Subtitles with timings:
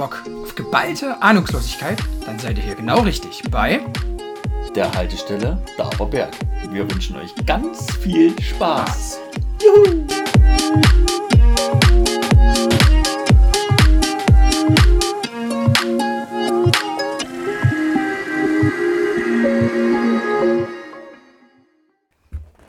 [0.00, 2.02] Bock auf geballte Ahnungslosigkeit?
[2.24, 3.84] Dann seid ihr hier genau richtig bei
[4.74, 6.34] der Haltestelle Daberberg.
[6.70, 9.20] Wir wünschen euch ganz viel Spaß.
[9.62, 10.06] Juhu!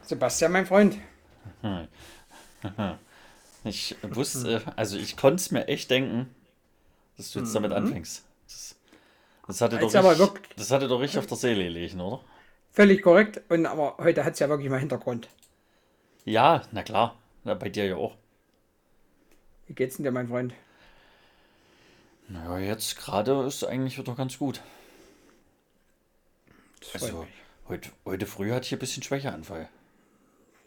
[0.02, 0.98] Sebastian, mein Freund.
[3.64, 6.34] Ich wusste, also ich konnte es mir echt denken,
[7.22, 7.78] dass du jetzt damit mhm.
[7.78, 8.26] anfängst.
[8.46, 8.76] Das,
[9.48, 12.24] das hatte, doch richtig, wirklich, das hatte doch richtig auf der Seele gelegen, oder?
[12.72, 13.42] Völlig korrekt.
[13.50, 15.30] Und aber heute hat es ja wirklich mal Hintergrund.
[16.26, 17.18] Ja, na klar.
[17.44, 18.16] Na, bei dir ja auch.
[19.68, 20.54] Wie geht's denn dir, mein Freund?
[22.28, 24.62] Naja, jetzt gerade ist eigentlich wieder ganz gut.
[26.94, 27.28] Also,
[27.68, 29.68] heute, heute früh hatte ich ein bisschen Schwächeanfall.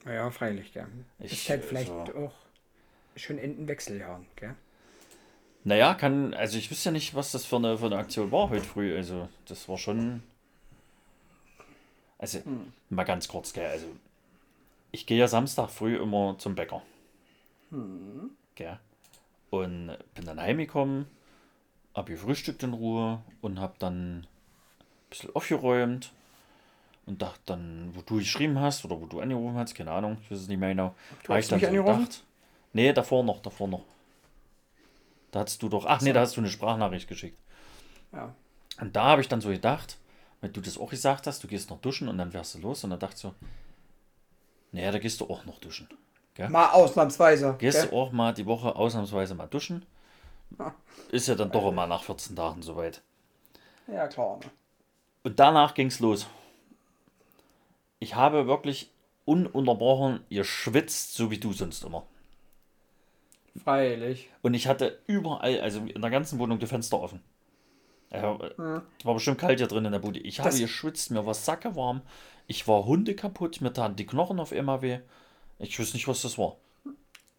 [0.04, 0.86] Naja, freilich, gell.
[1.18, 2.32] Ich, ist halt vielleicht also, auch
[3.16, 4.54] schon in den Wechseljahren, gell?
[5.64, 8.50] Naja, kann, also ich wüsste ja nicht, was das für eine, für eine Aktion war
[8.50, 8.94] heute früh.
[8.94, 10.22] Also, das war schon.
[12.18, 12.72] Also, hm.
[12.90, 13.66] mal ganz kurz, gell.
[13.66, 13.86] Also,
[14.92, 16.82] ich gehe ja Samstag früh immer zum Bäcker.
[17.70, 18.30] Hm.
[18.54, 18.78] Gell.
[19.50, 21.06] Und bin dann heimgekommen,
[21.94, 24.26] hab gefrühstückt in Ruhe und hab dann ein
[25.08, 26.12] bisschen aufgeräumt
[27.06, 30.30] und dachte dann, wo du geschrieben hast oder wo du angerufen hast, keine Ahnung, ich
[30.30, 30.94] weiß es nicht mehr genau.
[31.22, 32.04] Du hast ich dann mich so angerufen?
[32.04, 32.24] Gedacht,
[32.72, 33.84] nee, davor noch, davor noch.
[35.34, 37.38] Da hast du doch, ach nee, da hast du eine Sprachnachricht geschickt.
[38.12, 38.34] Ja.
[38.80, 39.98] Und da habe ich dann so gedacht,
[40.40, 42.84] wenn du das auch gesagt hast, du gehst noch duschen und dann wärst du los
[42.84, 43.34] und dann dachte ich so,
[44.72, 45.88] naja, da gehst du auch noch duschen.
[46.34, 46.48] Gell?
[46.48, 47.56] Mal ausnahmsweise.
[47.58, 47.90] Gehst gell?
[47.90, 49.84] du auch mal die Woche ausnahmsweise mal duschen.
[50.58, 50.74] Ja.
[51.10, 53.02] Ist ja dann doch immer nach 14 Tagen soweit.
[53.86, 54.40] Ja, klar.
[55.22, 56.26] Und danach ging es los
[58.04, 58.92] ich habe wirklich
[59.24, 62.04] ununterbrochen geschwitzt, so wie du sonst immer.
[63.62, 64.30] Freilich.
[64.42, 67.20] Und ich hatte überall, also in der ganzen Wohnung, die Fenster offen.
[68.12, 68.82] Ja, hm.
[69.02, 70.20] War bestimmt kalt hier drin in der Bude.
[70.20, 72.02] Ich habe das geschwitzt, mir war sacke warm.
[72.46, 74.98] Ich war Hunde kaputt, mir taten die Knochen auf immer weh.
[75.58, 76.56] Ich wüsste nicht, was das war.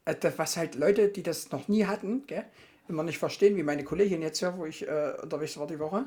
[0.06, 2.46] Äh, was halt Leute, die das noch nie hatten, gell,
[2.88, 6.06] immer nicht verstehen, wie meine Kollegin jetzt hier, wo ich äh, unterwegs war die Woche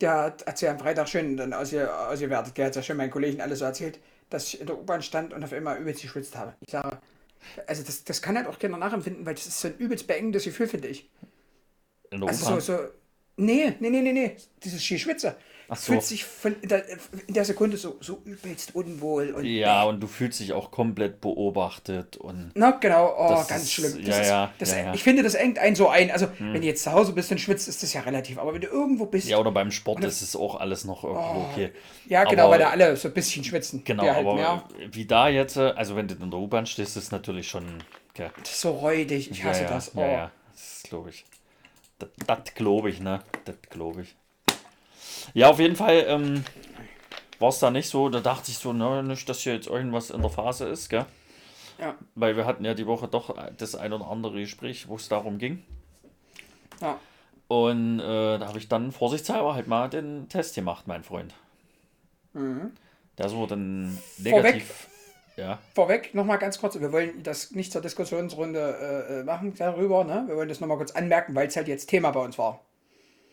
[0.00, 3.58] der hat ja am Freitag schön dann ausgewertet, der hat ja schön meinen Kollegen alles
[3.58, 6.54] so erzählt, dass ich in der U-Bahn stand und auf einmal übelst geschwitzt habe.
[6.60, 6.98] Ich sage,
[7.66, 10.44] also das, das kann halt auch keiner nachempfinden, weil das ist so ein übelst beengendes
[10.44, 11.10] Gefühl, finde ich.
[12.10, 12.60] In der also?
[12.60, 12.78] So, so,
[13.36, 15.36] nee, nee, nee, nee, nee, dieses Skischwitzer.
[15.76, 15.92] So.
[15.92, 16.84] fühlt sich von in der,
[17.26, 19.30] in der, Sekunde so, so übelst unwohl.
[19.30, 22.16] Und ja, und du fühlst dich auch komplett beobachtet.
[22.16, 24.04] und Na, genau, oh, ganz ist, schlimm.
[24.04, 26.10] Das ja, ist, ja, das, ja, Ich finde, das engt einen so ein.
[26.10, 26.54] Also, hm.
[26.54, 28.38] wenn du jetzt zu Hause bist und schwitzt, ist das ja relativ.
[28.38, 29.28] Aber wenn du irgendwo bist.
[29.28, 31.70] Ja, oder beim Sport ist es auch alles noch irgendwo oh, okay.
[32.08, 33.84] Ja, genau, aber, weil da alle so ein bisschen schwitzen.
[33.84, 34.64] Genau, halt aber mehr.
[34.90, 37.64] wie da jetzt, also wenn du in der U-Bahn stehst, ist es natürlich schon.
[38.10, 38.30] Okay.
[38.40, 39.92] Das ist so räudig, ich hasse das.
[39.94, 40.00] Oh.
[40.00, 41.24] Ja, ja, das glaube ich.
[41.98, 43.22] Das, das glaube ich, ne?
[43.44, 44.16] Das glaube ich.
[45.34, 46.44] Ja, auf jeden Fall ähm,
[47.38, 48.08] war es da nicht so.
[48.08, 51.06] Da dachte ich so, ne, nicht, dass hier jetzt irgendwas in der Phase ist, gell?
[51.78, 51.94] Ja.
[52.14, 55.38] Weil wir hatten ja die Woche doch das ein oder andere Gespräch, wo es darum
[55.38, 55.64] ging.
[56.80, 56.98] Ja.
[57.48, 61.34] Und äh, da habe ich dann vorsichtshalber halt mal den Test gemacht, mein Freund.
[62.32, 62.72] Mhm.
[63.18, 64.30] Der so dann negativ.
[64.30, 64.64] Vorweg,
[65.36, 65.58] ja.
[65.74, 70.24] Vorweg nochmal ganz kurz, wir wollen das nicht zur Diskussionsrunde äh, äh machen darüber, ne?
[70.26, 72.60] Wir wollen das nochmal kurz anmerken, weil es halt jetzt Thema bei uns war.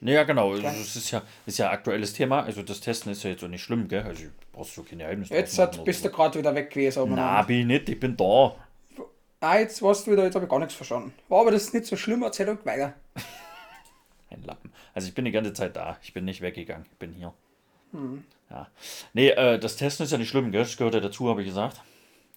[0.02, 0.52] Ja, genau.
[0.52, 2.44] Also, es ist ja, ist ja ein aktuelles Thema.
[2.44, 4.03] Also das Testen ist ja jetzt auch nicht schlimm, gell?
[4.03, 5.34] Also brauchst du keine Geheimnisse.
[5.34, 7.13] Jetzt hat, bist du gerade wieder weg gewesen.
[7.16, 8.56] Na, bin ich nicht, ich bin da.
[9.40, 11.13] Ah, jetzt warst du wieder, jetzt habe ich gar nichts verstanden.
[11.30, 12.94] War aber das ist nicht so schlimm, erzähl doch weiter.
[14.30, 14.72] Ein Lappen.
[14.94, 15.97] Also ich bin die ganze Zeit da.
[16.02, 16.85] Ich bin nicht weggegangen.
[16.91, 17.34] Ich bin hier.
[17.91, 18.24] Hm.
[18.50, 18.68] Ja.
[19.14, 20.64] Nee, äh, das Testen ist ja nicht schlimm, gell?
[20.64, 21.81] Das gehört ja dazu, habe ich gesagt.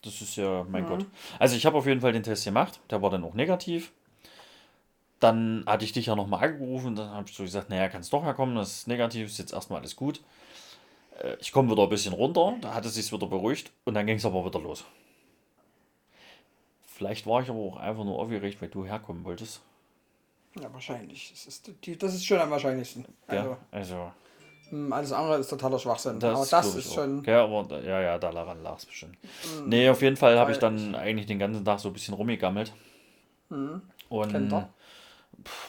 [0.02, 0.88] Das ist ja, mein mhm.
[0.88, 1.06] Gott.
[1.38, 2.80] Also ich habe auf jeden Fall den Test gemacht.
[2.90, 3.92] Der war dann auch negativ.
[5.20, 8.24] Dann hatte ich dich ja nochmal angerufen, dann habe ich so gesagt, naja, kannst doch
[8.24, 10.22] herkommen, das ist negativ, ist jetzt erstmal alles gut.
[11.22, 14.06] Äh, ich komme wieder ein bisschen runter, da hat es sich wieder beruhigt und dann
[14.06, 14.84] ging es aber wieder los.
[16.86, 19.60] Vielleicht war ich aber auch einfach nur aufgeregt, weil du herkommen wolltest.
[20.60, 21.30] Ja, wahrscheinlich.
[21.30, 21.70] Das ist,
[22.02, 23.04] das ist schon am wahrscheinlichsten.
[23.26, 24.12] Also, ja, also
[24.70, 26.20] hm, alles andere ist totaler Schwachsinn.
[26.20, 27.24] Das aber das ist schon.
[27.24, 29.16] Ja, aber ja, ja, daran lag es bestimmt.
[29.22, 29.68] Mhm.
[29.68, 32.72] Nee, auf jeden Fall habe ich dann eigentlich den ganzen Tag so ein bisschen rumgegammelt.
[33.48, 33.82] Mhm.
[34.08, 34.52] Und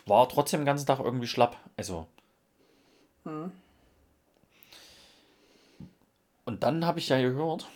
[0.05, 1.57] war trotzdem den ganzen Tag irgendwie schlapp.
[1.77, 2.07] Also.
[3.23, 3.51] Hm.
[6.45, 7.67] Und dann habe ich ja gehört.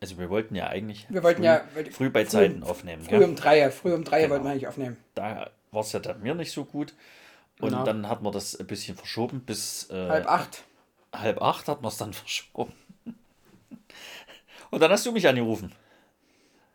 [0.00, 3.02] Also wir wollten ja eigentlich wir wollten früh, ja, früh bei Zeiten früh, aufnehmen.
[3.02, 3.24] Früh gell?
[3.24, 4.32] um drei, früh um drei genau.
[4.32, 4.96] wollten wir eigentlich aufnehmen.
[5.14, 6.94] Da war es ja dann mir nicht so gut.
[7.60, 7.84] Und genau.
[7.84, 10.64] dann hat man das ein bisschen verschoben bis äh, halb acht.
[11.14, 12.74] Halb acht hat man es dann verschoben.
[14.70, 15.72] Und dann hast du mich angerufen.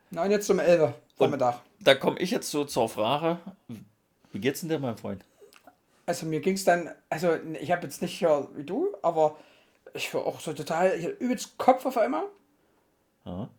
[0.09, 0.93] Nein, jetzt um elf
[1.25, 1.61] Vormittag.
[1.79, 3.39] Da komme ich jetzt so zur Frage,
[4.31, 5.23] Wie geht's denn dir, mein Freund?
[6.05, 9.37] Also mir ging es dann, also ich habe jetzt nicht hier wie du, aber
[9.93, 12.23] ich war auch so total, ich hatte übelst Kopf auf einmal.
[13.25, 13.49] Ja.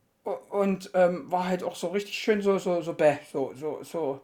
[0.50, 4.20] Und ähm, war halt auch so richtig schön so, so, so bäh, so, so, so,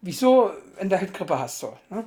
[0.00, 1.76] wieso, wenn du halt Grippe hast, so.
[1.88, 2.06] Ne?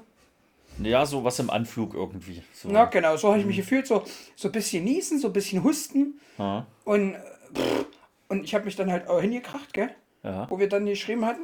[0.80, 2.44] Ja, so was im Anflug irgendwie.
[2.54, 2.70] So.
[2.70, 4.04] Ja, genau, so habe ich mich gefühlt, so,
[4.36, 6.20] so ein bisschen niesen, so ein bisschen husten.
[6.38, 6.66] Ja.
[6.84, 7.16] Und,
[7.56, 7.86] pff,
[8.28, 9.96] und ich habe mich dann halt auch hingekracht, gell?
[10.24, 10.50] Ja.
[10.50, 11.42] Wo wir dann geschrieben hatten.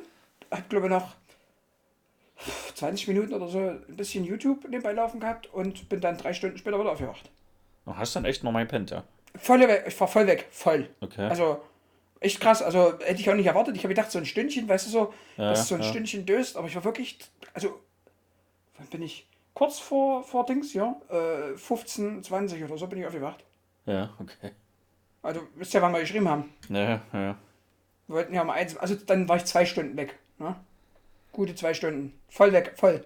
[0.49, 1.15] Hab, glaube ich, noch
[2.75, 6.57] 20 Minuten oder so ein bisschen YouTube nebenbei laufen gehabt und bin dann drei Stunden
[6.57, 7.29] später wieder aufgewacht.
[7.85, 9.03] Du hast dann echt noch mal gepennt, ja?
[9.35, 10.89] Voll weg, ich war voll weg, voll.
[11.01, 11.27] Okay.
[11.27, 11.61] Also,
[12.19, 12.61] echt krass.
[12.61, 13.75] Also, hätte ich auch nicht erwartet.
[13.75, 15.87] Ich habe gedacht, so ein Stündchen, weißt du so, Ja, dass so ein ja.
[15.87, 17.19] Stündchen döst, aber ich war wirklich,
[17.53, 17.79] also,
[18.77, 19.27] wann bin ich?
[19.53, 23.43] Kurz vor, vor Dings, ja, äh, 15, 20 oder so bin ich aufgewacht.
[23.85, 24.51] Ja, okay.
[25.21, 26.53] Also, wisst ihr, wann wir geschrieben haben?
[26.69, 27.37] Ja, ja.
[28.09, 30.17] Wir wollten ja mal eins, also dann war ich zwei Stunden weg.
[30.39, 30.55] Ne?
[31.31, 32.19] Gute zwei Stunden.
[32.27, 33.05] Voll weg, voll.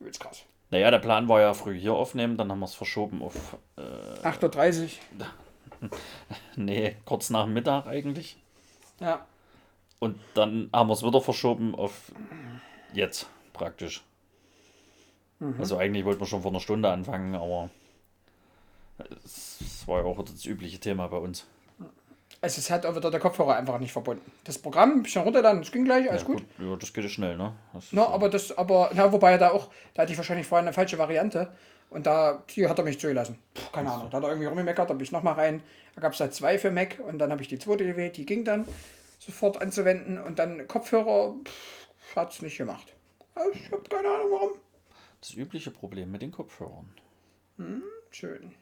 [0.00, 0.42] Übelst krass.
[0.70, 4.26] Naja, der Plan war ja früh hier aufnehmen, dann haben wir es verschoben auf, äh,
[4.26, 5.90] 8.30 Uhr.
[6.56, 8.36] nee, kurz nach Mittag eigentlich.
[8.98, 9.24] Ja.
[10.00, 12.10] Und dann haben wir es wieder verschoben auf
[12.92, 14.02] jetzt praktisch.
[15.58, 17.70] Also eigentlich wollten wir schon vor einer Stunde anfangen, aber
[19.24, 21.46] es war ja auch das übliche Thema bei uns.
[22.46, 24.30] Also es hat auch wieder der Kopfhörer einfach nicht verbunden.
[24.44, 26.44] Das Programm, ein bisschen runterladen, das ging gleich, alles ja, gut.
[26.60, 27.52] Ja, das geht ja schnell, ne?
[27.72, 30.72] Das, Na, aber das, aber, na, wobei da auch, da hatte ich wahrscheinlich vorher eine
[30.72, 31.52] falsche Variante.
[31.90, 33.36] Und da, die hat er mich zugelassen.
[33.52, 34.10] Puh, keine Ahnung.
[34.10, 35.60] Da hat er irgendwie rumgemeckert, da bin ich nochmal rein.
[35.96, 38.26] Da gab es halt zwei für Mac und dann habe ich die zweite gewählt, die
[38.26, 38.64] ging dann
[39.18, 41.34] sofort anzuwenden und dann Kopfhörer
[42.14, 42.94] hat es nicht gemacht.
[43.34, 44.50] Also Ich habe keine Ahnung warum.
[45.20, 46.88] das übliche Problem mit den Kopfhörern.
[48.12, 48.54] Schön.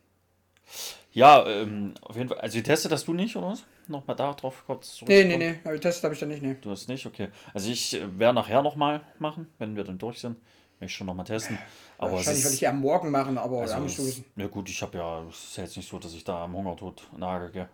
[1.13, 2.41] Ja, ähm, auf jeden Fall.
[2.41, 3.65] Also getestet hast du nicht, oder was?
[3.87, 5.39] Nochmal da drauf kurz Nee, zurückzukommen?
[5.39, 6.57] nee, nee, aber Test habe ich dann nicht, nee.
[6.61, 7.29] Du hast nicht, okay.
[7.53, 10.37] Also ich äh, werde nachher nochmal machen, wenn wir dann durch sind.
[10.81, 11.57] Will ich schon nochmal testen.
[11.99, 14.25] Aber es Wahrscheinlich würde ist, ich eher morgen machen, aber also ja, es, wissen.
[14.35, 16.55] ja gut, ich habe ja, es ist ja jetzt nicht so, dass ich da am
[16.57, 17.69] Hungertod nage, gell?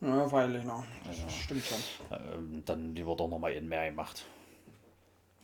[0.00, 0.82] Ja, freilich noch.
[1.06, 1.78] Das stimmt schon.
[2.10, 4.24] Ähm, dann lieber doch nochmal in mehr gemacht.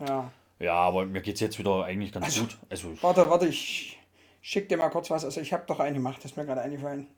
[0.01, 0.31] Ja.
[0.59, 2.57] Ja, aber mir geht's jetzt wieder eigentlich ganz gut.
[2.71, 3.99] Also Warte, warte, ich
[4.47, 5.25] schick dir mal kurz was.
[5.25, 7.09] Also ich habe doch einen gemacht, das ist mir gerade eingefallen.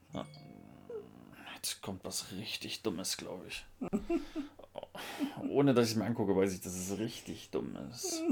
[1.57, 3.65] jetzt kommt was richtig Dummes, glaube ich.
[5.51, 8.23] Ohne dass ich es mir angucke, weiß ich, dass es richtig dumm ist.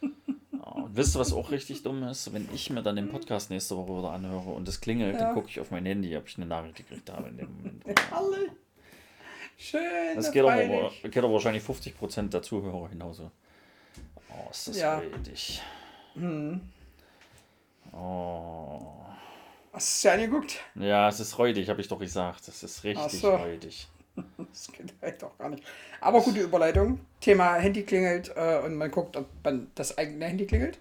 [0.00, 2.32] Und wisst ihr, was auch richtig dumm ist?
[2.32, 5.20] Wenn ich mir dann den Podcast nächste Woche wieder anhöre und es klingelt, Ja.
[5.26, 7.84] dann gucke ich auf mein Handy, ob ich eine Nachricht gekriegt habe in dem Moment.
[8.12, 8.50] Alle.
[9.58, 10.14] Schön.
[10.16, 13.30] Das geht aber, geht aber wahrscheinlich 50% der Zuhörer genauso.
[14.30, 14.98] Oh, ist das Ja.
[14.98, 15.60] räudig.
[17.92, 18.80] Oh.
[19.72, 20.60] Hast du dir angeguckt?
[20.74, 22.48] Ja, es ist räudig, habe ich doch gesagt.
[22.48, 23.30] Es ist richtig so.
[23.34, 23.86] räudig.
[24.36, 25.62] Das geht halt doch gar nicht.
[26.00, 26.98] Aber gute Überleitung.
[27.20, 30.76] Thema Handy klingelt äh, und man guckt, ob man das eigene Handy klingelt.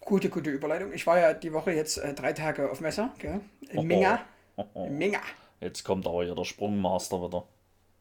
[0.00, 0.92] Gute, gute Überleitung.
[0.92, 3.40] Ich war ja die Woche jetzt äh, drei Tage auf Messer, gell?
[3.70, 4.20] In Oh, Minga.
[4.56, 4.84] oh, oh.
[4.86, 5.20] In Minga.
[5.60, 7.44] Jetzt kommt aber hier der Sprungmaster wieder.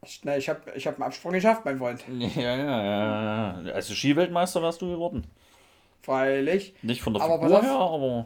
[0.04, 2.04] Ich, na, ich habe ich hab einen Absprung geschafft, mein Freund.
[2.10, 3.62] Ja, ja, ja.
[3.62, 3.72] ja.
[3.74, 5.28] Also Skiweltmeister wärst du geworden.
[6.04, 6.76] Freilich.
[6.84, 8.26] Nicht von der Aber Figur her, aber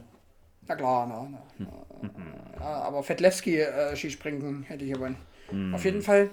[0.66, 1.28] Na klar, na,
[1.58, 5.16] na, aber Fettlewski äh, Skispringen hätte ich gewonnen.
[5.72, 6.28] Auf jeden Fall.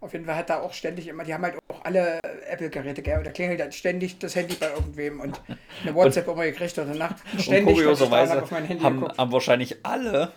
[0.00, 2.18] Auf jeden Fall hat da auch ständig immer, die haben halt auch alle
[2.50, 3.18] Apple-Geräte, gell?
[3.18, 5.40] Und da klingelt halt ständig das Handy bei irgendwem und
[5.82, 7.16] eine WhatsApp immer gekriegt oder Nacht.
[7.32, 9.16] und Ständig lang kurioserweise auf mein Handy haben, geguckt.
[9.18, 10.32] haben wahrscheinlich alle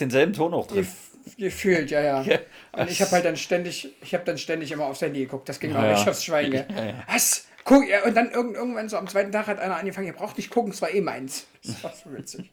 [0.00, 0.84] denselben Ton auch drin.
[0.84, 2.38] Gef- Gefühlt, ja, ja.
[2.72, 5.48] Und ich habe halt dann ständig, ich habe dann ständig immer aufs Handy geguckt.
[5.48, 6.10] Das ging auch Ja, nicht ja.
[6.10, 6.66] aufs Schwein, gell?
[6.74, 6.94] Ja, ja.
[7.06, 7.46] Was?
[7.70, 10.36] Guck, ja, und dann irgend, irgendwann so am zweiten Tag hat einer angefangen, ihr braucht
[10.36, 11.46] nicht gucken, es war eh meins.
[11.64, 12.50] Das war so witzig.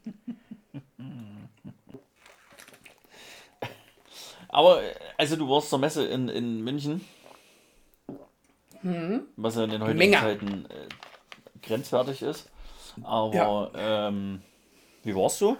[4.48, 4.80] Aber,
[5.18, 7.04] also du warst zur Messe in, in München.
[9.38, 10.18] Was ja in den heutigen Menge.
[10.18, 10.88] Zeiten äh,
[11.66, 12.52] grenzwertig ist.
[13.02, 14.44] Aber ähm,
[15.02, 15.58] wie warst du?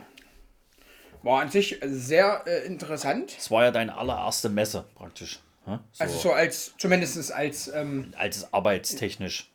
[1.24, 3.34] War an sich sehr äh, interessant.
[3.36, 5.40] Es war ja deine allererste Messe praktisch.
[5.68, 9.52] So, Also so als, zumindest als, ähm, als arbeitstechnisch.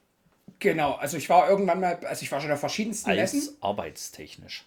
[0.59, 3.57] genau, also ich war irgendwann mal, also ich war schon auf verschiedensten Als Messen.
[3.63, 4.65] arbeitstechnisch.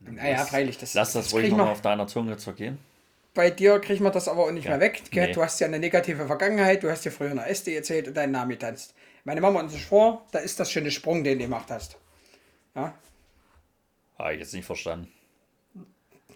[0.00, 2.78] Naja, freilich, das, Lass das, ruhig krieg noch man- auf deiner Zunge zergehen.
[3.34, 5.02] Bei dir kriegt man das aber auch nicht mehr weg.
[5.10, 5.32] Nee.
[5.32, 8.14] Du hast ja eine negative Vergangenheit, du hast dir früher in der SD erzählt und
[8.14, 8.94] deinen Namen getanzt.
[9.24, 11.96] Meine Mama und sich vor, da ist das schon der Sprung, den du gemacht hast.
[12.74, 12.92] Ja?
[14.18, 15.10] Habe ich jetzt nicht verstanden.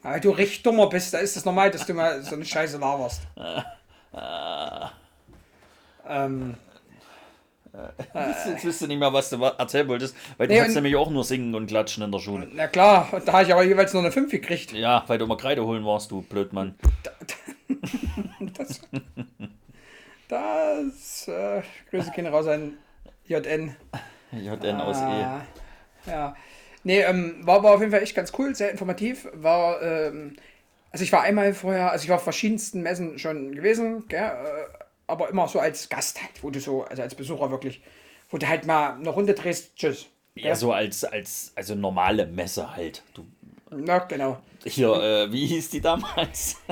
[0.02, 2.78] Aber du richtig dummer bist, da ist das normal, dass du mal so eine Scheiße
[2.78, 3.20] laberst.
[6.08, 6.54] ähm,
[8.14, 10.74] Jetzt, jetzt wisst ihr nicht mehr, was du erzählen wolltest, weil du Nee, hast und-
[10.76, 12.48] nämlich auch nur singen und klatschen in der Schule.
[12.54, 14.72] na klar, da habe ich aber jeweils nur eine 5 gekriegt.
[14.72, 16.74] Ja, weil du immer Kreide holen warst, du Blödmann.
[20.28, 22.76] Das, äh, Grüße gehen raus an
[23.26, 23.76] JN.
[24.32, 25.02] JN aus E.
[25.04, 25.40] Ah,
[26.06, 26.36] Ja.
[26.82, 29.28] Nee, ähm, war, war auf jeden Fall echt ganz cool, sehr informativ.
[29.34, 30.36] War, ähm,
[30.96, 34.32] also ich war einmal vorher, also ich war auf verschiedensten Messen schon gewesen, gell, äh,
[35.06, 37.82] aber immer so als Gast halt, wo du so, also als Besucher wirklich,
[38.30, 40.06] wo du halt mal eine Runde drehst, tschüss.
[40.34, 43.02] Ja, so als, als, also normale Messe halt.
[43.12, 43.26] Du,
[43.70, 44.38] Na, genau.
[44.64, 46.56] hier, äh, wie hieß die damals?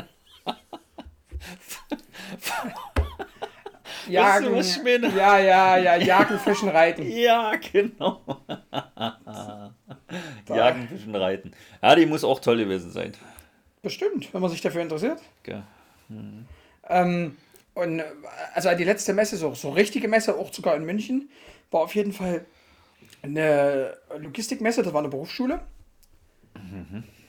[4.09, 5.15] Jagen, ich meine?
[5.15, 7.11] ja, ja, ja, jagen, fischen, reiten.
[7.15, 8.23] ja, genau.
[10.49, 11.53] Jagen, Fischen, Reiten.
[11.83, 13.13] Ja, die muss auch toll gewesen sein.
[13.85, 15.21] Bestimmt, wenn man sich dafür interessiert.
[15.43, 15.63] Gell.
[16.89, 17.37] Ähm,
[17.75, 18.05] und äh,
[18.55, 21.29] also die letzte Messe, so, so richtige Messe, auch sogar in München,
[21.71, 22.47] war auf jeden Fall
[23.23, 25.61] eine Logistikmesse, das war eine Berufsschule.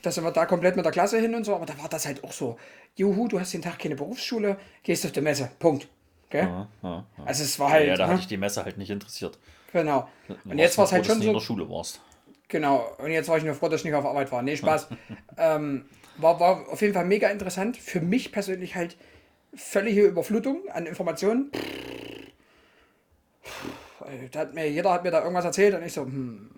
[0.02, 2.06] Da sind wir da komplett mit der Klasse hin und so, aber da war das
[2.06, 2.58] halt auch so,
[2.94, 5.88] juhu, du hast den Tag keine Berufsschule, gehst auf die Messe, Punkt.
[6.30, 6.44] Gell?
[6.44, 7.24] Ja, ja, ja.
[7.24, 8.12] Also es war halt, ja, da ne?
[8.12, 9.38] hat dich die Messe halt nicht interessiert.
[9.72, 10.08] genau.
[10.26, 12.00] Du Und jetzt war es halt froh, schon nie in so, der Schule warst.
[12.48, 14.42] Genau, und jetzt war ich nur froh, dass ich nicht auf Arbeit war.
[14.42, 14.88] Nee, Spaß.
[15.38, 15.86] ähm,
[16.18, 17.76] war, war auf jeden Fall mega interessant.
[17.76, 18.96] Für mich persönlich halt
[19.54, 21.50] völlige Überflutung an Informationen.
[24.04, 26.50] Äh, Da hat mir, jeder hat mir da irgendwas erzählt und ich so, hm.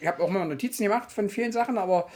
[0.00, 2.10] Ich habe auch mal Notizen gemacht von vielen Sachen, aber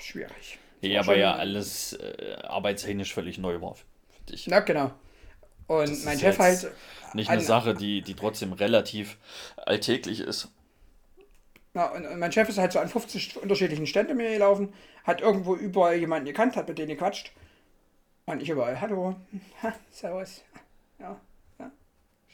[0.00, 0.58] schwierig.
[0.80, 3.84] Ja, aber ja alles äh, arbeitstechnisch völlig neu war für
[4.28, 4.46] dich.
[4.46, 4.92] Na, genau.
[5.68, 6.70] Und Das mein Chef halt.
[7.14, 9.16] Nicht eine an- Sache, die, die trotzdem relativ
[9.56, 10.48] alltäglich ist.
[11.74, 14.72] Na, und, und mein Chef ist halt so an 50 unterschiedlichen Ständen mir gelaufen,
[15.04, 17.32] hat irgendwo überall jemanden gekannt, hat mit denen gequatscht.
[18.26, 19.16] Und ich überall, hallo,
[19.62, 20.42] ha, servus,
[20.98, 21.18] ja,
[21.58, 21.70] ja.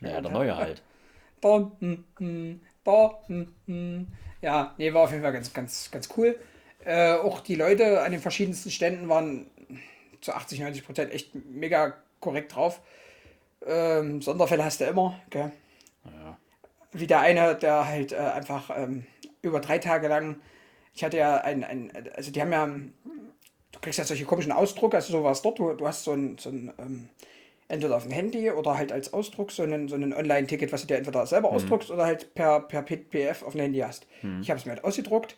[0.01, 0.83] Ja, der neue halt.
[1.41, 4.09] Da, hm, hm, da, hm, hm.
[4.43, 6.37] Ja, nee, war auf jeden Fall ganz, ganz, ganz cool.
[6.85, 9.47] Äh, auch die Leute an den verschiedensten Ständen waren
[10.21, 12.81] zu 80, 90 Prozent echt mega korrekt drauf.
[13.65, 15.53] Ähm, Sonderfälle hast du immer, gell?
[16.93, 19.07] Wie der eine, der halt äh, einfach ähm,
[19.43, 20.37] über drei Tage lang,
[20.95, 24.95] ich hatte ja ein, ein, also die haben ja, du kriegst ja solche komischen Ausdruck,
[24.95, 27.09] also sowas dort, du, du hast so ein, so ein ähm,
[27.69, 30.87] entweder auf dem Handy oder halt als Ausdruck so ein, so ein Online-Ticket, was du
[30.87, 34.07] dir entweder selber ausdruckst oder halt per, per PDF auf dem Handy hast.
[34.41, 35.37] Ich habe es mir halt ausgedruckt,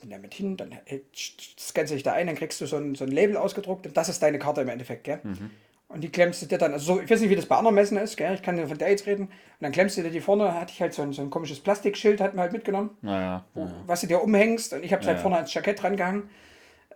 [0.00, 1.00] bin damit hin, dann äh,
[1.58, 3.96] scannst du dich da ein, dann kriegst du so ein, so ein Label ausgedruckt und
[3.96, 5.20] das ist deine Karte im Endeffekt, gell?
[5.92, 7.74] Und die klemmst du dir dann, also so, ich weiß nicht, wie das bei anderen
[7.74, 8.32] Messen ist, gell?
[8.34, 9.24] ich kann von der jetzt reden.
[9.24, 11.58] Und dann klemmst du dir die vorne, hatte ich halt so ein, so ein komisches
[11.58, 15.08] Plastikschild, hat mir halt mitgenommen, Naja, wo, was du dir umhängst und ich habe es
[15.08, 15.22] halt Ja.
[15.22, 16.30] vorne ans Jackett drangehangen.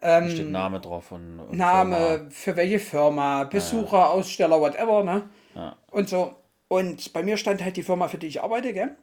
[0.00, 2.30] da steht Name drauf und, und Name, Firma.
[2.30, 5.22] für welche Firma, Besucher, Aussteller, whatever, ne?
[5.56, 5.76] Ja.
[5.90, 6.36] Und so.
[6.68, 8.96] Und bei mir stand halt die Firma, für die ich arbeite, gell?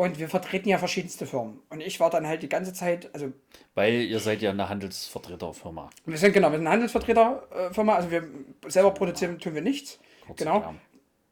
[0.00, 1.60] Und wir vertreten ja verschiedenste Firmen.
[1.68, 3.34] Und ich war dann halt die ganze Zeit, also
[3.74, 5.90] Weil ihr seid ja eine Handelsvertreterfirma.
[6.06, 8.26] wir sind genau, wir sind eine Handelsvertreterfirma, also wir
[8.66, 9.98] selber produzieren tun wir nichts.
[10.24, 10.74] Kurz Genau.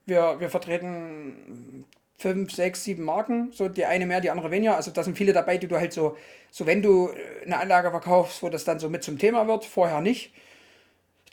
[0.04, 1.86] Wir, wir vertreten
[2.18, 4.76] fünf, sechs, sieben Marken, so die eine mehr, die andere weniger.
[4.76, 6.18] Also da sind viele dabei, die du halt so,
[6.50, 7.08] so wenn du
[7.46, 10.30] eine Anlage verkaufst, wo das dann so mit zum Thema wird, vorher nicht.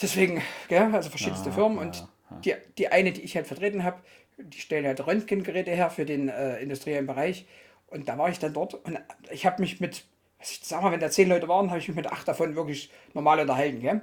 [0.01, 2.08] Deswegen, gell, also verschiedenste Firmen und
[2.46, 3.98] die, die eine, die ich halt vertreten habe,
[4.38, 7.46] die stellen halt Röntgengeräte her für den äh, industriellen Bereich.
[7.88, 9.00] Und da war ich dann dort und
[9.32, 10.06] ich habe mich mit,
[10.39, 12.56] was ich sag mal, wenn da zehn Leute waren, habe ich mich mit acht davon
[12.56, 14.01] wirklich normal unterhalten, gell?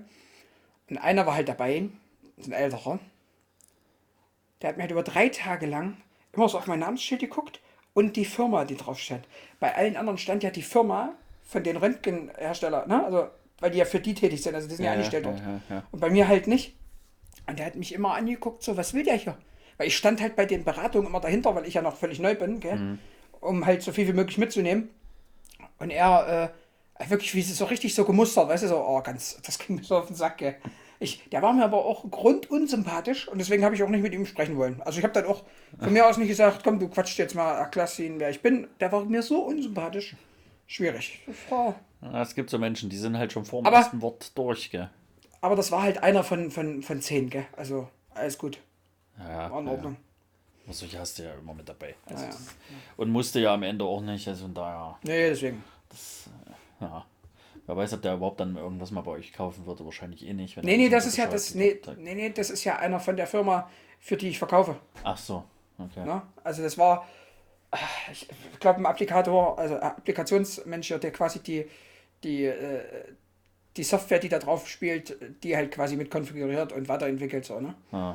[0.89, 1.89] Und einer war halt dabei,
[2.45, 2.99] ein älterer,
[4.61, 5.97] der hat mir halt über drei Tage lang
[6.33, 7.61] immer so auf mein Namensschild geguckt
[7.95, 9.27] und die Firma, die drauf stand.
[9.61, 13.05] Bei allen anderen stand ja die Firma von den Röntgenherstellern, ne?
[13.05, 13.29] Also,
[13.61, 15.43] weil die ja für die tätig sind, also die sind ja, Ja, angestellt ja, dort.
[15.69, 15.83] ja.
[15.91, 16.75] Und bei mir halt nicht.
[17.47, 19.37] Und der hat mich immer angeguckt, so, was will der hier?
[19.83, 22.37] Weil ich stand halt bei den Beratungen immer dahinter, weil ich ja noch völlig neu
[22.37, 22.77] bin, gell?
[22.77, 22.99] Mhm.
[23.41, 24.91] um halt so viel wie möglich mitzunehmen.
[25.81, 26.53] Und er,
[27.01, 29.75] äh, wirklich, wie sie so richtig so gemustert, weißt du, so, oh, ganz, das ging
[29.75, 30.55] mir so auf den Sack, gell?
[31.01, 34.25] Ich, der war mir aber auch grundunsympathisch und deswegen habe ich auch nicht mit ihm
[34.25, 34.81] sprechen wollen.
[34.83, 35.43] Also ich habe dann auch
[35.81, 38.69] von mir aus nicht gesagt, komm, du quatscht jetzt mal, erklärst ihn, wer ich bin.
[38.79, 40.15] Der war mir so unsympathisch.
[40.69, 41.27] Schwierig.
[41.51, 44.71] Ja, es gibt so Menschen, die sind halt schon vor dem Aber- ersten Wort durch,
[44.71, 44.91] gell?
[45.41, 47.47] aber das war halt einer von, von, von zehn, gell?
[47.57, 48.61] Also alles gut.
[49.19, 49.73] Ja, War in ja.
[49.73, 49.97] Ordnung.
[50.65, 51.95] Aber solche hast du ja immer mit dabei.
[52.07, 52.37] Also Ja, ja.
[52.37, 52.55] das-
[52.97, 55.63] Und musste ja am Ende auch nicht, also von daher, Nee, deswegen.
[56.81, 57.05] ja.
[57.67, 60.57] Wer weiß, ob der überhaupt dann irgendwas mal bei euch kaufen würde, wahrscheinlich eh nicht.
[60.57, 61.55] wenn Nee, nee, das ist ja das.
[61.55, 64.77] Nee, nee, nee, das ist ja einer von der Firma, für die ich verkaufe.
[65.05, 65.45] Ach so,
[65.79, 66.05] okay.
[66.05, 66.23] Ne?
[66.43, 67.07] Also das war,
[67.71, 67.77] äh,
[68.11, 68.27] ich
[68.59, 71.67] glaube, ein Applikator, also ein Applikationsmensch, der quasi die,
[72.25, 72.83] die, äh,
[73.77, 77.45] die Software, die da drauf spielt, die halt quasi mit konfiguriert und weiterentwickelt.
[77.45, 77.75] So, ne?
[77.93, 78.15] Ah,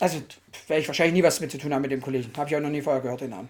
[0.00, 0.22] Also
[0.66, 2.30] werde ich wahrscheinlich nie was mit zu tun haben mit dem Kollegen.
[2.36, 3.48] Habe ich auch noch nie vorher gehört, den Namen.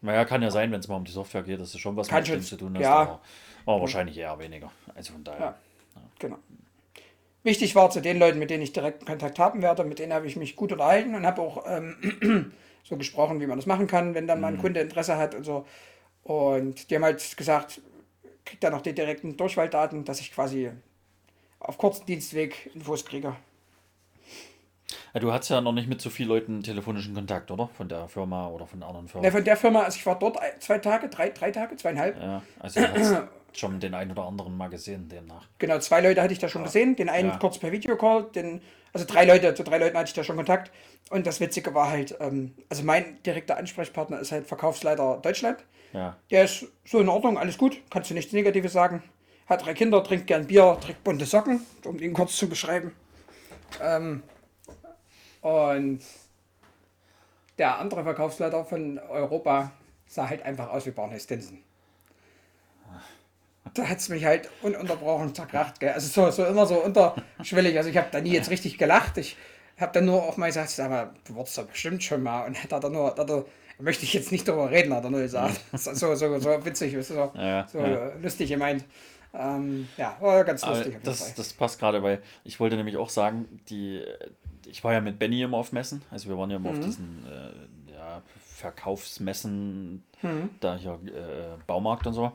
[0.00, 2.08] naja, kann ja sein, wenn es mal um die Software geht, dass du schon was
[2.08, 2.94] Kann mit dem schon, zu tun hast, ja.
[2.94, 3.20] aber,
[3.66, 4.70] aber wahrscheinlich eher weniger.
[4.94, 5.40] Also von daher.
[5.40, 5.58] Ja.
[6.18, 6.38] Genau.
[7.42, 10.26] wichtig war zu den Leuten, mit denen ich direkten Kontakt haben werde, mit denen habe
[10.26, 12.52] ich mich gut unterhalten und habe auch ähm,
[12.84, 15.44] so gesprochen, wie man das machen kann, wenn dann mal ein Kunde Interesse hat und
[15.44, 15.66] so.
[16.22, 17.80] Und die haben halt gesagt,
[18.44, 20.70] kriegt er noch die direkten Durchwahldaten, dass ich quasi
[21.62, 23.36] auf kurzen Dienstweg Infos kriege.
[25.14, 27.68] Ja, du hattest ja noch nicht mit so vielen Leuten telefonischen Kontakt, oder?
[27.76, 29.26] Von der Firma oder von der anderen Firma.
[29.26, 32.20] Ne, von der Firma, also ich war dort zwei Tage, drei, drei Tage, zweieinhalb.
[32.20, 35.46] Ja, also du hast schon den einen oder anderen mal gesehen demnach.
[35.58, 36.96] Genau, zwei Leute hatte ich da schon gesehen.
[36.96, 37.36] Den einen Ja.
[37.36, 40.72] kurz per Videocall, den, also drei Leute, zu drei Leuten hatte ich da schon Kontakt.
[41.10, 45.58] Und das Witzige war halt, ähm, also mein direkter Ansprechpartner ist halt Verkaufsleiter Deutschland.
[45.92, 46.16] Ja.
[46.30, 49.02] Der ist so in Ordnung, alles gut, kannst du nichts Negatives sagen.
[49.52, 52.92] Hat drei Kinder, trinkt gern Bier, trägt bunte Socken, um ihn kurz zu beschreiben.
[53.82, 54.22] Ähm,
[55.42, 56.00] und
[57.58, 59.70] der andere Verkaufsleiter von Europa
[60.06, 61.58] sah halt einfach aus wie Barney Stinson.
[63.74, 65.80] Da hat es mich halt ununterbrochen zerkracht.
[65.80, 65.92] Gell?
[65.92, 67.76] Also so, so immer so unterschwellig.
[67.76, 69.18] Also ich habe da nie jetzt richtig gelacht.
[69.18, 69.36] Ich
[69.78, 72.46] habe dann nur auch mal gesagt, sag mal, du wurdest doch bestimmt schon mal.
[72.46, 73.44] Und hat er dann nur, hat er,
[73.78, 75.60] möchte ich jetzt nicht darüber reden, hat er nur gesagt.
[75.76, 78.12] So, so, so, witzig, so, Ja, so ja.
[78.22, 78.86] lustig gemeint.
[79.34, 80.98] Ähm, ja, war ganz lustig.
[81.04, 84.02] das, das passt gerade, weil ich wollte nämlich auch sagen, die,
[84.66, 86.78] ich war ja mit Benny immer auf Messen, also wir waren ja immer Mhm.
[86.78, 88.22] auf diesen äh, ja,
[88.56, 90.50] Verkaufsmessen, Mhm.
[90.60, 92.32] da hier äh, Baumarkt und so.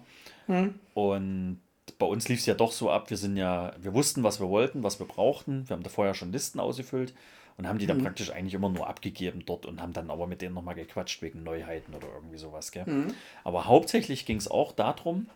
[0.94, 1.60] Und
[2.00, 4.50] bei uns lief es ja doch so ab, wir sind ja, wir wussten, was wir
[4.50, 7.14] wollten, was wir brauchten, wir haben da vorher schon Listen ausgefüllt
[7.58, 7.90] und haben die Mhm.
[7.90, 11.22] dann praktisch eigentlich immer nur abgegeben dort und haben dann aber mit denen nochmal gequatscht
[11.22, 12.86] wegen Neuheiten oder irgendwie sowas, gell?
[12.86, 13.14] Mhm.
[13.44, 15.28] Aber hauptsächlich ging es auch darum,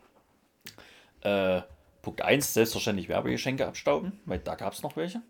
[1.21, 1.61] äh,
[2.01, 5.21] Punkt 1, selbstverständlich Werbegeschenke abstauben, weil da gab es noch welche.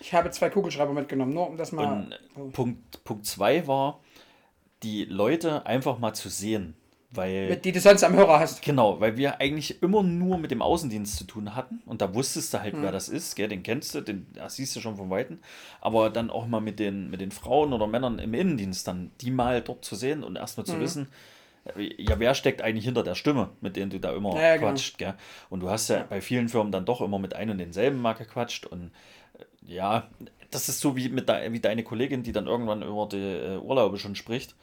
[0.00, 2.08] Ich habe zwei Kugelschreiber mitgenommen, nur um das mal.
[2.34, 4.00] Und Punkt, Punkt 2 war,
[4.82, 6.74] die Leute einfach mal zu sehen.
[7.10, 8.60] Weil, mit, die du sonst am Hörer hast.
[8.60, 11.80] genau, weil wir eigentlich immer nur mit dem Außendienst zu tun hatten.
[11.86, 12.82] Und da wusstest du halt, Hm.
[12.82, 13.48] wer das ist, gell?
[13.48, 15.38] den kennst du, den siehst du schon von Weitem.
[15.80, 19.30] Aber dann auch mal mit den, mit den Frauen oder Männern im Innendienst dann, die
[19.30, 20.74] mal dort zu sehen und erstmal Hm.
[20.74, 21.08] zu wissen,
[21.76, 24.68] ja, wer steckt eigentlich hinter der Stimme, mit denen du da immer Ja, ja, genau.
[24.68, 25.14] quatscht, gell?
[25.50, 28.14] Und du hast ja bei vielen Firmen dann doch immer mit ein und denselben mal
[28.14, 28.90] gequatscht und
[29.38, 30.08] äh, ja,
[30.50, 33.58] das ist so wie mit de wie deine Kollegin, die dann irgendwann über die äh,
[33.58, 34.54] Urlaube schon spricht.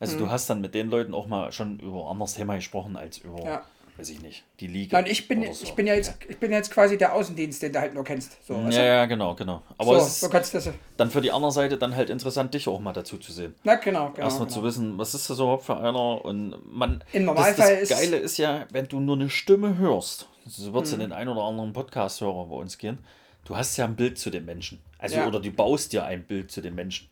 [0.00, 0.18] Also Mhm.
[0.18, 3.18] du hast dann mit den Leuten auch mal schon über ein anderes Thema gesprochen als
[3.18, 3.62] über, Ja.
[3.96, 5.00] Weiß ich nicht, die Liga.
[5.00, 5.62] Nein, ich bin, so.
[5.64, 8.44] ich bin ja jetzt, ich bin jetzt quasi der Außendienst, den du halt nur kennst.
[8.46, 9.62] So, weißt Ja, ja, genau, genau.
[9.78, 10.70] Aber so, so kannst du das.
[10.96, 13.54] dann für die andere Seite dann halt interessant, dich auch mal dazu zu sehen.
[13.62, 14.24] Na genau, genau.
[14.24, 14.58] Erstmal genau.
[14.60, 17.04] zu wissen, was ist das überhaupt für einer und man.
[17.12, 20.72] Im das, Normalfall das ist- Geile ist ja, wenn du nur eine Stimme hörst, so
[20.72, 20.94] wird es Mhm.
[20.94, 22.98] in den ein oder anderen Podcast-Hörer bei uns gehen,
[23.44, 24.80] du hast ja ein Bild zu dem Menschen.
[24.98, 25.22] Also, Ja.
[25.22, 25.28] Mhm.
[25.28, 27.08] oder du baust dir ein Bild zu dem Menschen.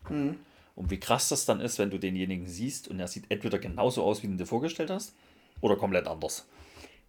[0.75, 4.03] Und wie krass das dann ist, wenn du denjenigen siehst und er sieht entweder genauso
[4.03, 5.13] aus, wie du dir vorgestellt hast,
[5.61, 6.45] oder komplett anders.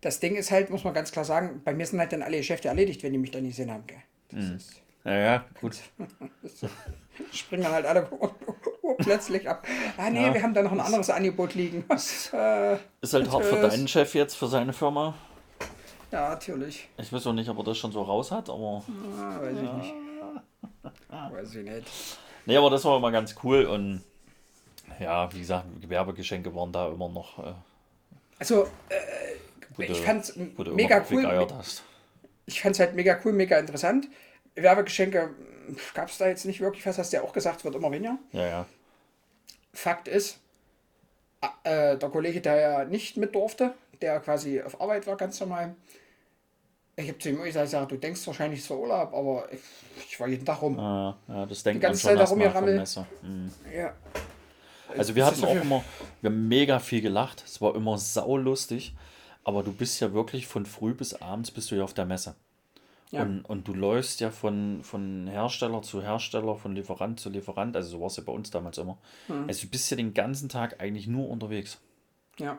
[0.05, 2.37] Das Ding ist halt, muss man ganz klar sagen, bei mir sind halt dann alle
[2.37, 3.87] Geschäfte erledigt, wenn die mich dann nicht gesehen haben.
[3.87, 3.97] Gell?
[4.31, 4.57] Das Mhm.
[4.57, 5.79] ist, Ja, ja, gut.
[7.33, 8.07] springen dann halt alle
[8.99, 9.67] plötzlich ab.
[9.97, 11.85] Ah nee, wir haben da noch ein anderes Angebot liegen.
[12.33, 15.15] äh, Ist halt hart für deinen Chef jetzt, für seine Firma.
[16.13, 16.87] ja, natürlich.
[16.99, 18.83] Ich weiß auch nicht, ob er das schon so raus hat, aber.
[19.19, 19.95] Ah, weiß ich nicht.
[21.33, 22.19] Weiß ich nicht.
[22.45, 24.03] Nee, aber das war immer ganz cool und
[25.01, 27.55] ja, wie gesagt, Gewerbegeschenke waren da immer noch, äh,
[28.39, 28.97] Also, äh,
[29.79, 31.47] ich fand's wo du mega cool.
[32.47, 34.09] Ich fand's halt mega cool, mega interessant.
[34.55, 35.31] Werbegeschenke
[35.95, 38.19] gab es da jetzt nicht wirklich was, hast du ja auch gesagt, wird immer weniger.
[38.33, 38.67] Ja, ja.
[39.73, 40.39] Fakt ist,
[41.65, 45.75] äh, der Kollege, der ja nicht mit durfte, der quasi auf Arbeit war, ganz normal.
[46.97, 49.61] Ich habe zu ihm gesagt, du denkst wahrscheinlich es war Urlaub, aber ich,
[50.11, 50.77] ich war jeden Tag rum.
[50.79, 52.97] Ja, ja, das denkt Die man ganze schon Zeit da rumgerammelt.
[53.23, 53.51] Mhm.
[53.75, 53.95] Ja.
[54.97, 55.83] Also wir hatten auch immer,
[56.21, 57.43] wir haben mega viel gelacht.
[57.45, 58.95] Es war immer saulustig.
[59.45, 62.35] Aber du bist ja wirklich von früh bis abends bist du ja auf der Messe.
[63.11, 63.23] Ja.
[63.23, 67.77] Und, und du läufst ja von, von Hersteller zu Hersteller, von Lieferant zu Lieferant.
[67.77, 68.99] Also so war es ja bei uns damals immer.
[69.29, 69.45] Mhm.
[69.47, 71.81] Also du bist ja den ganzen Tag eigentlich nur unterwegs.
[72.39, 72.59] ja.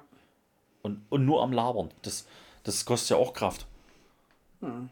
[0.81, 1.89] Und, und nur am Labern.
[2.03, 2.27] Das,
[2.61, 3.65] das kostet ja auch Kraft.
[4.61, 4.87] Hm.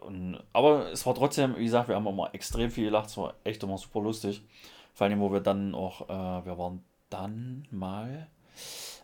[0.00, 3.08] Und, aber es war trotzdem, wie gesagt, wir haben immer extrem viel gelacht.
[3.08, 4.42] Es war echt immer super lustig.
[4.94, 8.26] Vor allem, wo wir dann auch, äh, wir waren dann mal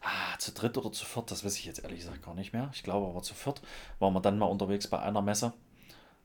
[0.03, 2.71] ah, zu dritt oder zu viert, das weiß ich jetzt ehrlich gesagt gar nicht mehr.
[2.73, 3.61] Ich glaube aber zu viert
[3.99, 5.53] waren wir dann mal unterwegs bei einer Messe.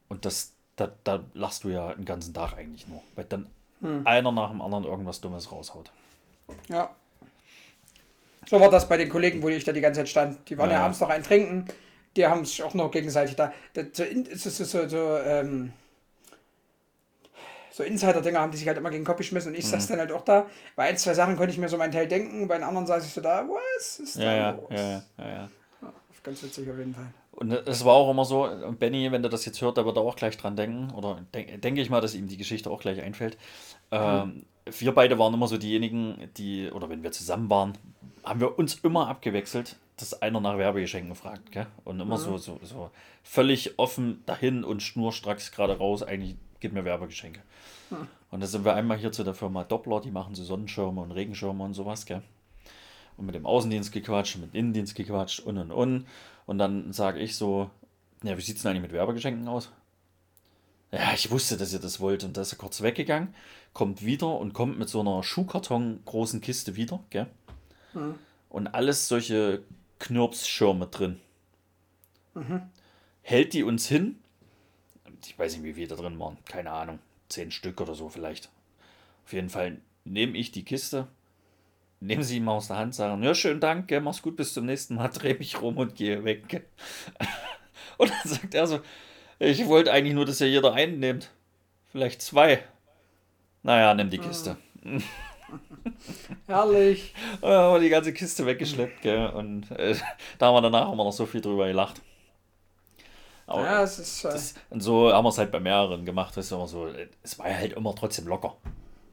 [0.10, 3.02] Und das, da, da lachst du ja den ganzen Tag eigentlich nur.
[3.16, 3.48] Weil dann
[4.06, 5.92] einer nach dem anderen irgendwas Dummes raushaut.
[6.70, 6.94] Ja.
[8.48, 10.50] So war das bei den Kollegen, wo ich da die ganze Zeit stand.
[10.50, 10.84] Die waren ja, Ja.
[10.84, 11.66] abends noch ein Trinken.
[12.16, 13.54] Die haben sich auch noch gegenseitig da.
[13.74, 15.72] da so, in- so, so, so, so, ähm,
[17.72, 19.70] so Insider-Dinger haben die sich halt immer gegen den Kopf geschmissen und ich Mhm.
[19.70, 20.46] saß dann halt auch da.
[20.76, 23.06] Bei ein, zwei Sachen konnte ich mir so meinen Teil denken, bei den anderen saß
[23.06, 24.70] ich so da, was ist da Ja, ja, los?
[24.72, 25.50] ja, ja, ja, ja.
[26.24, 27.08] Ganz witzig auf jeden Fall.
[27.32, 30.02] Und es war auch immer so, Benny, wenn der das jetzt hört, der wird da
[30.02, 33.02] auch gleich dran denken, oder denk, denke ich mal, dass ihm die Geschichte auch gleich
[33.02, 33.38] einfällt.
[33.90, 37.74] Ähm, wir beide waren immer so diejenigen, die, oder wenn wir zusammen waren,
[38.24, 41.66] haben wir uns immer abgewechselt, dass einer nach Werbegeschenken fragt, gell?
[41.86, 42.92] Und immer so, so, so
[43.24, 47.42] völlig offen dahin und schnurstracks gerade raus, eigentlich gib mir Werbegeschenke.
[48.30, 51.12] Und da sind wir einmal hier zu der Firma Doppler, die machen so Sonnenschirme und
[51.12, 52.22] Regenschirme und sowas, gell?
[53.18, 56.08] Und mit dem Außendienst gequatscht, mit dem Innendienst gequatscht und und und.
[56.46, 57.70] Und dann sage ich so,
[58.24, 59.72] ja, wie sieht es denn eigentlich mit Werbegeschenken aus?
[60.92, 62.24] Ja, ich wusste, dass ihr das wollt.
[62.24, 63.34] Und da ist er kurz weggegangen,
[63.74, 67.28] kommt wieder und kommt mit so einer Schuhkarton großen Kiste wieder, gell?
[68.50, 69.64] Und alles solche
[70.00, 71.20] Knirpsschirme drin.
[73.22, 74.20] Hält die uns hin.
[75.26, 76.38] Ich weiß nicht, wie viele da drin waren.
[76.46, 77.00] Keine Ahnung.
[77.30, 78.50] Zehn Stück oder so vielleicht.
[79.26, 81.08] Auf jeden Fall nehme ich die Kiste,
[82.00, 84.66] nehme sie ihm aus der Hand, sagen, ja, schönen Dank, gell, mach's gut, bis zum
[84.66, 86.66] nächsten Mal, dreh mich rum und gehe weg.
[87.98, 88.80] Und dann sagt er so,
[89.38, 91.30] ich wollte eigentlich nur, dass ihr jeder einen nehmt.
[91.92, 92.64] Vielleicht zwei.
[93.62, 94.58] Naja, nimm die Kiste.
[96.48, 97.14] Herrlich.
[97.42, 99.28] Und dann haben wir die ganze Kiste weggeschleppt, gell?
[99.28, 99.96] Und äh,
[100.40, 102.02] da haben wir danach immer noch so viel drüber gelacht.
[103.48, 104.24] Aber Ja, es ist.
[104.26, 106.36] Äh, das, und so haben wir es halt bei mehreren gemacht.
[106.36, 106.88] Das ist immer so,
[107.24, 108.56] es war ja halt immer trotzdem locker.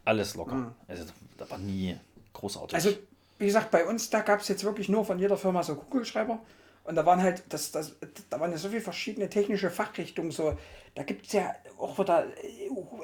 [0.05, 0.75] Alles locker.
[0.87, 1.05] Also
[1.37, 1.97] da war nie
[2.33, 2.75] großartig.
[2.75, 2.91] Also,
[3.39, 6.41] wie gesagt, bei uns, da gab es jetzt wirklich nur von jeder Firma so Kugelschreiber.
[6.85, 7.97] Und da waren halt, das, das,
[8.31, 10.31] da waren ja so viele verschiedene technische Fachrichtungen.
[10.31, 10.57] So,
[10.95, 12.25] da gibt es ja auch wieder,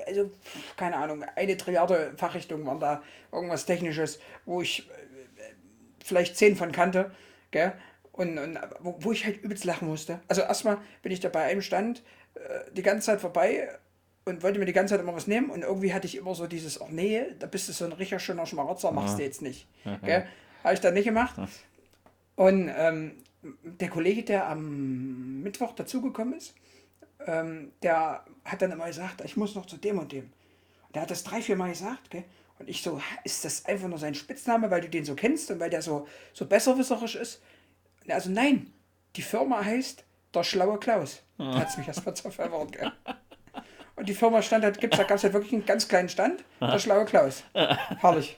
[0.07, 0.31] also,
[0.77, 4.93] keine Ahnung, eine Trilliarde Fachrichtungen waren da, irgendwas Technisches, wo ich äh,
[6.03, 7.11] vielleicht zehn von kannte,
[7.51, 7.75] gell?
[8.15, 10.21] Und, und wo, wo ich halt übelst lachen musste.
[10.29, 12.03] Also erstmal bin ich da bei einem Stand
[12.35, 13.69] äh, die ganze Zeit vorbei
[14.25, 16.47] und wollte mir die ganze Zeit immer was nehmen und irgendwie hatte ich immer so
[16.47, 19.67] dieses, ach nee, da bist du so ein richtig schöner Schmarotzer, machst du jetzt nicht.
[20.05, 20.27] Gell?
[20.63, 21.37] Habe ich dann nicht gemacht.
[22.37, 23.17] Und ähm,
[23.65, 26.55] der Kollege, der am Mittwoch dazugekommen ist,
[27.27, 30.33] ähm, der hat dann immer gesagt, ich muss noch zu dem und dem.
[30.95, 32.25] Der hat das drei, vier Mal gesagt, gell?
[32.61, 35.51] Und ich so, "Ha, ist das einfach nur sein Spitzname, weil du den so kennst
[35.51, 37.43] und weil der so, so besserwisserisch ist?
[38.09, 38.73] Also nein,
[39.17, 41.23] die Firma heißt der schlaue Klaus.
[41.39, 42.93] Da hat es mich erstmal zur verwirrt, gell?
[43.97, 46.45] Und die Firma stand halt, gibt's, da gab es halt wirklich einen ganz kleinen Stand,
[46.61, 47.45] der schlaue Klaus.
[47.55, 48.37] Herrlich.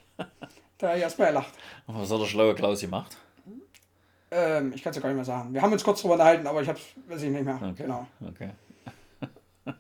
[0.79, 1.55] Da habe ich erstmal gelacht.
[1.87, 3.17] Was hat der schlaue Klaus gemacht?
[4.31, 5.55] Ähm, ich kann es ja gar nicht mehr sagen.
[5.55, 7.75] Wir haben uns kurz drüber unterhalten, aber ich habe es, weiß ich nicht mehr.
[7.77, 8.07] Genau.
[8.27, 8.51] Okay.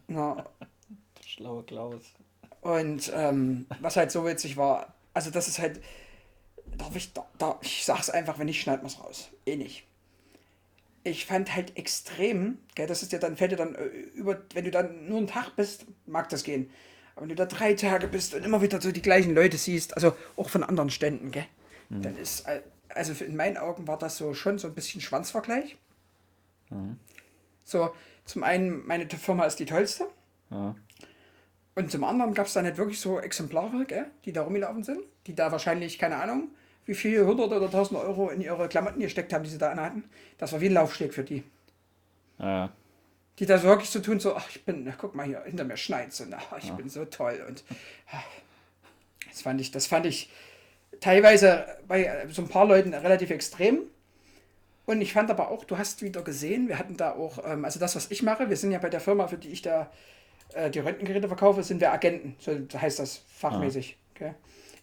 [0.08, 0.34] Ja.
[0.34, 2.02] Der schlaue Klaus.
[2.60, 5.80] Und ähm, was halt so witzig war, also das ist halt,
[6.78, 9.30] darf ich, da, ich sag's einfach, wenn nicht, schneiden wir's raus.
[9.46, 9.86] Eh nicht.
[11.04, 13.84] Ich fand halt extrem, gell, das ist ja dann, fällt dir dann äh,
[14.14, 16.70] über, wenn du dann nur einen Tag bist, mag das gehen.
[17.14, 19.94] Aber wenn du da drei Tage bist und immer wieder so die gleichen Leute siehst,
[19.94, 21.46] also auch von anderen Ständen, gell,
[21.88, 25.76] dann ist, äh, also in meinen Augen war das so schon so ein bisschen Schwanzvergleich.
[27.64, 30.08] So, zum einen, meine Firma ist die tollste.
[30.50, 30.74] Ja.
[31.76, 35.00] Und zum anderen gab es dann halt wirklich so Exemplare, gell, die da rumgelaufen sind,
[35.26, 36.48] die da wahrscheinlich, keine Ahnung,
[36.86, 40.04] wie viel hundert oder tausend Euro in ihre Klamotten gesteckt haben, die sie da anhatten.
[40.38, 41.42] Das war wie ein Laufsteg für die.
[42.38, 42.72] Ja.
[43.38, 45.64] Die da so wirklich so tun, so, ach, ich bin, na, guck mal hier, hinter
[45.64, 47.44] mir schneit's und ach, ich bin so toll.
[47.46, 47.64] Und
[48.10, 48.24] ach,
[49.28, 50.30] das fand ich, das fand ich
[51.00, 53.80] teilweise bei äh, so ein paar Leuten relativ extrem.
[54.86, 57.80] Und ich fand aber auch, du hast wieder gesehen, wir hatten da auch, ähm, also
[57.80, 59.90] das, was ich mache, wir sind ja bei der Firma, für die ich da
[60.54, 62.36] äh, die Röntgengeräte verkaufe, sind wir Agenten.
[62.38, 63.98] So heißt das fachmäßig.
[64.14, 64.34] Okay?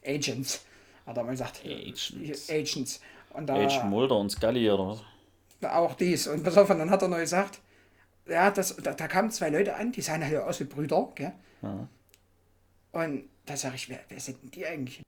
[0.05, 0.65] Agents,
[1.05, 1.61] hat er mal gesagt.
[1.65, 2.49] Agents.
[2.49, 3.01] Agents.
[3.33, 5.03] Und da Agent Mulder und Scully oder was?
[5.65, 6.27] auch dies.
[6.27, 7.59] Und pass auf, und dann hat er noch gesagt,
[8.27, 11.33] ja, das, da, da kamen zwei Leute an, die sahen halt aus wie Brüder, gell?
[12.91, 15.01] Und da sage ich, wer, wer sind denn die eigentlich?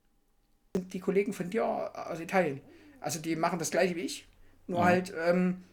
[0.74, 2.62] Das sind die Kollegen von dir aus Italien.
[3.00, 4.28] Also die machen das gleiche wie ich,
[4.68, 5.64] nur halt ähm,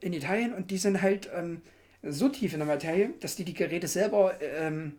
[0.00, 1.62] in Italien und die sind halt ähm,
[2.02, 4.96] so tief in der Materie, dass die die Geräte selber ähm,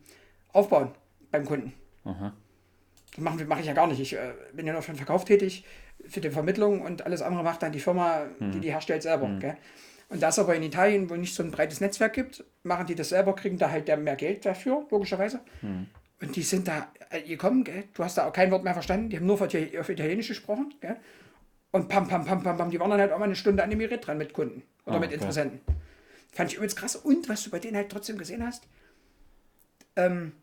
[0.53, 0.91] aufbauen
[1.31, 1.73] beim Kunden.
[2.03, 2.31] Das
[3.17, 3.99] mache ich ja gar nicht.
[3.99, 5.65] Ich äh, bin ja nur für den Verkauf tätig,
[6.07, 9.29] für die Vermittlung und alles andere macht dann die Firma, die die herstellt, selber.
[9.39, 9.57] Gell?
[10.09, 12.95] Und da es aber in Italien wohl nicht so ein breites Netzwerk gibt, machen die
[12.95, 15.39] das selber, kriegen da halt mehr Geld dafür, logischerweise.
[16.21, 17.85] Und die sind da äh, gekommen, gell?
[17.93, 20.27] du hast da auch kein Wort mehr verstanden, die haben nur auf Ital- auf Italienisch
[20.27, 20.73] gesprochen.
[20.79, 20.95] Gell?
[21.71, 23.69] Und pam, pam, pam, pam, pam, die waren dann halt auch mal eine Stunde an
[23.69, 25.15] dem Gerät dran mit Kunden oder Ah, mit okay.
[25.15, 25.59] Interessenten.
[26.31, 26.95] Fand ich übrigens krass.
[26.95, 28.63] Und was du bei denen halt trotzdem gesehen hast,
[29.97, 30.33] ähm,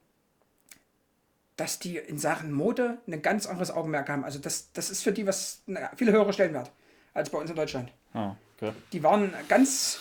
[1.57, 4.25] dass die in Sachen Mode ein ganz anderes Augenmerk haben.
[4.25, 6.71] Also das, das ist für die was eine viel höhere Stellenwert
[7.15, 7.93] als bei uns in Deutschland.
[8.15, 8.73] Ah, okay.
[8.93, 9.99] Die waren ganz,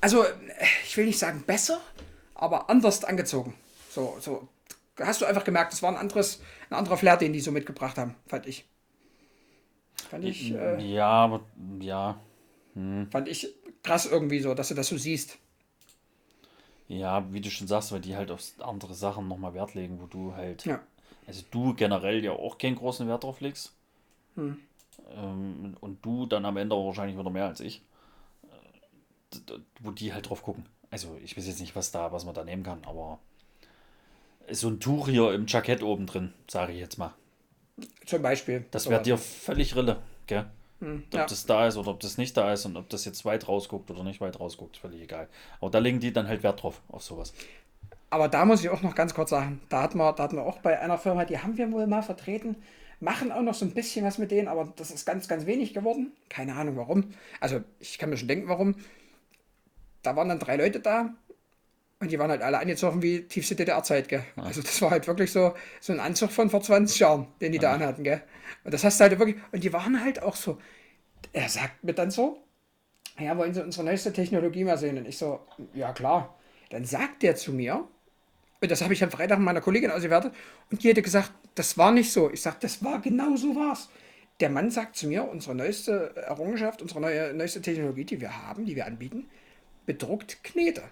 [0.00, 0.24] also
[0.84, 1.80] ich will nicht sagen besser,
[2.34, 3.54] aber anders angezogen.
[3.90, 4.48] So, so
[4.98, 7.98] hast du einfach gemerkt, das war ein anderes, ein anderer Flair, den die so mitgebracht
[7.98, 8.68] haben, fand ich.
[10.10, 11.40] Fand ich, äh, Ja, aber
[11.80, 12.20] ja.
[13.10, 15.38] fand ich krass irgendwie so, dass du das so siehst.
[16.88, 20.06] Ja, wie du schon sagst, weil die halt auf andere Sachen nochmal Wert legen, wo
[20.06, 20.64] du halt.
[20.64, 20.80] Ja.
[21.26, 23.74] Also du generell ja auch keinen großen Wert drauf legst.
[24.34, 24.58] Hm.
[25.14, 27.82] Ähm, und du dann am Ende wahrscheinlich wieder mehr als ich.
[29.80, 30.64] Wo die halt drauf gucken.
[30.90, 33.18] Also ich weiß jetzt nicht, was da, was man da nehmen kann, aber
[34.50, 37.12] so ein Tuch hier im Jackett oben drin, sage ich jetzt mal.
[38.06, 38.64] Zum Beispiel.
[38.70, 40.46] Das wäre dir völlig Rille, gell?
[40.80, 41.26] Hm, Ob ja.
[41.26, 43.90] das da ist oder ob das nicht da ist und ob das jetzt weit rausguckt
[43.90, 45.28] oder nicht weit rausguckt, ist völlig egal.
[45.60, 47.32] Aber da legen die dann halt Wert drauf, auf sowas.
[48.10, 50.44] Aber da muss ich auch noch ganz kurz sagen, da hatten wir, da hatten wir
[50.44, 52.56] auch bei einer Firma, die haben wir wohl mal vertreten,
[53.00, 55.74] machen auch noch so ein bisschen was mit denen, aber das ist ganz, ganz wenig
[55.74, 56.12] geworden.
[56.28, 57.12] Keine Ahnung warum.
[57.40, 58.76] Also ich kann mir schon denken, warum.
[60.02, 61.10] Da waren dann drei Leute da
[62.00, 64.24] und die waren halt alle angezogen wie tiefste DDR-Zeit, gell.
[64.36, 67.58] Also das war halt wirklich so, so ein Anzug von vor 20 Jahren, den die
[67.58, 68.22] da anhatten, gell.
[68.64, 70.58] Und das hast du halt wirklich, und die waren halt auch so,
[71.32, 72.42] er sagt mir dann so,
[73.18, 74.96] ja, wollen Sie unsere neueste Technologie mal sehen?
[74.96, 75.40] Und ich so,
[75.74, 76.38] ja klar.
[76.70, 77.88] Dann sagt der zu mir,
[78.60, 80.32] und das habe ich am Freitag meiner Kollegin ausgewertet,
[80.70, 82.30] und die hätte gesagt, das war nicht so.
[82.30, 83.88] Ich sage, das war genau so war's.
[84.38, 88.66] Der Mann sagt zu mir, unsere neueste Errungenschaft, unsere neue, neueste Technologie, die wir haben,
[88.66, 89.28] die wir anbieten,
[89.84, 90.82] bedruckt Knete.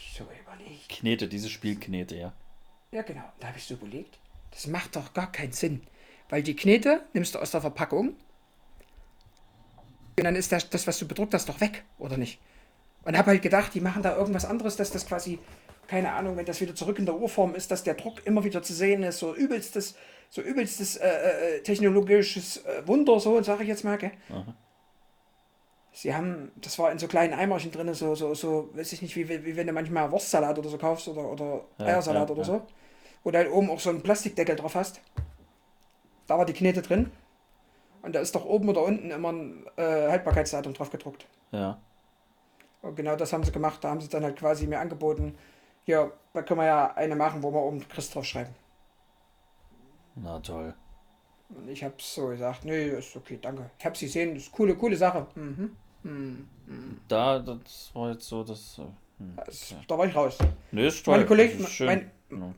[0.00, 0.88] Ich so überlegt.
[0.88, 2.32] Knete, dieses Spiel Knete, ja.
[2.92, 3.24] Ja, genau.
[3.40, 4.18] Da habe ich so überlegt,
[4.50, 5.82] das macht doch gar keinen Sinn.
[6.28, 8.16] Weil die Knete nimmst du aus der Verpackung
[10.18, 12.40] und dann ist das, das was du bedruckt hast, doch weg, oder nicht?
[13.04, 15.38] Und habe halt gedacht, die machen da irgendwas anderes, dass das quasi,
[15.86, 18.62] keine Ahnung, wenn das wieder zurück in der Urform ist, dass der Druck immer wieder
[18.62, 19.94] zu sehen ist, so übelstes,
[20.28, 24.10] so übelstes äh, äh, technologisches äh, Wunder, so sage ich jetzt mal, gell?
[25.98, 29.16] Sie haben, das war in so kleinen Eimerchen drin, so, so, so, weiß ich nicht,
[29.16, 32.34] wie, wie, wie wenn du manchmal Wurstsalat oder so kaufst oder, oder Ja, Eiersalat ja,
[32.36, 32.44] oder ja.
[32.44, 32.62] so,
[33.24, 35.00] wo du halt oben auch so einen Plastikdeckel drauf hast.
[36.28, 37.10] Da war die Knete drin.
[38.02, 41.26] Und da ist doch oben oder unten immer ein äh, Haltbarkeitsdatum drauf gedruckt.
[41.50, 41.80] Ja.
[42.80, 43.82] Und genau das haben sie gemacht.
[43.82, 45.36] Da haben sie dann halt quasi mir angeboten,
[45.82, 48.54] hier, da können wir ja eine machen, wo wir oben Chris drauf schreiben.
[50.14, 50.74] Na toll.
[51.48, 53.68] Und ich habe so gesagt, nee, ist okay, danke.
[53.80, 55.26] Ich habe sie gesehen, ist coole, coole Sache.
[55.34, 55.74] Mhm.
[57.08, 58.78] Da, das war jetzt so, das.
[58.78, 58.82] äh,
[59.18, 59.36] Hm.
[59.44, 60.38] Das, Da war ich raus.
[60.70, 61.16] Nee, ist toll.
[61.16, 62.10] Meine, Kolleg das ist mein,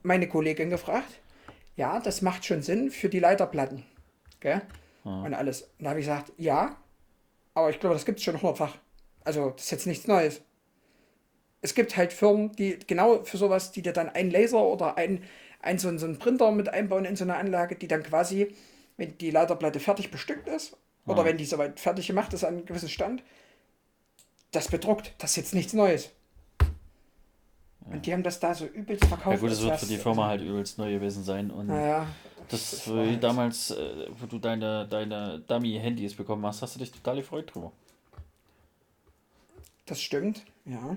[0.03, 1.09] meine Kollegin gefragt,
[1.77, 3.85] ja, das macht schon Sinn für die Leiterplatten.
[4.41, 4.61] Gell?
[5.25, 5.63] Und alles.
[5.63, 6.77] Und da habe ich gesagt, ja,
[7.55, 8.77] aber ich glaube, das gibt es schon hundertfach.
[9.25, 10.43] Also, das ist jetzt nichts Neues.
[11.63, 15.23] Es gibt halt Firmen, die genau für sowas, die dir dann einen Laser oder ein,
[15.61, 18.55] ein, so, einen- so einen Printer mit einbauen in so eine Anlage, die dann quasi,
[18.99, 20.77] wenn die Leiterplatte fertig bestückt ist,
[21.07, 23.23] oder wenn die soweit fertig gemacht ist an einem gewissen Stand,
[24.53, 25.15] das bedruckt.
[25.19, 26.11] Das ist jetzt nichts Neues.
[27.87, 29.35] Und die haben das da so übelst verkauft.
[29.37, 31.51] Ja gut, als wird für die Firma halt übelst neu gewesen sein.
[31.51, 32.07] Und Naja,
[32.49, 36.79] das, das wie halt- damals, äh, wo du deine, deine Dummy-Handys bekommen hast, hast du
[36.79, 37.73] dich total gefreut drüber.
[39.87, 40.97] das stimmt, ja.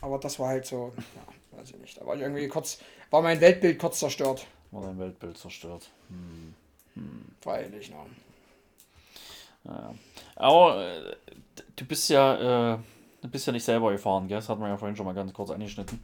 [0.00, 2.00] Aber das war halt so, ja, weiß ich nicht.
[2.00, 2.78] Da war ich irgendwie kurz,
[3.10, 4.46] war mein Weltbild kurz zerstört.
[4.70, 5.90] War dein Weltbild zerstört.
[7.42, 7.96] Freilich, ne?
[9.68, 9.94] Naja.
[10.36, 11.14] Aber äh,
[11.76, 12.78] du bist ja, äh,
[13.20, 14.38] du bist ja nicht selber gefahren, gell?
[14.38, 16.00] Das hatten wir ja vorhin schon mal ganz kurz angeschnitten.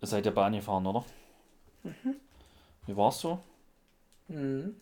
[0.00, 1.04] Ihr seid ja Bahn gefahren, oder?
[2.86, 3.38] Wie warst du?
[4.28, 4.74] Mhm.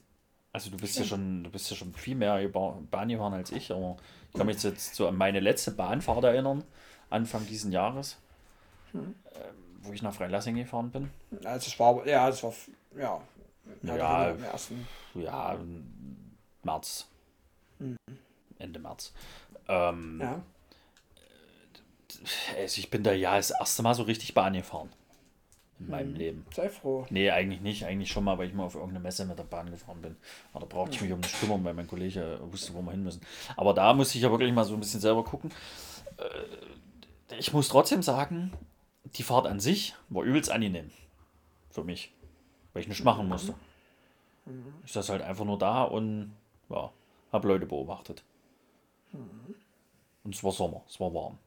[0.52, 3.50] Also du bist ja schon, du bist ja schon viel mehr Ba- Bahn gefahren als
[3.52, 3.96] ich, aber
[4.30, 6.64] ich kann mich jetzt so an meine letzte Bahnfahrt erinnern,
[7.10, 8.18] Anfang diesen Jahres,
[8.94, 9.14] ähm,
[9.82, 11.10] wo ich nach Freilassing gefahren bin.
[11.44, 12.52] Also es war, ja, es war,
[12.96, 13.20] ja.
[13.82, 14.30] Ja.
[14.30, 14.86] Im ersten.
[15.14, 15.86] Ja, im
[17.78, 17.96] März.
[18.58, 19.12] Ende März.
[19.68, 20.42] Ähm, Ja.
[22.56, 24.88] also ich bin da ja das erste Mal so richtig Bahn gefahren.
[25.80, 26.44] In meinem Leben.
[26.52, 27.06] Sei froh.
[27.10, 27.84] Nee, eigentlich nicht.
[27.84, 30.16] Eigentlich schon mal, weil ich mal auf irgendeine Messe mit der Bahn gefahren bin.
[30.52, 33.04] Aber da brauchte ich mich um nichts kümmern, weil mein Kollege wusste, wo wir hin
[33.04, 33.20] müssen.
[33.56, 35.52] Aber da musste ich ja wirklich mal so ein bisschen selber gucken.
[36.16, 38.52] Äh, Ich muss trotzdem sagen,
[39.04, 40.90] die Fahrt an sich war übelst angenehm.
[41.70, 42.10] Für mich.
[42.72, 43.54] Weil ich nichts machen musste.
[44.84, 46.32] Ich saß halt einfach nur da und
[46.70, 46.90] ja,
[47.32, 48.22] habe Leute beobachtet.
[50.24, 51.38] Und es war Sommer, es war warm.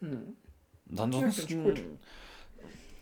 [0.00, 1.82] Und ansonsten gut.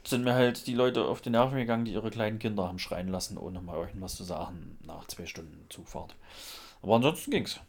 [0.05, 3.09] sind mir halt die Leute auf die Nerven gegangen, die ihre kleinen Kinder haben schreien
[3.09, 6.15] lassen, ohne mal irgendwas zu sagen, nach zwei Stunden Zugfahrt.
[6.83, 7.61] Aber ansonsten ging's.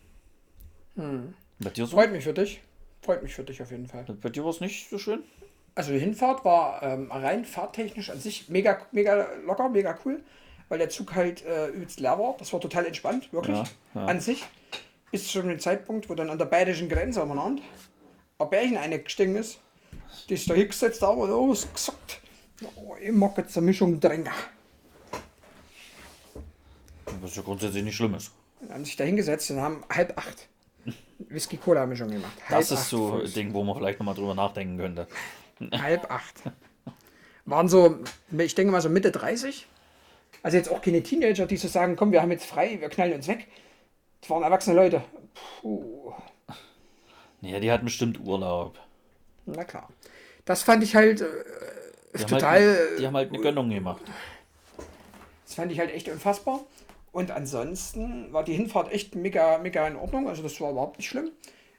[0.95, 1.97] Bei dir so?
[1.97, 2.62] Freut mich für dich.
[3.01, 4.05] Freut mich für dich auf jeden Fall.
[4.21, 5.23] Bei dir war es nicht so schön?
[5.75, 10.23] Also die Hinfahrt war ähm, rein fahrtechnisch an sich mega, mega locker, mega cool,
[10.69, 12.36] weil der Zug halt äh, übelst leer war.
[12.38, 13.58] Das war total entspannt, wirklich.
[13.58, 14.06] Ja, ja.
[14.06, 14.43] An sich.
[15.12, 17.62] Bis zu dem Zeitpunkt, wo dann an der bayerischen Grenze umeinander
[18.39, 19.60] ein Bärchen eingestiegen ist.
[20.30, 22.21] Die ist da hingesetzt, da und alles gesagt.
[22.75, 24.32] Oh, ich mag jetzt eine Mischung trinken.
[27.21, 28.32] Was ja grundsätzlich nicht schlimm ist.
[28.62, 30.47] Dann haben sich da hingesetzt und haben halb acht
[31.19, 32.32] Whisky-Cola-Mischung gemacht.
[32.39, 33.34] Das Halb ist acht so ein.
[33.34, 35.08] Ding, wo man vielleicht nochmal drüber nachdenken könnte.
[35.71, 36.36] Halb acht.
[37.45, 37.99] Waren so,
[38.38, 39.67] ich denke mal so Mitte 30.
[40.43, 43.13] Also jetzt auch keine Teenager, die so sagen, komm, wir haben jetzt frei, wir knallen
[43.13, 43.48] uns weg.
[44.21, 45.02] Das waren erwachsene Leute.
[45.62, 46.13] Puh,
[47.41, 48.78] Ja, die hatten bestimmt Urlaub.
[49.45, 49.89] na klar.
[50.45, 51.26] Das fand ich halt äh,
[52.15, 54.02] Die haben, total, halt, die haben halt eine Gönnung gemacht.
[55.45, 56.62] das fand ich halt echt unfassbar.
[57.12, 60.28] Und ansonsten war die Hinfahrt echt mega, mega in Ordnung.
[60.28, 61.32] Also das war überhaupt nicht schlimm.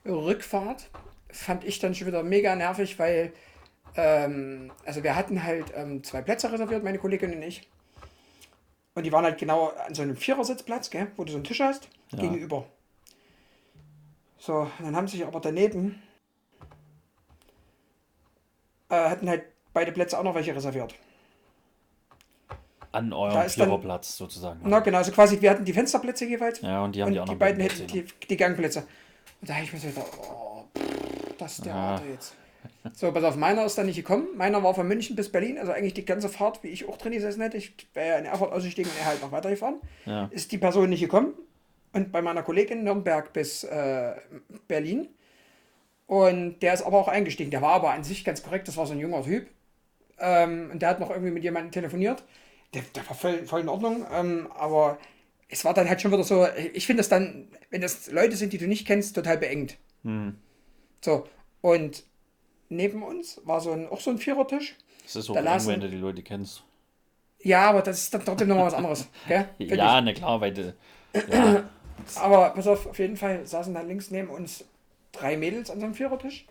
[0.05, 0.89] Rückfahrt
[1.31, 3.33] fand ich dann schon wieder mega nervig, weil
[3.97, 7.69] ähm, also wir hatten halt ähm, zwei Plätze reserviert, meine Kollegin und ich.
[8.97, 11.61] Und die waren halt genau an so einem Vierersitzplatz, gell, wo du so einen Tisch
[11.61, 12.19] hast, Ja.
[12.21, 12.65] gegenüber.
[14.39, 16.03] So, dann haben sich aber daneben
[18.89, 20.95] äh, hatten halt beide Plätze auch noch welche reserviert.
[22.93, 24.61] An eurem Viererplatz sozusagen.
[24.63, 26.63] Na genau, also quasi, wir hatten die Fensterplätze jeweils.
[26.63, 28.87] Ja, und die haben und die auch die beiden hätten die, die Gangplätze.
[29.43, 31.81] Und da habe ich mir so gedacht, oh, pff, das ist der Ja.
[31.91, 32.35] Arte jetzt.
[32.93, 34.29] So, pass auf, meiner ist dann nicht gekommen.
[34.37, 37.13] Meiner war von München bis Berlin, also eigentlich die ganze Fahrt, wie ich auch drin
[37.13, 37.57] gesessen hätte.
[37.57, 39.77] Ich wäre ja in Erfurt ausgestiegen und er halt noch weitergefahren.
[40.05, 40.27] Ja.
[40.33, 41.35] Ist die Person nicht gekommen.
[41.93, 44.15] Und bei meiner Kollegin Nürnberg bis äh,
[44.69, 45.09] Berlin.
[46.07, 47.51] Und der ist aber auch eingestiegen.
[47.51, 48.69] Der war aber an sich ganz korrekt.
[48.69, 49.49] Das war so ein junger Typ.
[50.19, 52.23] Ähm, und der hat noch irgendwie mit jemandem telefoniert.
[52.75, 54.07] Der, der war voll, voll in Ordnung.
[54.13, 54.99] Ähm, aber
[55.49, 56.47] es war dann halt schon wieder so.
[56.75, 59.79] Ich finde das dann, wenn das Leute sind, die du nicht kennst, total beengt.
[60.03, 60.37] Hm.
[61.05, 61.27] So.
[61.61, 62.05] Und
[62.69, 64.77] neben uns war so ein, auch so ein Vierertisch.
[65.05, 66.63] Das ist auch Da lasen- wenn du die Leute kennst.
[67.41, 69.07] Ja, aber das ist dann trotzdem nochmal was anderes.
[69.29, 69.49] Gell?
[69.59, 70.75] Ja, na klar, weil du.
[71.31, 71.69] Ja,
[72.17, 74.65] Aber pass auf, auf jeden Fall saßen da links neben uns
[75.13, 76.45] drei Mädels an so einem Vierertisch.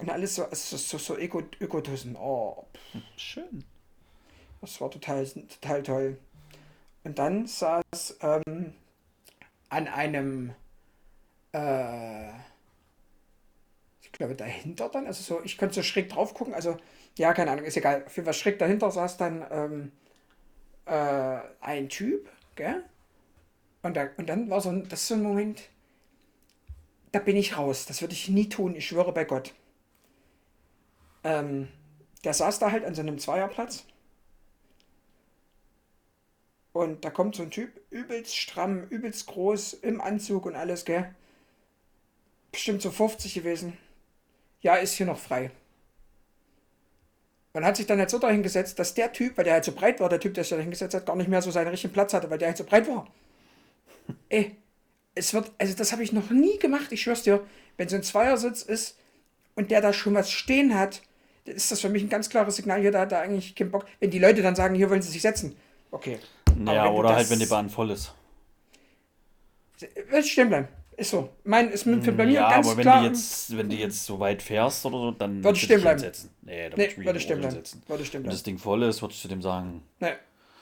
[0.00, 2.16] Und alles so, so, so Öko, Ökotussen.
[2.16, 2.64] Oh,
[3.16, 3.64] schön.
[4.60, 6.18] das war total, total toll.
[7.04, 8.74] Und dann saß ähm,
[9.70, 10.52] an einem,
[11.52, 12.28] äh,
[14.22, 16.76] glaube dahinter dann, also so, ich konnte so schräg drauf gucken, also,
[17.18, 18.04] ja, keine Ahnung, ist egal.
[18.14, 19.92] Jeden Fall schräg dahinter saß dann ähm,
[20.86, 22.84] äh, ein Typ, gell?
[23.82, 25.68] Und, da, und dann war so ein, das ist so ein Moment,
[27.10, 27.84] da bin ich raus.
[27.86, 29.54] Das würde ich nie tun, ich schwöre bei Gott.
[31.24, 31.68] Ähm,
[32.22, 33.84] der saß da halt an so einem Zweierplatz.
[36.72, 41.12] Und da kommt so ein Typ, übelst stramm, übelst groß, im Anzug und alles, gell?
[42.52, 43.76] Bestimmt so 50 gewesen.
[44.62, 45.50] Ja, ist hier noch frei.
[47.52, 49.72] Man hat sich dann halt so dahin gesetzt, dass der Typ, weil der halt so
[49.72, 51.92] breit war, der Typ, der sich da hingesetzt hat, gar nicht mehr so seinen richtigen
[51.92, 53.06] Platz hatte, weil der halt so breit war.
[54.30, 54.56] Ey,
[55.14, 57.44] es wird, also das habe ich noch nie gemacht, ich schwör's dir,
[57.76, 58.96] wenn so ein Zweiersitz ist
[59.54, 61.02] und der da schon was stehen hat,
[61.44, 63.70] dann ist das für mich ein ganz klares Signal, hier, da hat er eigentlich keinen
[63.70, 63.84] Bock.
[64.00, 65.56] Wenn die Leute dann sagen, hier wollen sie sich setzen,
[65.90, 66.18] okay.
[66.48, 68.14] Ja, wenn du oder halt, wenn die Bahn voll ist.
[70.08, 70.68] Wird stehen bleiben.
[71.02, 71.28] Ist so.
[71.42, 73.00] Mein ist für bei mir ja, ganz aber wenn klar.
[73.00, 75.98] du jetzt, wenn du jetzt so weit fährst oder so, dann Würde ich stehen bleiben.
[76.00, 76.30] hinsetzen.
[76.42, 77.54] Nee, da nee, würde ich stehen bleiben.
[77.54, 77.82] hinsetzen.
[77.88, 78.34] Würde ich stehen Wenn bleiben.
[78.36, 80.12] das Ding voll ist, würdest du dem sagen, Nee.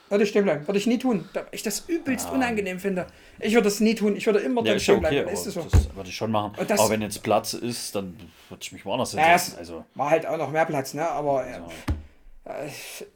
[0.09, 0.67] Würde ich stehen bleiben.
[0.67, 1.29] Würde ich nie tun.
[1.33, 2.31] Da ich das übelst Ja.
[2.33, 3.05] unangenehm finde.
[3.39, 4.15] Ich würde das nie tun.
[4.17, 5.29] Ich würde immer ja, ja stehen okay, bleiben.
[5.29, 5.61] Ist es so.
[5.71, 6.53] das würde ich schon machen.
[6.67, 8.17] Das- aber wenn jetzt Platz ist, dann
[8.49, 9.53] würde ich mich woanders Ja, hinsetzen.
[9.53, 11.07] es Also, war halt auch noch mehr Platz, ne?
[11.07, 12.49] Aber äh, so.
[12.51, 12.69] äh,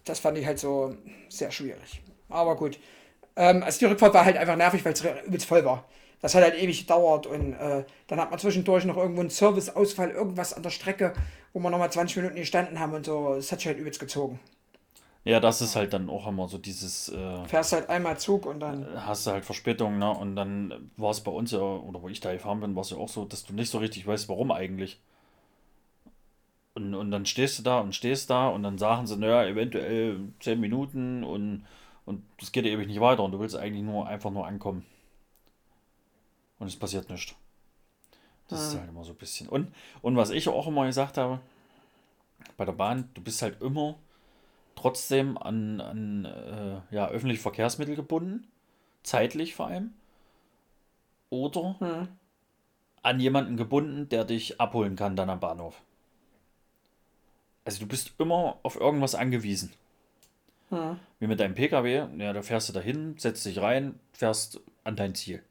[0.06, 0.96] das fand ich halt so
[1.28, 2.02] sehr schwierig.
[2.30, 2.78] Aber gut.
[3.36, 5.84] Ähm, also die Rückfahrt war halt einfach nervig, weil es übelst voll war.
[6.21, 10.12] Das hat halt ewig gedauert und äh, dann hat man zwischendurch noch irgendwo einen Serviceausfall,
[10.12, 11.13] irgendwas an der Strecke,
[11.54, 13.36] wo wir nochmal 20 Minuten gestanden haben und so.
[13.36, 14.39] Das hat sich halt übelst gezogen.
[15.23, 18.60] ja, das ist halt dann auch immer so dieses, äh, Fährst halt einmal Zug und
[18.60, 18.86] dann.
[19.06, 20.10] hast du halt Verspätung, ne?
[20.12, 22.91] Und dann war es bei uns ja, oder wo ich da gefahren bin, war es
[22.91, 24.99] ja auch so, dass du nicht so richtig weißt, warum eigentlich.
[26.75, 30.19] Und, und dann stehst du da und stehst da und dann sagen sie, naja, eventuell
[30.41, 31.65] 10 Minuten und,
[32.06, 34.86] und das geht ja ewig nicht weiter und du willst eigentlich nur einfach nur ankommen.
[36.60, 37.36] Und es passiert nichts.
[38.48, 38.80] Das ist Ah.
[38.80, 39.50] halt immer so ein bisschen.
[39.50, 41.39] Und, und was ich auch immer gesagt habe,
[42.58, 43.96] bei der Bahn, du bist halt immer
[44.76, 48.48] trotzdem an, an äh, ja, öffentliche Verkehrsmittel gebunden,
[49.04, 49.94] zeitlich vor allem,
[51.29, 52.08] oder Hm.
[53.02, 55.82] an jemanden gebunden, der dich abholen kann dann am Bahnhof.
[57.65, 59.73] Also du bist immer auf irgendwas angewiesen.
[60.69, 61.00] Hm.
[61.19, 65.15] Wie mit deinem Pkw, ja, da fährst du dahin, setzt dich rein, fährst an dein
[65.15, 65.44] Ziel.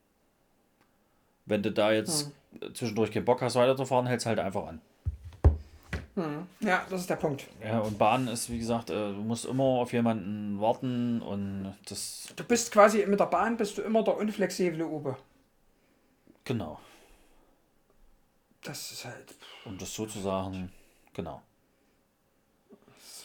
[1.46, 2.30] Wenn du da jetzt
[2.74, 4.80] zwischendurch keinen Bock hast, weiterzufahren, hältst halt einfach an.
[6.14, 6.46] Hm.
[6.60, 7.48] Ja, das ist der Punkt.
[7.62, 12.28] Ja, und Bahn ist, wie gesagt, äh, du musst immer auf jemanden warten und das,
[12.36, 15.16] Du bist quasi mit der Bahn bist du immer der unflexible Uwe.
[16.44, 16.78] genau.
[18.62, 19.34] Das ist halt.
[19.66, 20.72] Um das sozusagen,
[21.12, 21.42] genau.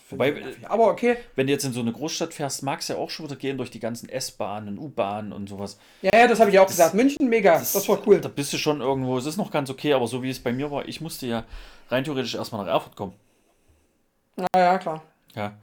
[0.09, 0.67] Wobei, nervig.
[0.67, 1.17] Aber okay.
[1.35, 3.57] wenn du jetzt in so eine Großstadt fährst, magst du ja auch schon wieder gehen
[3.57, 5.77] durch die ganzen S-Bahnen, U-Bahnen und sowas.
[6.01, 6.95] Ja, ja, das habe ich auch gesagt.
[6.95, 7.59] München, mega.
[7.59, 8.19] Das, war cool.
[8.19, 10.51] Da bist du schon irgendwo, es ist noch ganz okay, aber so wie es bei
[10.51, 11.45] mir war, ich musste ja
[11.89, 13.13] rein theoretisch erstmal nach Erfurt kommen.
[14.37, 15.03] Ja, ja, klar.
[15.35, 15.57] Ja.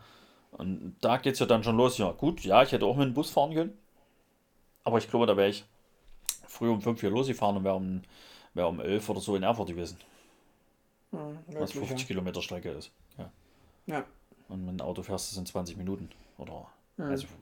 [0.53, 1.99] Und da geht es ja dann schon los.
[1.99, 3.77] Ja, gut, ja, ich hätte auch mit dem Bus fahren können.
[4.85, 5.65] Aber ich glaube, da wäre ich
[6.47, 8.03] früh um 5 Uhr losgefahren und wäre um,
[8.55, 9.99] wär um 11 oder so in Erfurt gewesen.
[11.11, 12.91] Hm, Was wirklich, 50 Kilometer Strecke ist.
[13.19, 13.31] Ja.
[13.87, 14.05] ja.
[14.49, 16.11] Und mit dem Auto fährst du in 20 Minuten.
[16.39, 16.67] Oder
[16.99, 17.11] Hm.
[17.11, 17.37] also von,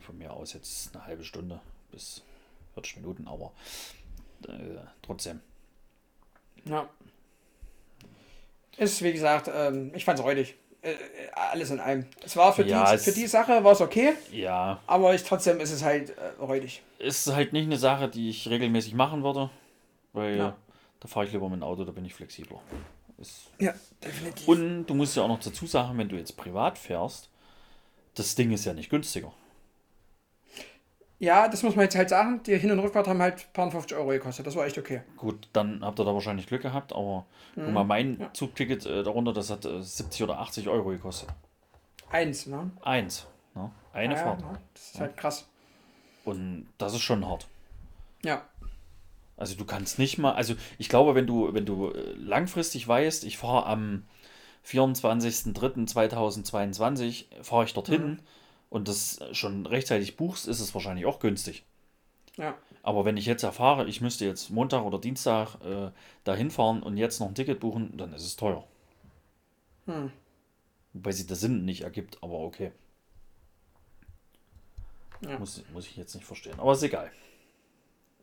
[0.00, 1.60] von mir aus jetzt eine halbe Stunde
[1.90, 2.22] bis
[2.74, 3.52] 40 Minuten, aber
[4.48, 5.40] äh, trotzdem.
[6.64, 6.88] Ja.
[8.76, 10.54] Ist, wie gesagt, ähm, ich fand es räudig.
[10.82, 10.96] Äh, äh,
[11.34, 12.06] alles in allem.
[12.24, 15.22] Es war für, Ja, die, es- für die Sache war es okay, Ja, aber ich,
[15.24, 16.82] trotzdem ist es halt äh, räudig.
[16.98, 19.50] ist halt nicht eine Sache, die ich regelmäßig machen würde,
[20.14, 20.56] weil Ja.
[21.00, 22.60] da fahre ich lieber mit dem Auto, da bin ich flexibler.
[23.20, 24.48] Ist Ja, definitiv.
[24.48, 27.28] Und du musst ja auch noch dazu sagen, wenn du jetzt privat fährst,
[28.14, 29.32] das Ding ist ja nicht günstiger.
[31.18, 32.42] ja, das muss man jetzt halt sagen.
[32.44, 34.46] Die Hin- und Rückfahrt haben halt ein paar 50 Euro gekostet.
[34.46, 35.02] Das war echt okay.
[35.18, 37.64] Gut, dann habt ihr da wahrscheinlich Glück gehabt, aber Mhm.
[37.66, 41.28] guck mal, mein Zugticket äh, darunter, das hat äh, 70 oder 80 Euro gekostet.
[42.10, 42.70] Eins, ne?
[42.80, 43.26] Eins.
[43.54, 43.70] Ne?
[43.92, 44.40] Eine ja, Fahrt.
[44.40, 44.58] ne?
[44.72, 45.46] Das ist halt krass.
[46.24, 47.46] Und das ist schon hart.
[48.24, 48.42] Ja.
[49.40, 53.24] Also du kannst nicht mal, also ich glaube, wenn du, wenn du äh, langfristig weißt,
[53.24, 54.04] ich fahre am
[54.66, 58.18] 24.03.2022, fahre ich dorthin Mhm.
[58.68, 61.64] und das schon rechtzeitig buchst, ist es wahrscheinlich auch günstig.
[62.36, 62.56] Ja.
[62.82, 65.90] Aber wenn ich jetzt erfahre, ich müsste jetzt Montag oder Dienstag äh,
[66.24, 68.66] dahin fahren und jetzt noch ein Ticket buchen, dann ist es teuer.
[69.86, 70.10] Hm.
[70.92, 72.72] Wobei sich der Sinn nicht ergibt, aber okay.
[75.22, 75.38] Ja.
[75.38, 76.58] Muss, muss ich jetzt nicht verstehen.
[76.58, 77.10] Aber ist egal.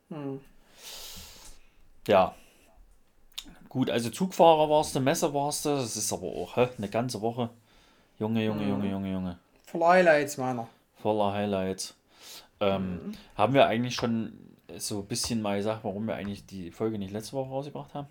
[0.09, 0.39] Hm.
[2.07, 2.33] Ja.
[3.69, 7.21] Gut, also Zugfahrer warst du, Messe warst du, das ist aber auch hä, eine ganze
[7.21, 7.49] Woche.
[8.17, 8.69] Junge, Junge, Mhm.
[8.69, 9.39] Junge, Junge, Junge.
[9.65, 10.67] Voller Highlights, meiner.
[11.01, 11.93] Voller Highlights.
[12.59, 14.33] Ähm, Haben wir eigentlich schon
[14.77, 18.07] so ein bisschen mal gesagt, warum wir eigentlich die Folge nicht letzte Woche rausgebracht haben?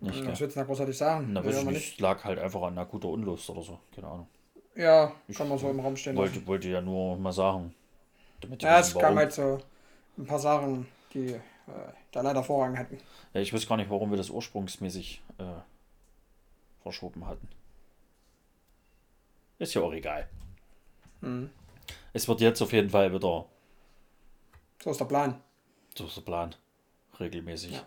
[0.00, 0.40] Nicht, Was gell?
[0.40, 1.32] willst du da großartig sagen?
[1.32, 2.00] Na, weiß ich nicht.
[2.00, 3.78] Lag halt einfach an akuter Unlust oder so.
[3.94, 4.28] Keine Ahnung.
[4.74, 6.34] Ja, kann man so im Raum stehen lassen.
[6.34, 7.74] Wollte, wollte ja nur mal sagen.
[8.60, 9.58] Ja, es kam halt so
[10.18, 11.40] ein paar Sachen, die äh,
[12.12, 12.98] da leider Vorrang hatten.
[13.34, 15.44] Ja, ich weiß gar nicht, warum wir das ursprungsmäßig äh,
[16.82, 17.48] verschoben hatten.
[19.58, 20.28] Ist ja auch egal.
[21.20, 21.50] Mhm.
[22.12, 23.46] Es wird jetzt auf jeden Fall wieder,
[24.82, 25.40] So ist der Plan.
[25.94, 26.54] so ist der Plan,
[27.18, 27.82] regelmäßig Ja.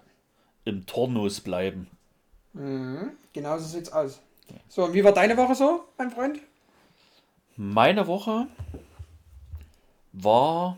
[0.65, 1.89] im Turnus bleiben.
[2.53, 3.11] Mhm.
[3.34, 4.22] Genau so sieht's aus.
[4.67, 6.39] So, und wie war deine Woche so, mein Freund?
[7.55, 8.47] Meine Woche
[10.13, 10.78] war,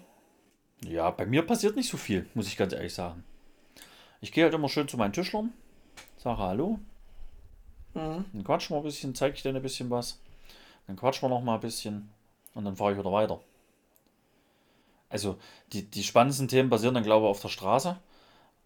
[0.86, 3.24] ja, bei mir passiert nicht so viel, muss ich ganz ehrlich sagen.
[4.22, 5.54] Ich gehe halt immer schön zu meinen Tischlern,
[6.18, 6.80] sage Hallo,
[7.96, 8.26] Mhm.
[8.34, 10.20] dann quatschen wir ein bisschen, zeige ich denen ein bisschen was,
[10.88, 12.10] dann quatschen wir noch mal ein bisschen
[12.56, 13.42] und dann fahre ich wieder weiter.
[15.10, 15.38] Also
[15.74, 17.98] die, die spannendsten Themen passieren dann, glaube ich, auf der Straße,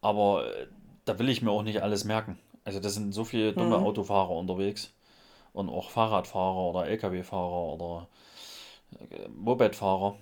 [0.01, 0.68] aber äh,
[1.05, 2.39] da will ich mir auch nicht alles merken.
[2.66, 3.82] Also da sind so viele dumme Mhm.
[3.82, 4.93] Autofahrer unterwegs
[5.53, 8.07] und auch Fahrradfahrer oder LKW-Fahrer oder
[9.11, 10.18] äh, Mopedfahrer.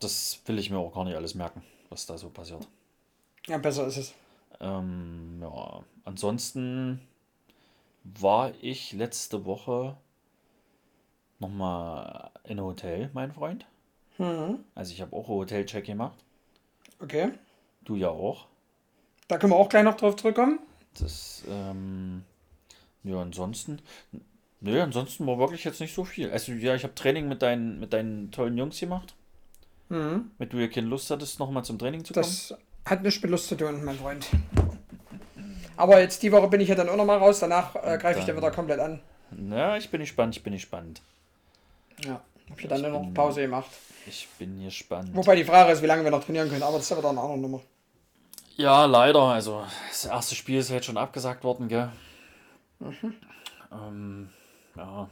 [0.00, 2.68] Das will ich mir auch gar nicht alles merken, was da so passiert.
[3.46, 4.14] Ja, besser ist es.
[4.60, 7.00] Ähm, ja, ansonsten
[8.04, 9.96] war ich letzte Woche
[11.38, 13.66] nochmal in einem Hotel, mein Freund.
[14.18, 14.64] Mhm.
[14.74, 16.18] Also ich habe auch einen Hotelcheck gemacht.
[17.00, 17.30] Okay.
[17.84, 18.46] Du ja auch.
[19.28, 20.58] Da können wir auch gleich noch drauf zurückkommen.
[20.98, 22.24] Das, ähm,
[23.04, 23.80] ja, ansonsten,
[24.60, 26.30] nö, ansonsten war wirklich jetzt nicht so viel.
[26.30, 29.14] Also ja, ich habe Training mit deinen, mit deinen tollen Jungs gemacht.
[29.88, 30.30] Mhm.
[30.38, 32.24] Wenn du ja keine Lust hattest, nochmal zum Training zu kommen.
[32.24, 34.26] Das hat nichts mit Lust zu tun, mein Freund.
[35.76, 37.40] Aber jetzt die Woche bin ich ja dann auch noch mal raus.
[37.40, 39.00] Danach äh, greife ich dann wieder komplett an.
[39.50, 41.02] Ja, ich bin gespannt, ich bin gespannt.
[42.04, 42.20] Ja.
[42.50, 43.70] Hab ich dann nur noch Pause gemacht.
[44.06, 45.10] Ich bin gespannt.
[45.12, 46.62] Wobei die Frage ist, wie lange wir noch trainieren können.
[46.62, 47.60] Aber das ist aber dann eine andere Nummer.
[48.56, 49.20] Ja, leider.
[49.20, 51.90] Also, das erste Spiel ist halt schon abgesagt worden, gell?
[53.70, 54.30] Ähm,
[54.76, 55.08] ja.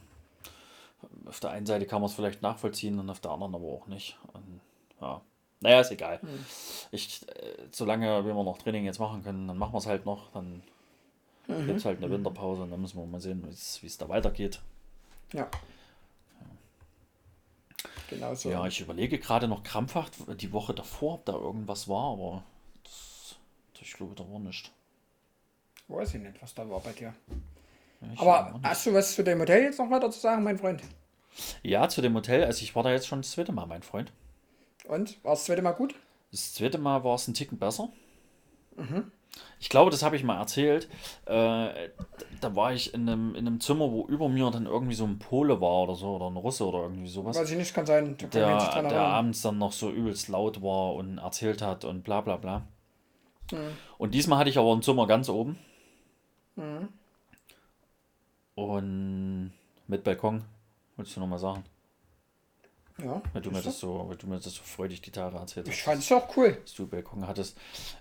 [1.26, 3.86] Auf der einen Seite kann man es vielleicht nachvollziehen und auf der anderen aber auch
[3.86, 4.18] nicht.
[4.32, 4.60] Und,
[5.00, 5.20] ja.
[5.60, 6.20] Naja, ist egal.
[6.90, 10.30] Ich, äh, solange wir noch Training jetzt machen können, dann machen wir es halt noch.
[10.32, 10.62] Dann
[11.46, 13.42] gibt es halt eine Winterpause und dann müssen wir mal sehen,
[13.80, 14.60] wie es- da weitergeht.
[15.32, 15.48] Ja.
[18.10, 18.50] Genau so.
[18.50, 22.42] Ja, ich überlege gerade noch krampfhaft die Woche davor, ob da irgendwas war, aber
[22.84, 23.36] das,
[23.80, 24.70] ich glaube, da war nichts.
[25.88, 27.14] Weiß ich nicht, was da war bei dir.
[28.12, 30.82] Ich Aber hast du was zu dem Hotel jetzt noch weiter zu sagen, mein Freund?
[31.62, 32.44] Ja, zu dem Hotel.
[32.44, 34.12] Also ich war da jetzt schon das zweite Mal, mein Freund.
[34.88, 35.22] Und?
[35.24, 35.94] War das zweite Mal gut?
[36.30, 37.88] Das zweite Mal war es ein Ticken besser.
[38.76, 38.84] Ich
[39.58, 40.88] ich glaube, das habe ich mal erzählt.
[41.24, 41.88] Äh,
[42.40, 45.18] da war ich in einem, in einem Zimmer, wo über mir dann irgendwie so ein
[45.18, 47.36] Pole war oder so, oder ein Russe oder irgendwie sowas.
[47.36, 48.16] Weiß ich nicht, kann sein.
[48.16, 52.20] Kann Der, der abends dann noch so übelst laut war und erzählt hat und bla
[52.20, 52.62] bla bla.
[53.50, 53.76] Mhm.
[53.98, 55.58] Und diesmal hatte ich aber ein Zimmer ganz oben.
[56.56, 56.88] Mhm.
[58.54, 59.52] Und
[59.86, 60.44] mit Balkon,
[60.96, 61.64] wolltest du noch mal sagen?
[63.02, 65.68] Ja, Weil du, mir das so, weil du mir das so freudig die Tage erzählt
[65.68, 66.56] Ich hast, fand es auch cool.
[66.62, 67.58] dass du Balkon hattest.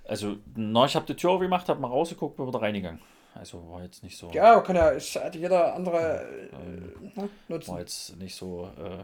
[0.08, 3.02] Also, na, ich habe die Tür aufgemacht, habe mal rausgeguckt, bin wieder reingegangen.
[3.34, 4.32] Also war jetzt nicht so.
[4.32, 4.94] Ja, kann ja,
[5.34, 7.74] jeder andere äh, ne, nutzen.
[7.74, 9.04] War jetzt nicht so, äh,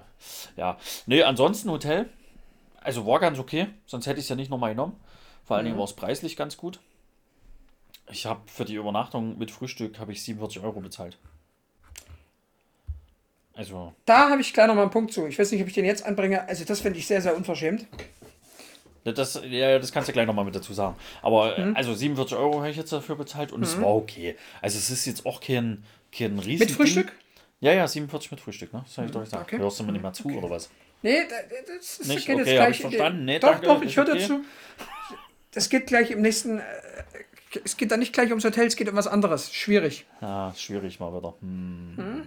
[0.55, 0.77] ja.
[1.05, 2.09] Nee, ansonsten Hotel,
[2.79, 4.97] also war ganz okay, sonst hätte ich es ja nicht nochmal genommen.
[5.43, 6.79] Vor allen Dingen war es preislich ganz gut.
[8.09, 11.17] Ich habe für die Übernachtung mit Frühstück habe ich 47 Euro bezahlt.
[13.53, 15.27] Also, Da habe ich gleich noch mal einen Punkt zu.
[15.27, 16.47] Ich weiß nicht, ob ich den jetzt anbringe.
[16.47, 17.85] Also das finde ich sehr, sehr unverschämt.
[19.03, 20.95] das, ja, das kannst du gleich nochmal mit dazu sagen.
[21.21, 24.35] Aber äh, also 47 Euro habe ich jetzt dafür bezahlt und es war okay.
[24.61, 25.83] Also es ist jetzt auch kein,
[26.15, 27.11] kein riesen Mit Frühstück?
[27.59, 28.83] Ja, ja, 47 mit Frühstück, ne?
[28.87, 29.43] Das habe ich doch gesagt.
[29.43, 29.57] okay.
[29.59, 30.69] Hörst du mir nicht mal zu oder was?
[31.03, 32.25] Nee, da- da- das, das Nicht?
[32.25, 32.75] geht Okay, jetzt hab gleich.
[32.75, 33.25] ich verstanden.
[33.25, 34.19] Nee, doch, danke, doch, ist ich höre okay.
[34.19, 34.41] dazu.
[35.51, 36.59] Das geht gleich im nächsten.
[36.59, 36.63] Äh,
[37.65, 39.53] es geht da nicht gleich ums Hotel, es geht um was anderes.
[39.53, 40.05] Schwierig.
[40.21, 41.33] Ja, ist schwierig mal wieder.
[41.41, 41.93] Hm.
[41.97, 42.23] Hm.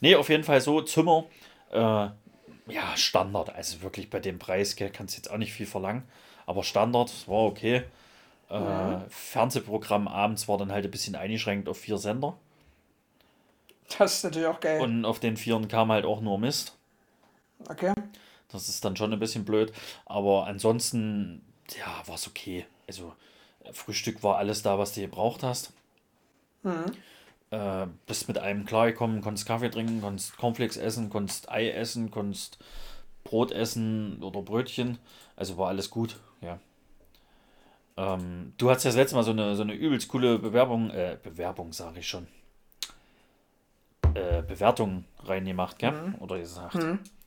[0.00, 1.24] Nee, auf jeden Fall so, Zimmer,
[1.72, 3.50] äh, ja, Standard.
[3.54, 6.02] Also wirklich bei dem Preis gell, kannst du jetzt auch nicht viel verlangen.
[6.46, 7.84] Aber Standard, war okay.
[8.48, 12.36] Äh, Fernsehprogramm abends war dann halt ein bisschen eingeschränkt auf vier Sender.
[13.98, 14.80] Das ist natürlich auch geil.
[14.80, 16.76] Und auf den vieren kam halt auch nur Mist.
[17.68, 17.92] okay.
[18.48, 19.72] Das ist dann schon ein bisschen blöd.
[20.06, 21.42] Aber ansonsten,
[21.78, 22.66] ja, war es okay.
[22.88, 23.14] Also,
[23.72, 25.72] Frühstück war alles da, was du gebraucht hast.
[27.50, 32.58] Äh, bist mit allem klargekommen, konntest Kaffee trinken, konntest Cornflakes essen, konntest Ei essen, konntest
[33.24, 34.98] Brot essen oder Brötchen.
[35.34, 36.60] Also war alles gut, ja.
[37.96, 41.18] Ähm, du hast ja das letzte Mal so eine, so eine übelst coole Bewerbung, äh,
[41.20, 42.28] Bewerbung sage ich schon.
[44.14, 46.14] Äh, Bewertung reingemacht, gell?
[46.20, 46.76] Oder gesagt.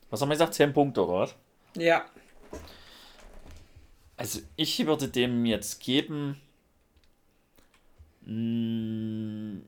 [0.10, 0.54] Was haben wir gesagt?
[0.54, 1.36] 10 Punkte, oder was?
[1.76, 2.06] Ja.
[4.16, 6.40] Also ich würde dem jetzt geben.
[8.26, 9.62] mm,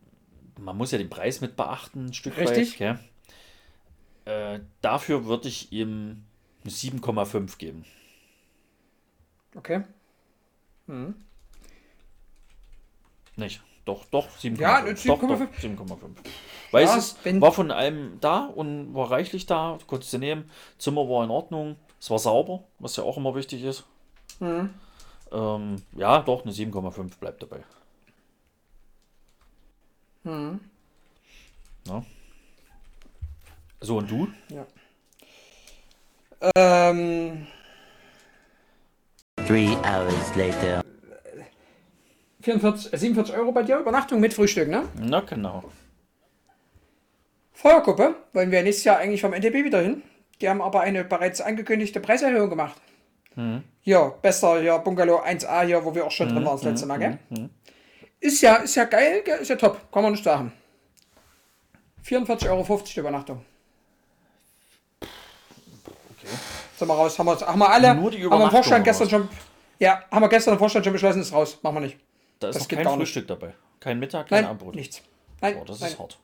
[0.58, 2.80] Man muss ja den Preis mit beachten, ein Stück Richtig.
[2.80, 3.00] weit.
[4.26, 6.26] Äh, dafür würde ich ihm
[6.64, 7.86] eine 7,5 geben.
[9.56, 9.84] Okay.
[13.36, 13.62] Nicht?
[13.86, 14.60] Doch, doch, 7,5.
[14.60, 15.78] Ja, eine Doch, doch, 7,5.
[15.78, 15.98] 7,5.
[16.72, 20.50] Weil Ja, es war von allem da und war reichlich da, konntest du nehmen.
[20.80, 23.86] Zimmer war in Ordnung, es war sauber, was ja auch immer wichtig ist.
[24.40, 24.74] Mhm.
[25.32, 27.64] Ähm, ja, doch, eine 7,5 bleibt dabei.
[30.26, 30.60] Mhm.
[31.88, 32.04] Ja.
[33.80, 34.28] So, und du?
[36.56, 37.48] Ähm,
[39.48, 40.82] Three hours later.
[42.42, 44.88] 44, äh, 47 Euro bei dir, Übernachtung mit Frühstück, ne?
[45.00, 45.72] Na, genau.
[47.54, 50.04] Feuergruppe wollen wir nächstes Jahr eigentlich vom NTB wieder hin.
[50.42, 52.76] Die haben aber eine bereits angekündigte Preiserhöhung gemacht.
[53.82, 57.00] Hier, besser, hier, Bungalow 1a hier, wo wir auch schon drin waren das letzte Mal,
[57.00, 57.20] gell?
[58.26, 60.52] Ist ja, ist ja geil, ist ja top, kann man nicht sagen.
[62.04, 63.46] 44,50 Euro die Übernachtung.
[65.00, 66.28] Okay.
[66.76, 69.10] Sind wir raus, haben wir, haben wir alle, Nur die haben wir im Vorstand gestern
[69.12, 69.30] schon,
[69.78, 71.98] ja, haben wir gestern im Vorstand schon beschlossen, ist raus, machen wir nicht.
[72.40, 73.08] Da ist Das geht kein gar nicht.
[73.08, 73.54] Frühstück dabei.
[73.80, 74.74] Kein Mittag, kein Nein, Abendbrot.
[74.74, 75.04] nichts.
[75.42, 76.18] Nein, Oh, das nein ist hart.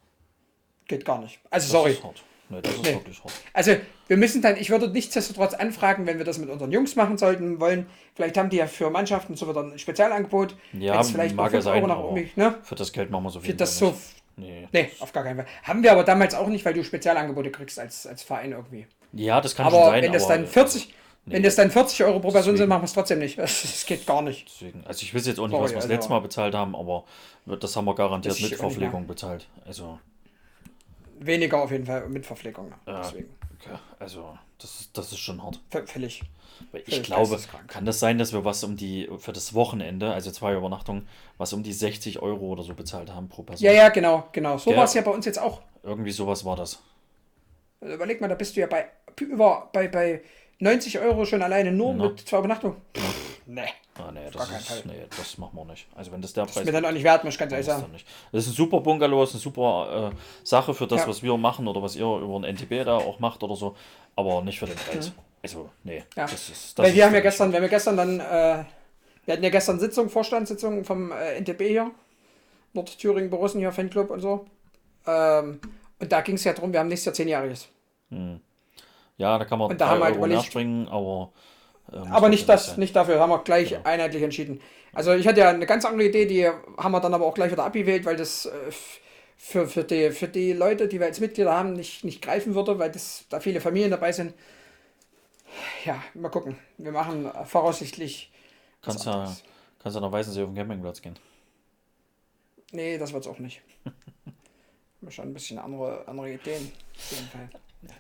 [0.87, 1.39] geht gar nicht.
[1.51, 1.91] Also Das sorry.
[1.91, 2.23] ist hart.
[2.49, 2.93] Nee, das ist Nee.
[2.95, 3.33] wirklich hart.
[3.53, 3.75] Also,
[4.11, 7.61] wir müssen dann, ich würde nichtsdestotrotz anfragen, wenn wir das mit unseren Jungs machen sollten,
[7.61, 7.85] wollen.
[8.13, 10.53] Vielleicht haben die ja für Mannschaften so wieder ein Spezialangebot.
[10.73, 12.55] Ja, vielleicht mag ja 5 Euro sein, nach ne?
[12.61, 13.51] für das Geld machen wir so viel.
[13.51, 13.95] Für das so.
[14.35, 14.67] Nee.
[14.73, 15.45] Nee, auf gar keinen Fall.
[15.63, 18.85] Haben wir aber damals auch nicht, weil du Spezialangebote kriegst als, als Verein irgendwie.
[19.13, 20.03] Ja, das kann schon Aber sein.
[20.03, 20.93] wenn das aber, dann 40,
[21.27, 22.57] wenn das dann 40 Euro pro Person Deswegen.
[22.57, 23.37] sind, machen wir es trotzdem nicht.
[23.37, 24.45] Das, das geht gar nicht.
[24.45, 26.53] Deswegen, also ich weiß jetzt auch nicht, Sorry, was wir das also- letzte Mal bezahlt
[26.53, 27.05] haben, aber
[27.45, 29.47] das haben wir garantiert mit Verpflegung bezahlt.
[29.65, 29.99] Also,
[31.25, 32.69] Weniger auf jeden Fall mit Verpflegung.
[32.69, 32.75] ne?
[32.87, 33.01] Ja.
[33.01, 33.29] Deswegen.
[33.59, 35.59] okay, also das, ist- das ist schon hart.
[35.85, 36.21] Völlig.
[36.71, 40.13] Weil ich Völlig glaube, kann das sein, dass wir was um die, für das Wochenende,
[40.13, 41.07] also zwei Übernachtungen,
[41.37, 43.65] was um die 60 Euro oder so bezahlt haben pro Person?
[43.65, 44.57] Ja, ja, genau, genau.
[44.57, 45.61] So war es ja bei uns jetzt auch.
[45.83, 46.79] Irgendwie sowas war das.
[47.79, 48.85] Also Überleg mal, da bist du ja bei
[49.19, 50.21] über bei, bei
[50.59, 52.07] 90 Euro schon alleine nur Na.
[52.09, 52.77] mit zwei Übernachtungen.
[53.45, 53.61] Nee.
[53.97, 55.87] Ah, nee, das, ist, nee, das machen wir nicht.
[55.95, 57.51] Also wenn das der Das Preis ist mir dann auch nicht wert, muss ich ganz
[57.51, 57.91] ehrlich sagen.
[57.91, 58.05] nicht.
[58.31, 60.15] Das ist ein super Bungalow, ist eine super äh,
[60.45, 61.07] Sache für das, Ja.
[61.07, 63.75] was wir machen oder was ihr über den NTB da auch macht oder so,
[64.15, 65.11] aber nicht für den Preis.
[65.43, 65.99] Also, nee.
[65.99, 66.05] Mhm.
[66.15, 66.23] Ja.
[66.27, 68.63] Das ist, das Weil wir haben ja gestern, wir haben ja gestern dann, äh,
[69.25, 71.91] wir hatten ja gestern Sitzung, Vorstandssitzung vom äh, NTB hier,
[72.73, 74.45] Nordthüringen, Borussen hier, Fanclub und so.
[75.07, 75.59] Ähm,
[75.99, 77.67] und da ging es ja darum, wir haben nächstes Jahr zehnjähriges.
[79.17, 81.31] Ja, da kann man Und da haben wir halt überlegt- springen, aber
[81.91, 82.79] Aber nicht das, sein.
[82.79, 83.81] nicht dafür, haben wir gleich Genau.
[83.83, 84.61] einheitlich entschieden.
[84.93, 87.51] Also ich hatte ja eine ganz andere Idee, die haben wir dann aber auch gleich
[87.51, 88.51] wieder abgewählt, weil das äh,
[89.37, 92.77] für, für, die, für die Leute, die wir als Mitglieder haben, nicht, nicht greifen würde,
[92.79, 94.33] weil das, da viele Familien dabei sind.
[95.85, 96.57] Ja, mal gucken.
[96.77, 98.31] Wir machen äh, voraussichtlich.
[98.81, 99.43] Kannst ja, anderes.
[99.79, 101.17] kannst ja nach Weißensee auf den Campingplatz gehen.
[102.71, 103.61] Nee, das wird's auch nicht.
[105.01, 106.71] Wir haben schon ein bisschen andere, andere Ideen.
[106.95, 107.49] Auf jeden Fall.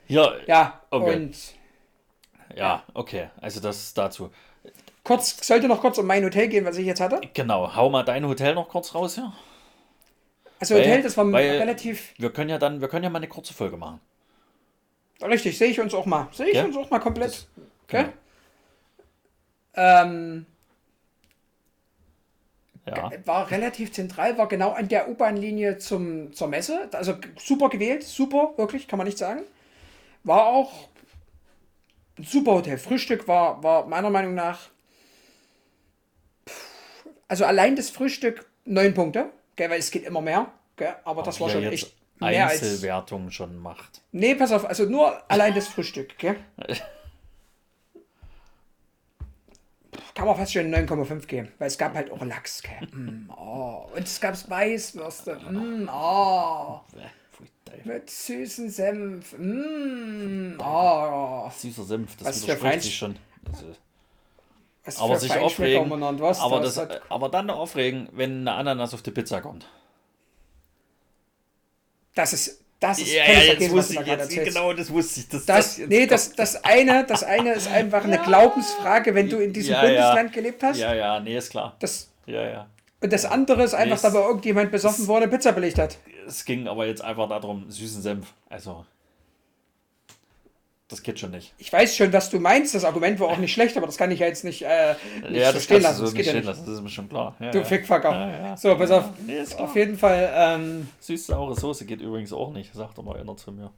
[0.07, 1.15] Ja, Ja, Okay.
[1.15, 1.35] und
[2.55, 3.29] ja, okay.
[3.39, 4.29] Also das dazu.
[5.03, 7.21] kurz, sollte noch kurz um mein Hotel gehen, was ich jetzt hatte.
[7.33, 9.33] Genau, hau mal dein Hotel noch kurz raus, ja.
[10.59, 13.27] Also Weil- Hotel, das war relativ Wir können ja dann, wir können ja mal eine
[13.27, 13.99] kurze Folge machen.
[15.23, 16.27] richtig, sehe ich uns auch mal.
[16.31, 16.65] Sehe ich Ja?
[16.65, 17.29] uns auch mal komplett.
[17.31, 17.47] Das-
[17.87, 18.03] Okay?
[18.03, 18.13] genau.
[19.73, 20.45] Ähm,
[22.87, 23.11] Ja.
[23.25, 26.89] war relativ zentral, war genau an der U-Bahn-Linie zum, zur Messe.
[26.93, 29.43] Also super gewählt, super, wirklich, kann man nicht sagen.
[30.23, 30.89] War auch
[32.21, 32.77] ein super Hotel.
[32.77, 34.69] Frühstück war, war meiner Meinung nach,
[36.47, 41.23] pff, also allein das Frühstück neun Punkte, gell, weil es geht immer mehr, gell, aber
[41.23, 42.61] das war schon echt mehr als...
[42.61, 44.01] Einzelwertung schon macht.
[44.11, 46.37] Nee, pass auf, also nur allein das Frühstück, gell?
[50.13, 52.61] Kann man fast schon 9,5 geben, weil es gab halt auch Lachs?
[52.91, 53.89] Mm, oh.
[53.95, 56.81] Und es gab Weißwürste, mm, oh.
[57.65, 57.93] Teufel.
[57.93, 61.49] Mit süßen Senf, mm, oh.
[61.57, 63.15] Süßer Senf, das Was widerspricht Fein- sich schon.
[64.83, 68.53] Also, aber sich aufregen, man und was, aber, das das, aber dann aufregen, wenn eine
[68.53, 69.67] Ananas auf die Pizza kommt.
[72.15, 75.29] das ist, das ist Ja, ja, jetzt wusste ich jetzt, genau das wusste ich.
[75.29, 79.37] dass Das, jetzt nee, das, das, eine, das eine ist einfach eine Glaubensfrage, wenn du
[79.37, 79.87] in diesem Ja, ja.
[79.87, 80.77] Bundesland gelebt hast.
[80.79, 81.75] Ja, ja, nee, ist klar.
[81.79, 82.67] Das, Ja, ja.
[83.01, 85.97] und das andere ist einfach, es- da war irgendjemand besoffen, eine Pizza belegt hat.
[86.27, 88.33] Es ging aber jetzt einfach darum, süßen Senf.
[88.49, 88.85] Also,
[90.87, 91.53] das geht schon nicht.
[91.57, 92.75] Ich weiß schon, was du meinst.
[92.75, 95.31] Das Argument war auch nicht schlecht, aber das kann ich ja jetzt nicht, äh, nicht
[95.39, 95.97] ja, so das stehen lassen.
[95.99, 96.45] so Das geht ja nicht.
[96.45, 97.35] lassen, das ist mir schon klar.
[97.39, 97.63] Ja, Du ja.
[97.63, 98.11] Fickfucker.
[98.11, 98.57] Ja.
[98.57, 99.05] So, pass auf.
[99.25, 99.41] Nee.
[99.57, 103.51] Auf jeden Fall, ähm, Süß-saure Soße geht übrigens auch nicht, sagt er mal einer zu
[103.53, 103.71] mir.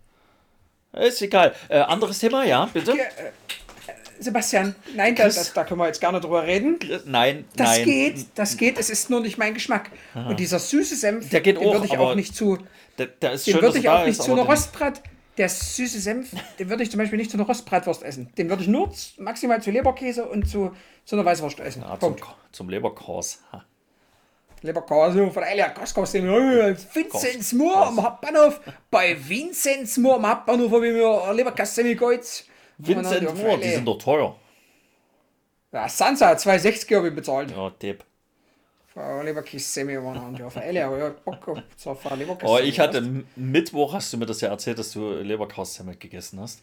[0.93, 1.53] Ist egal.
[1.69, 2.93] Äh, anderes Thema, ja, bitte?
[2.93, 2.97] äh,
[4.19, 6.79] Sebastian, nein, da, das, da können wir jetzt gerne drüber reden.
[7.05, 7.85] Nein, Das nein.
[7.85, 9.89] geht, das geht, es ist nur nicht mein Geschmack.
[10.13, 12.57] Und dieser süße Senf, Der geht den würde ich auch nicht zu,
[12.97, 15.01] Da, da ist den würde ich da auch nicht ist, zu einer Rostbrat,
[15.37, 18.31] der süße Senf, den würde ich zum Beispiel nicht zu einer Rostbratwurst essen.
[18.37, 20.71] Den würde ich nur maximal zu Leberkäse und zu,
[21.05, 21.81] zu einer Weißwurst essen.
[21.81, 22.15] Ja, zum,
[22.51, 23.39] zum Leberkors.
[24.61, 28.61] Leberkäse von Elia Koskos, den Vinzenz Moor am Hauptbahnhof.
[28.89, 32.45] Bei Vinzenz Moor am Hauptbahnhof habe ich mir Leberkäse mitgeholt.
[32.87, 34.35] Vincent Moore, die sind doch teuer.
[35.71, 37.51] Ja, Sansa, 2,60 habe ich bezahlt.
[37.51, 37.71] Ja,
[42.15, 42.51] Leberkäse.
[42.51, 46.61] Oh, ich hatte Mittwoch, hast du mir das ja erzählt, dass du Leberkors-Semmel gegessen hast.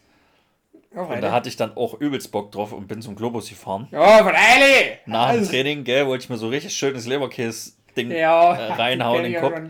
[0.94, 3.88] Ja, Und da hatte ich dann auch übelst Bock drauf und bin zum Globus gefahren.
[3.90, 4.98] Ja, Eili!
[5.06, 9.24] Nach dem Also, Training, gell, wollte ich mir so richtig schönes Leberkäse-Ding Ja, äh, reinhauen
[9.24, 9.60] in den Kopf.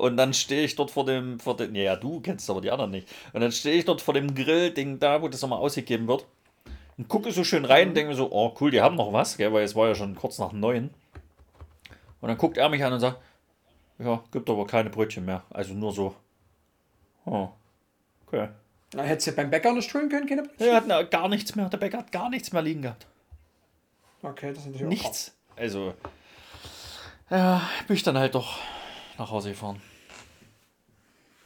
[0.00, 2.70] Und dann stehe ich dort vor dem, vor dem, ja, ja, du kennst aber die
[2.70, 3.08] anderen nicht.
[3.32, 6.26] Und dann stehe ich dort vor dem Grill-Ding da, wo das nochmal ausgegeben wird.
[6.98, 7.68] Und gucke so schön Mhm.
[7.68, 9.88] rein und denke mir so, oh cool, die haben noch was, gell, weil es war
[9.88, 10.90] ja schon kurz nach neun.
[12.20, 13.18] Und dann guckt er mich an und sagt,
[13.98, 15.42] ja, gibt aber keine Brötchen mehr.
[15.50, 16.14] Also nur so.
[17.24, 17.48] Oh,
[18.26, 18.48] okay.
[18.94, 21.68] Na, hättest du beim Bäcker nicht holen können, keine Er hat na, gar nichts mehr,
[21.68, 23.06] der Bäcker hat gar nichts mehr liegen gehabt.
[24.22, 25.34] Okay, das ist natürlich auch Nichts.
[25.56, 25.94] Also,
[27.30, 28.58] ja, bin ich dann halt doch
[29.18, 29.80] nach Hause gefahren.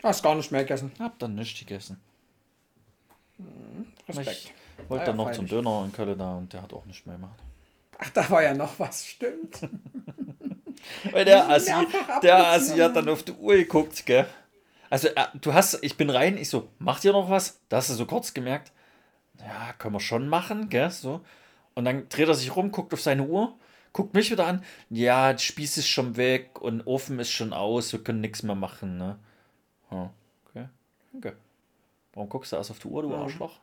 [0.04, 0.92] Hast gar nicht mehr gegessen.
[0.98, 1.98] Hab dann nichts gegessen.
[4.06, 4.52] Respekt.
[4.78, 5.64] Ich wollte Ah ja, dann noch zum freilich.
[5.64, 7.42] Döner in Köln da und der hat auch nichts mehr gemacht.
[7.98, 9.60] Ach, da war ja noch was, stimmt.
[11.10, 11.72] Weil der Assi,
[12.22, 12.46] der.
[12.48, 14.26] Assi hat dann auf die Uhr geguckt, gell?
[14.90, 17.60] Also, äh, du hast, ich bin rein, ich so, macht ihr noch was?
[17.70, 18.72] Da hast du so kurz gemerkt,
[19.38, 20.90] ja, können wir schon machen, gell?
[20.90, 21.22] So.
[21.74, 23.56] Und dann dreht er sich rum, guckt auf seine Uhr,
[23.94, 27.92] guckt mich wieder an, ja, der Spieß ist schon weg und Ofen ist schon aus,
[27.92, 29.18] wir können nichts mehr machen, ne?
[29.94, 30.10] Ja,
[30.48, 30.68] okay,
[31.12, 31.36] danke.
[32.12, 33.58] Warum guckst du erst auf die Uhr, du Arschloch?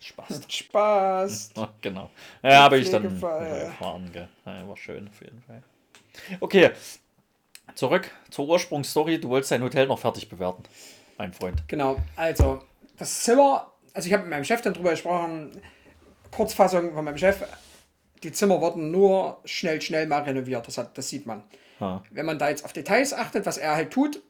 [0.00, 0.40] Spaß.
[0.48, 1.50] Spaß.
[1.56, 2.10] Ja, genau.
[2.42, 4.28] Ja, habe ich dann erfahren, gell.
[4.44, 5.62] Ja, war schön auf jeden Fall.
[6.40, 6.70] Okay,
[7.74, 9.20] zurück zur Ursprungsstory.
[9.20, 10.64] Du wolltest dein Hotel noch fertig bewerten,
[11.16, 11.62] mein Freund.
[11.68, 12.62] Genau, also
[12.98, 15.62] das Zimmer, also ich habe mit meinem Chef dann drüber gesprochen,
[16.32, 17.42] Kurzfassung von meinem Chef,
[18.22, 21.44] die Zimmer wurden nur schnell, schnell mal renoviert, das, hat, das sieht man.
[21.80, 22.02] Ja.
[22.10, 24.20] Wenn man da jetzt auf Details achtet, was er halt tut,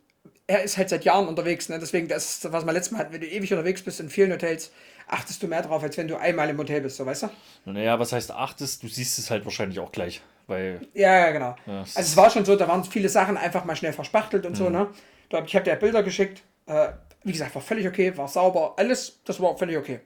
[0.47, 1.79] er ist halt seit Jahren unterwegs, ne?
[1.79, 4.71] deswegen das, was wir letztes Mal hatten, wenn du ewig unterwegs bist in vielen Hotels,
[5.09, 7.31] achtest du mehr drauf, als wenn du einmal im Hotel bist, so weißt du?
[7.73, 8.83] Naja, was heißt achtest?
[8.83, 11.57] Du siehst es halt wahrscheinlich auch gleich, weil Ja, ja, genau.
[11.67, 14.57] Ja, also es war schon so, da waren viele Sachen einfach mal schnell verspachtelt und
[14.57, 14.73] so, Mhm.
[14.73, 14.89] ne?
[15.29, 16.43] Da hab- Ich habe dir Bilder geschickt.
[16.67, 16.89] Äh,
[17.25, 20.01] wie gesagt, war völlig okay, war sauber, alles, das war völlig okay.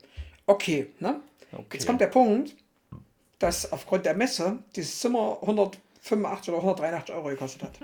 [0.46, 1.20] Okay, ne?
[1.52, 1.64] Okay.
[1.74, 2.54] Jetzt kommt der Punkt,
[3.38, 7.78] dass aufgrund der Messe dieses Zimmer 185 oder 183 Euro gekostet hat.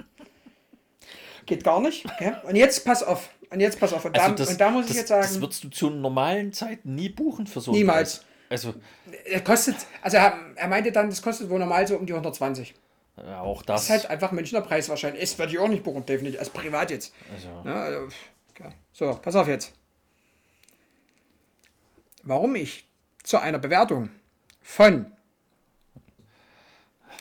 [1.47, 2.05] Geht gar nicht.
[2.07, 2.35] Okay?
[2.45, 3.31] Und jetzt pass auf.
[3.51, 4.05] Und jetzt pass auf.
[4.05, 5.23] Und, da, und da muss das, ich jetzt sagen.
[5.23, 8.19] Das würdest du zu normalen Zeiten nie buchen für so Niemals.
[8.19, 8.27] Preis.
[8.49, 8.75] Also,
[9.25, 12.75] Er kostet, also er, er meinte dann, das kostet wohl normal so um die 120.
[13.17, 13.85] ja, auch Das das.
[13.85, 15.23] ist halt einfach Münchner Preis wahrscheinlich.
[15.23, 16.39] Ist, würde ich auch nicht buchen, definitiv.
[16.39, 17.15] Als privat jetzt.
[17.35, 18.09] also, Ja, also,
[18.51, 18.71] okay.
[18.93, 19.73] So, pass auf jetzt.
[22.25, 22.87] Warum ich
[23.23, 24.11] zu einer Bewertung
[24.61, 25.07] von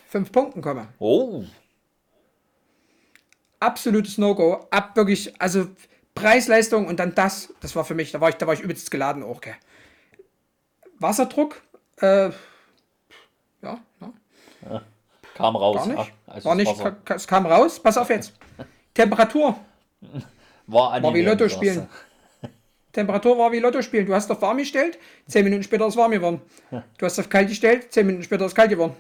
[0.08, 0.90] fünf Punkten komme.
[1.00, 1.44] oh,
[3.62, 4.68] Absolutes No-Go.
[4.72, 5.68] Ab wirklich, also
[6.16, 7.54] Preis-Leistung und dann das.
[7.62, 9.38] Das war für mich, da war ich, da war ich übelst geladen auch.
[9.38, 9.54] Okay.
[11.00, 11.62] Wasserdruck,
[12.02, 12.30] äh,
[13.62, 13.80] ja,
[14.62, 14.82] ja,
[15.36, 15.76] kam raus.
[15.78, 16.14] gar nicht.
[16.28, 17.80] Also war nicht, ka- es kam raus.
[17.80, 18.34] Pass auf jetzt.
[18.94, 19.56] Temperatur
[20.68, 21.88] war, war wie Lotto spielen.
[22.92, 24.06] Temperatur war wie Lotto spielen.
[24.06, 26.42] Du hast auf warm gestellt, 10 Minuten später ist warm geworden.
[26.98, 28.96] Du hast auf kalt gestellt, 10 Minuten später ist kalt geworden.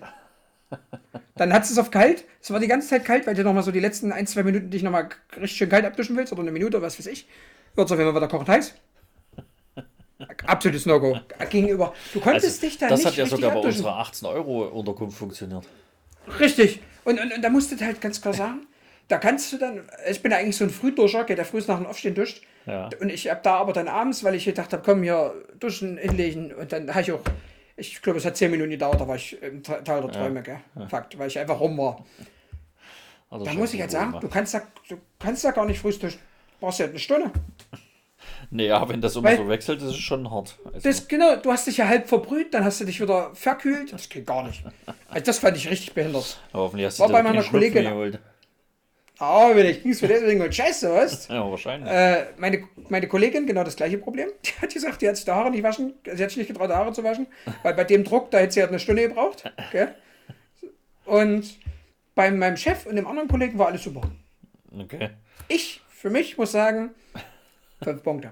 [1.36, 2.26] Dann hat es auf kalt.
[2.41, 4.69] Es war die ganze Zeit kalt, weil du nochmal so die letzten 1, 2 Minuten
[4.69, 7.28] dich nochmal richtig schön kalt abduschen willst oder eine Minute oder was weiß ich.
[7.76, 8.74] Wird es auf jeden Fall wieder kochend heiß.
[10.45, 11.19] Absolutes No-Go.
[11.49, 11.93] Gegenüber.
[12.13, 13.78] Du konntest Also, dich da das nicht hat ja sogar bei abduschen.
[13.80, 15.65] unserer 18 Euro Unterkunft funktioniert.
[16.39, 16.80] Richtig.
[17.05, 18.67] Und, und, und da musst du halt ganz klar sagen,
[19.07, 22.13] da kannst du dann, ich bin eigentlich so ein Frühduscher, der früh nach dem Aufstehen
[22.13, 22.43] duscht.
[22.67, 22.89] Ja.
[22.99, 26.53] Und ich hab da aber dann abends, weil ich gedacht habe, komm hier, duschen, hinlegen.
[26.53, 27.22] Und dann habe ich auch,
[27.82, 30.59] ich glaube, es hat zehn Minuten gedauert, da war ich im Teil der Träume, gell?
[30.88, 32.05] Fakt, weil ich einfach rum war.
[33.29, 35.79] Also Da muss ich halt gut sagen, du kannst da, du kannst da gar nicht
[35.79, 36.19] früh duschen.
[36.59, 37.32] Brauchst ja eine Stunde.
[38.53, 40.57] Nee, ja, wenn das immer Weil- so wechselt, ist schon hart.
[40.65, 43.93] Also, Das, genau, du hast dich ja halb verbrüht, dann hast du dich wieder verkühlt.
[43.93, 44.63] Das geht gar nicht.
[45.07, 46.38] Also das fand ich richtig behindert.
[46.51, 48.19] aber hoffentlich hast war du bei dir meiner Kollegin- geholt.
[49.22, 51.30] Aber wenn ich ging's für deswegen und Scheiße hast.
[51.30, 51.91] Ja, wahrscheinlich.
[51.91, 54.30] Äh, meine, meine Kollegin, genau das gleiche Problem.
[54.45, 55.93] Die hat gesagt, die hat sich die Haare nicht waschen.
[56.03, 57.28] Sie hat sich nicht getraut, die Haare zu waschen.
[57.61, 59.43] Weil bei dem Druck, da hätte sie halt eine Stunde gebraucht.
[59.72, 59.93] Gell?
[61.05, 61.59] Und
[62.15, 64.01] bei meinem Chef und dem anderen Kollegen war alles super.
[64.78, 65.11] Okay.
[65.47, 66.89] Ich, für mich, muss sagen,
[67.84, 68.32] fünf Punkte.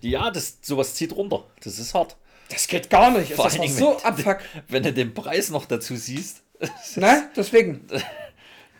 [0.00, 1.44] Ja, das, sowas zieht runter.
[1.62, 2.16] Das ist hart.
[2.50, 3.34] Das geht gar nicht.
[3.34, 4.38] Vor Das Dingen, so wenn- abfuck.
[4.68, 6.42] Wenn du den Preis noch dazu siehst.
[6.96, 7.30] Ne?
[7.36, 7.86] Deswegen.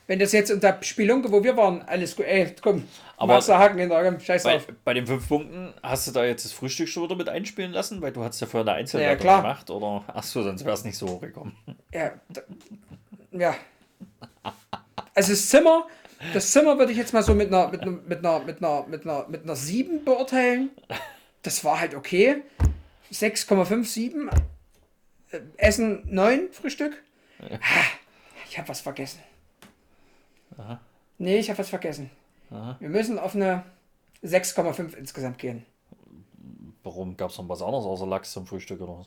[0.09, 2.24] Wenn das jetzt unter Spielunke, wo wir waren, alles gut.
[2.24, 2.88] Ey, komm.
[3.18, 4.66] Aber- machst du Haken in der komm, Scheiß Bei, auf.
[4.82, 8.00] bei den fünf Punkten, hast du da jetzt das Frühstück schon wieder mit einspielen lassen?
[8.00, 9.68] Weil du hast ja vorher eine Einzelwertung Ja, gemacht.
[9.70, 10.02] Oder?
[10.09, 11.54] Achso, sonst wäre es nicht so hochgekommen.
[11.92, 12.12] Ja.
[13.32, 13.54] Ja.
[15.14, 15.86] Also das Zimmer,
[16.32, 18.86] das Zimmer würde ich jetzt mal so mit einer, mit einer, mit einer, mit einer,
[18.86, 20.70] mit einer, mit einer 7 beurteilen.
[21.42, 22.42] Das war halt okay.
[23.12, 24.30] 6,5, 7.
[25.32, 27.02] Äh, Essen 9, Frühstück.
[28.48, 29.20] Ich habe was vergessen.
[31.18, 32.11] Nee, ich habe was vergessen.
[32.50, 33.64] Wir müssen auf eine
[34.22, 35.66] 6,5 insgesamt gehen.
[36.82, 39.06] Warum gab es noch was anderes außer Lachs zum Frühstück oder was?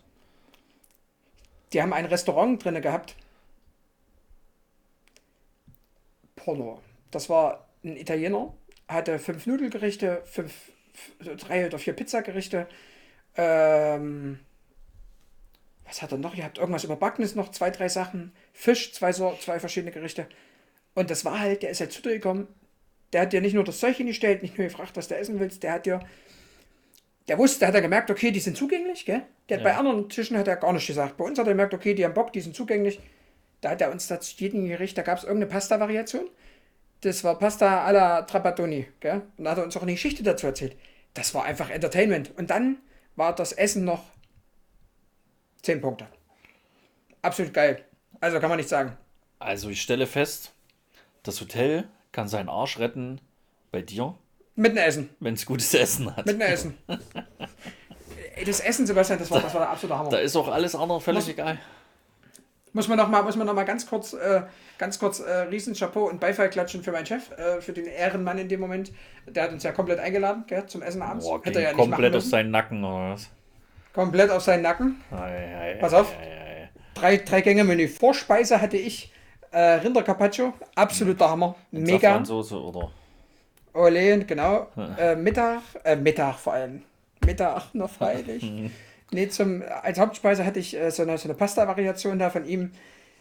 [1.73, 3.15] Die haben ein Restaurant drin gehabt.
[6.35, 6.81] Porno.
[7.11, 8.53] Das war ein Italiener,
[8.87, 10.71] hatte fünf Nudelgerichte, fünf,
[11.19, 12.67] drei oder vier Pizzagerichte.
[13.35, 14.39] Ähm,
[15.85, 16.35] was hat er noch?
[16.35, 18.33] Ihr habt irgendwas überbackenes noch, zwei, drei Sachen.
[18.53, 20.27] Fisch, zwei, so, zwei verschiedene Gerichte.
[20.93, 22.47] Und das war halt, der ist halt zu dir gekommen.
[23.13, 25.63] Der hat dir nicht nur das Zeug hingestellt, nicht nur gefragt, was du essen willst,
[25.63, 25.99] der hat dir
[27.27, 29.21] der wusste, der hat er gemerkt, okay, die sind zugänglich, gell?
[29.47, 29.71] Der hat Ja.
[29.71, 31.17] bei anderen Tischen hat er gar nicht gesagt.
[31.17, 32.99] Bei uns hat er gemerkt, okay, die haben Bock, die sind zugänglich.
[33.61, 36.27] Da hat er uns da zu jedem Gericht, da gab es irgendeine Pasta-Variation.
[37.01, 39.21] Das war Pasta alla Trapattoni, gell?
[39.37, 40.75] Und da hat er uns auch eine Geschichte dazu erzählt.
[41.13, 42.31] Das war einfach Entertainment.
[42.37, 42.77] Und dann
[43.15, 44.03] war das Essen noch
[45.61, 46.07] 10 Punkte.
[47.21, 47.85] Absolut geil.
[48.19, 48.97] Also kann man nicht sagen.
[49.39, 50.53] Also ich stelle fest,
[51.23, 53.21] das Hotel kann seinen Arsch retten
[53.71, 54.15] bei dir,
[54.55, 55.09] Mit einem Essen.
[55.19, 56.25] wenn es gutes Essen hat.
[56.25, 56.77] Mit einem Essen.
[58.45, 60.09] Das Essen, Sebastian, das war, das war der absolute Hammer.
[60.09, 61.59] Da ist auch alles andere völlig Muss- egal.
[62.73, 64.41] Muss man noch mal, muss man noch mal ganz kurz, äh,
[64.77, 68.37] ganz kurz äh, riesen Chapeau und Beifall klatschen für meinen Chef, äh, für den Ehrenmann
[68.37, 68.93] in dem Moment.
[69.27, 71.25] Der hat uns ja komplett eingeladen, gell, zum Essen abends.
[71.25, 73.29] Boah, Hätte er ja komplett auf seinen Nacken oder was?
[73.93, 75.01] Komplett auf seinen Nacken.
[75.11, 75.17] Ei,
[75.73, 76.15] ei, Pass ei, auf.
[76.17, 76.23] ei,
[76.63, 76.69] ei.
[76.95, 77.89] Drei, drei Gänge Menü.
[77.89, 79.11] Vorspeise hatte ich
[79.51, 82.09] äh, Rinder Carpaccio, absoluter Hammer, Mit mega.
[82.09, 82.91] Safransoße oder?
[83.73, 84.67] Ole, genau.
[84.97, 86.83] Äh, Mittag, äh, Mittag vor allem.
[87.25, 88.51] Mittag noch freilich.
[89.11, 92.71] nee, zum, als Hauptspeise hatte ich äh, so eine, so eine Pasta-Variation da von ihm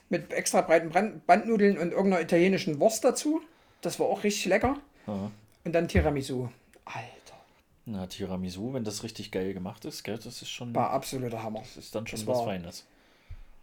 [0.09, 3.41] mit extra breiten Brand Bandnudeln und irgendeiner italienischen Wurst dazu.
[3.81, 4.77] Das war auch richtig lecker.
[5.07, 5.31] Ja.
[5.65, 6.49] Und dann Tiramisu.
[6.85, 7.41] Alter,
[7.87, 11.61] Na, Tiramisu, wenn das richtig geil gemacht ist, gell, das ist schon, war absoluter Hammer.
[11.61, 12.87] das ist dann schon das was Feines.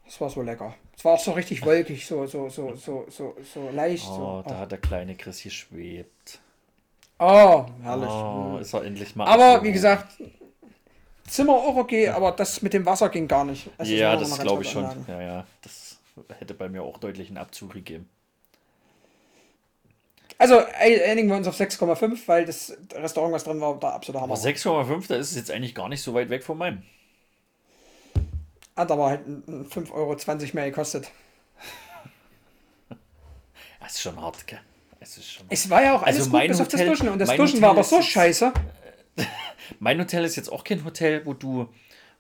[0.07, 0.73] Das war so lecker.
[0.95, 4.07] Es war auch so richtig wolkig, so, so, so, so, so, so leicht.
[4.09, 4.43] Oh, so.
[4.47, 6.39] da hat der kleine Chris geschwebt.
[7.19, 8.09] oh, herrlich.
[8.09, 9.25] Oh, ist er endlich mal.
[9.25, 9.67] Aber abgehoben.
[9.67, 10.07] wie gesagt,
[11.27, 13.69] Zimmer auch okay, aber das mit dem Wasser ging gar nicht.
[13.77, 14.89] Also ja, das glaube ich schon.
[15.07, 15.47] Ja, ja.
[15.61, 15.97] Das
[16.39, 18.09] hätte bei mir auch deutlich einen Abzug gegeben.
[20.39, 24.35] Also einigen wir uns auf 6,5, weil das Restaurant, was drin war, der absolute Hammer.
[24.35, 26.83] Aber 6,5, da ist es jetzt eigentlich gar nicht so weit weg von meinem.
[28.77, 30.15] Hat aber halt 5,20 Euro
[30.53, 31.11] mehr gekostet.
[33.79, 34.59] Das ist schon hart, gell?
[34.99, 36.89] Es ist schon Es war ja auch alles Also gut, mein bis auf das Hotel-
[36.89, 37.09] Duschen.
[37.09, 38.51] Und das Duschen Hotel war aber so jetzt- scheiße.
[39.79, 41.69] Mein Hotel ist jetzt auch kein Hotel, wo du,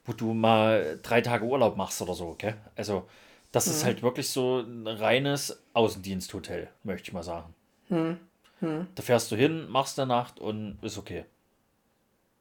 [0.05, 2.55] wo du mal drei Tage Urlaub machst oder so, gell?
[2.75, 3.07] Also,
[3.51, 7.53] das ist halt wirklich so ein reines Außendiensthotel, möchte ich mal sagen.
[7.89, 11.25] Da fährst du hin, machst eine Nacht und ist okay.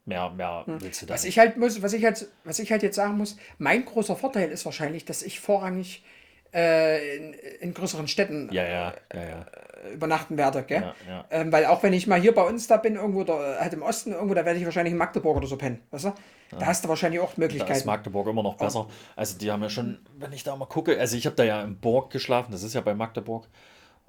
[0.07, 1.31] Mehr, mehr willst du da Was nicht.
[1.35, 4.51] ich halt muss, was ich halt, was ich halt jetzt sagen muss, mein großer Vorteil
[4.51, 6.05] ist wahrscheinlich, dass ich vorrangig
[6.55, 9.47] äh, in, in größeren Städten Ja, ja, ja, ja.
[9.93, 10.95] übernachten werde, gell?
[11.31, 13.83] Ähm, weil auch wenn ich mal hier bei uns da bin, irgendwo da, halt im
[13.83, 16.13] Osten, irgendwo, da werde ich wahrscheinlich in Magdeburg oder so pennen, weißt du?
[16.57, 17.87] Da hast du wahrscheinlich auch Da ist Möglichkeiten.
[17.87, 18.89] Magdeburg immer noch besser.
[19.17, 21.63] Also die haben ja schon, wenn ich da mal gucke, also ich habe da ja
[21.63, 23.49] im Burg geschlafen, das ist ja bei Magdeburg.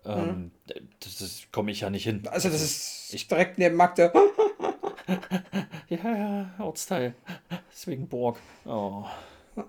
[0.06, 0.52] Ähm,
[1.00, 2.22] Das, das komme ich ja nicht hin.
[2.30, 4.14] Also das ist direkt neben Magde.
[5.90, 7.16] Ja, ja, Ortsteil.
[7.72, 8.38] Deswegen Burg.
[8.66, 9.06] Oh.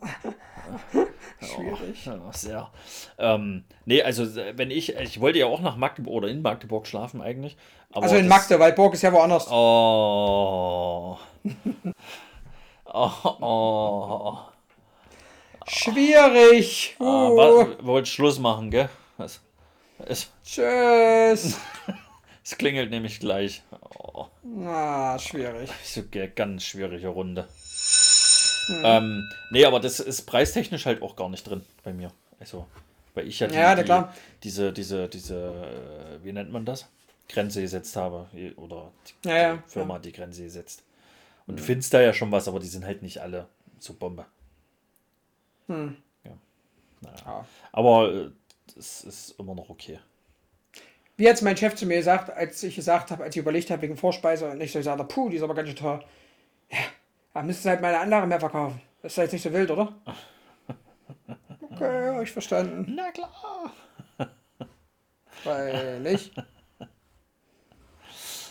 [1.40, 2.04] Schwierig.
[2.04, 2.70] Ja, sehr.
[3.18, 4.26] Ähm, nee, also
[4.56, 7.56] wenn ich, ich wollte ja auch nach Magdeburg oder in Magdeburg schlafen eigentlich.
[7.92, 9.46] Also in das- Magde, weil Burg ist ja woanders.
[9.50, 11.18] Oh.
[12.84, 13.10] oh,
[13.40, 14.38] oh.
[15.66, 16.96] Schwierig.
[16.98, 18.88] Ah, Uh, was, wollt Schluss machen, gell?
[20.06, 21.58] Es, tschüss.
[22.50, 23.62] Es klingelt nämlich gleich.
[23.98, 24.26] Oh,
[24.64, 25.70] Ah, schwierig.
[25.84, 26.02] so
[26.34, 27.46] ganz schwierige Runde.
[28.68, 28.82] Hm.
[28.84, 32.10] Ähm, nee, aber das ist preistechnisch halt auch gar nicht drin bei mir.
[32.40, 32.66] Also,
[33.14, 34.08] weil ich ja, die, Ja, die,
[34.42, 35.34] diese, diese, diese,
[36.20, 36.88] äh, wie nennt man das?
[37.28, 38.26] Grenze gesetzt habe.
[38.56, 40.82] Oder die, Ja, ja, die Firma die Grenze gesetzt.
[41.46, 43.46] Und du findest da ja schon was, aber die sind halt nicht alle
[43.78, 44.24] so Bombe.
[45.68, 47.44] Ja.
[47.72, 48.30] Aber äh,
[48.74, 49.98] das ist immer noch okay.
[51.18, 53.82] Wie hat mein Chef zu mir gesagt, als ich gesagt habe, als ich überlegt habe
[53.82, 56.04] wegen Vorspeise und ich so gesagt habe, puh, die ist aber ganz schön teuer.
[56.70, 56.78] Ja,
[57.34, 58.80] da müsstest du halt meine Anlage mehr verkaufen.
[59.02, 59.92] Das ist jetzt nicht so wild, oder?
[61.70, 62.92] Okay, hab ich verstanden.
[62.96, 63.72] Na klar.
[65.28, 66.32] Freilich.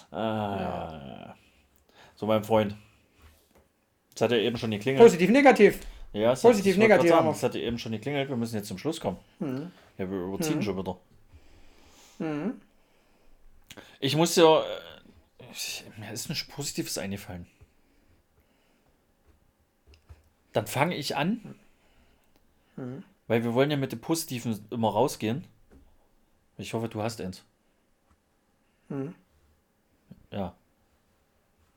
[0.10, 1.36] Ah,
[2.16, 2.76] So, mein Freund.
[4.16, 5.04] Es hat ja eben schon geklingelt.
[5.04, 5.80] Positiv, negativ.
[6.14, 7.32] Ja, es Positiv, hat, ich negativ haben wir.
[7.32, 8.30] es hat ja eben schon geklingelt.
[8.30, 9.18] Wir müssen jetzt zum Schluss kommen.
[9.98, 10.98] Ja, wir überziehen schon wieder.
[14.00, 14.62] Ich muss ja.
[14.62, 17.48] äh, Mir ist nichts Positives eingefallen.
[20.54, 21.56] Dann fange ich an.
[23.28, 25.46] Weil wir wollen ja mit dem Positiven immer rausgehen.
[26.58, 27.44] Ich hoffe, du hast eins.
[30.32, 30.56] Ja.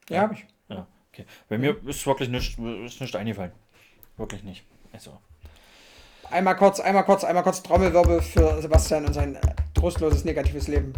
[0.09, 0.47] Ja, hab ich.
[0.69, 1.27] Ja, okay.
[1.49, 3.53] Bei mir ist wirklich nicht, ist nicht eingefallen.
[4.17, 4.65] Wirklich nicht.
[4.93, 5.21] Also.
[6.31, 9.39] Einmal kurz, einmal kurz, einmal kurz Trommelwirbel für Sebastian und sein
[9.75, 10.93] trostloses negatives Leben.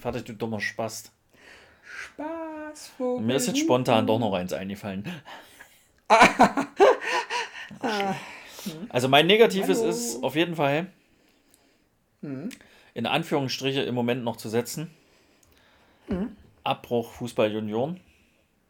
[0.00, 1.12] Fertig, du dummer Spast.
[1.82, 3.26] Spaß, Vogel.
[3.26, 5.04] Mir ist jetzt spontan doch noch eins eingefallen.
[8.90, 9.88] Also mein Negatives Hallo.
[9.88, 10.88] ist auf jeden Fall
[12.20, 14.90] in Anführungsstriche im Moment noch zu setzen.
[16.62, 18.00] Abbruch Fußball Junioren.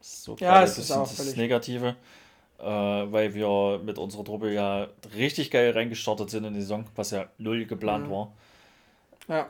[0.01, 1.97] So Ja, ein ist auch das Negative.
[2.59, 7.11] Äh, weil wir mit unserer Truppe ja richtig geil reingestartet sind in die Saison, was
[7.11, 8.33] ja null geplant war.
[9.29, 9.49] Ja,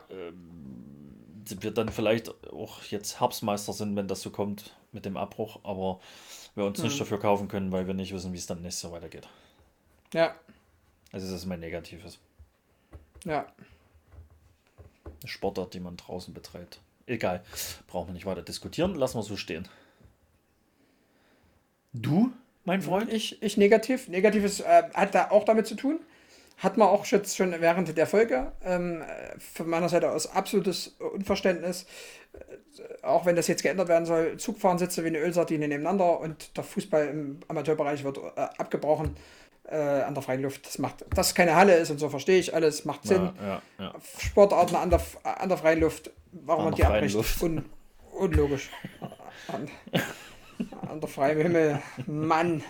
[1.59, 6.01] wir dann vielleicht auch jetzt Herbstmeister sind, wenn das so kommt mit dem Abbruch, aber
[6.55, 8.93] wir uns nicht dafür kaufen können, weil wir nicht wissen, wie es dann nächstes Jahr
[8.93, 9.29] weitergeht.
[10.13, 10.35] ja,
[11.13, 12.19] Also das ist mein Negatives.
[13.25, 13.47] ja.
[15.23, 16.81] Eine Sportart, die man draußen betreibt.
[17.07, 17.45] Egal,
[17.89, 19.69] brauchen wir nicht weiter diskutieren, lassen wir so stehen.
[21.93, 22.33] Du,
[22.65, 23.13] mein Freund?
[23.13, 24.09] Ich, ich negativ.
[24.09, 26.01] Negatives äh, hat da auch damit zu tun.
[26.59, 28.53] Hat man auch jetzt schon während der Folge.
[28.65, 31.87] Ähm, äh, von meiner Seite aus absolutes Unverständnis.
[32.33, 34.37] Äh, auch wenn das jetzt geändert werden soll.
[34.37, 39.17] Zugfahren sitze wie eine Ölsardine nebeneinander und der Fußball im Amateurbereich wird äh, abgebrochen
[39.65, 40.67] äh, an der freien Luft.
[40.67, 43.31] Das macht, dass keine Halle ist und so verstehe ich alles, macht Sinn.
[43.41, 43.95] Ja, ja, ja.
[44.19, 47.43] Sportarten an der, an der freien Luft, warum An man die abbricht.
[47.43, 47.65] Un,
[48.13, 48.71] unlogisch.
[50.89, 51.81] An, der freien Himmel.
[52.07, 52.63] Mann.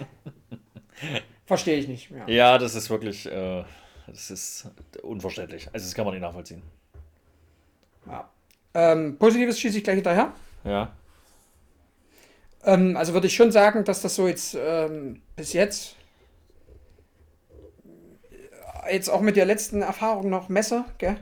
[1.46, 2.28] Verstehe ich nicht mehr.
[2.28, 3.64] ja, das ist wirklich, äh,
[4.06, 4.68] das ist
[5.02, 5.68] unverständlich.
[5.72, 6.62] Also das kann man nicht nachvollziehen.
[8.06, 8.30] Ja.
[8.74, 10.32] Ähm, Positives schieße ich gleich hinterher.
[10.64, 10.92] Ja,
[12.64, 15.96] Ähm, also würde ich schon sagen, dass das so jetzt ähm, bis jetzt
[18.90, 21.16] jetzt auch mit der letzten Erfahrung noch messe, gell?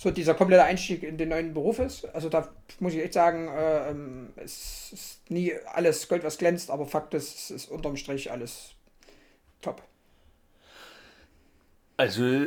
[0.00, 2.04] So dieser komplette Einstieg in den neuen Beruf ist.
[2.14, 6.70] Also da muss ich echt sagen, äh, ähm, es ist nie alles Gold, was glänzt,
[6.70, 8.74] aber Fakt ist, es ist unterm Strich alles
[9.60, 9.82] top.
[11.96, 12.46] Also,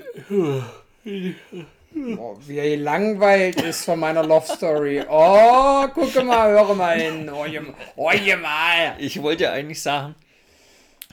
[1.94, 5.04] Oh, wie langweilt ist von meiner Love Story.
[5.10, 7.30] Oh, gucke mal, höre mal hin.
[7.30, 7.60] Oh, je,
[7.98, 8.96] oh, je mal.
[8.98, 10.16] ich wollte ja eigentlich sagen,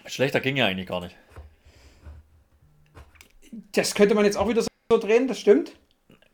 [0.07, 1.17] schlechter ging ja eigentlich gar nicht.
[3.73, 5.73] Das könnte man jetzt auch wieder so drehen, das stimmt.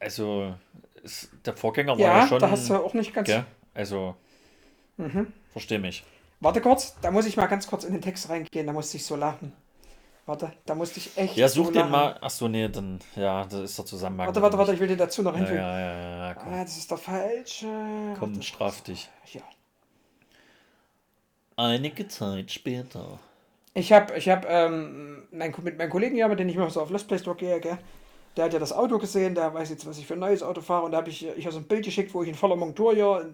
[0.04, 0.54] Also,
[1.02, 2.38] es, der Vorgänger war Ja, ja schon.
[2.38, 3.26] da hast du auch nicht ganz.
[3.26, 3.44] Gell?
[3.72, 4.14] Also,
[4.96, 5.32] Mhm.
[5.50, 6.04] versteh mich.
[6.40, 9.04] Warte kurz, da muss ich mal ganz kurz in den Text reingehen, da musste ich
[9.06, 9.52] so lachen.
[10.26, 11.36] Warte, da musste ich echt.
[11.36, 11.90] Ja, so such den lachen.
[11.90, 12.18] mal.
[12.20, 12.98] Achso, nee, dann.
[13.16, 14.26] Ja, das ist der Zusammenhang.
[14.28, 15.60] Warte, warte, warte, ich will den dazu noch Ja, hinfügen.
[15.60, 16.52] ja, ja, ja, komm.
[16.52, 17.66] Ah, das ist der falsche.
[18.18, 19.08] Komm, Warte, straf dich.
[19.32, 19.42] Ja.
[21.56, 23.18] Einige Zeit später.
[23.74, 26.80] Ich habe, ich habe, ähm, mein, mit meinem Kollegen ja, mit dem ich immer so
[26.80, 27.78] auf Lost Place Talk gehe, gell?
[28.36, 30.60] Der hat ja das Auto gesehen, der weiß jetzt, was ich für ein neues Auto
[30.60, 32.56] fahre und da habe ich, ich habe so ein Bild geschickt, wo ich in voller
[32.56, 33.26] Montur hier, also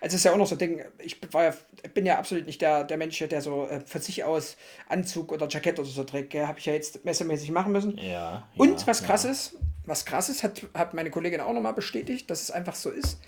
[0.00, 1.54] es ist ja auch noch so ein Ding, ich war ja,
[1.92, 4.56] bin ja absolut nicht der, der Mensch, der so äh, von sich aus
[4.88, 6.34] Anzug oder Jackett oder so trägt?
[6.34, 7.98] Habe ich ja jetzt messemäßig machen müssen.
[7.98, 8.46] Ja.
[8.56, 9.06] Und ja, was ja.
[9.06, 12.74] krass ist, was krass ist, hat, hat meine Kollegin auch nochmal bestätigt, dass es einfach
[12.74, 13.20] so ist.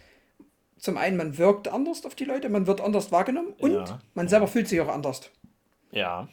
[0.78, 4.28] Zum einen, man wirkt anders auf die Leute, man wird anders wahrgenommen und Ja, man
[4.28, 5.30] selber fühlt sich auch anders.
[5.90, 6.28] Ja.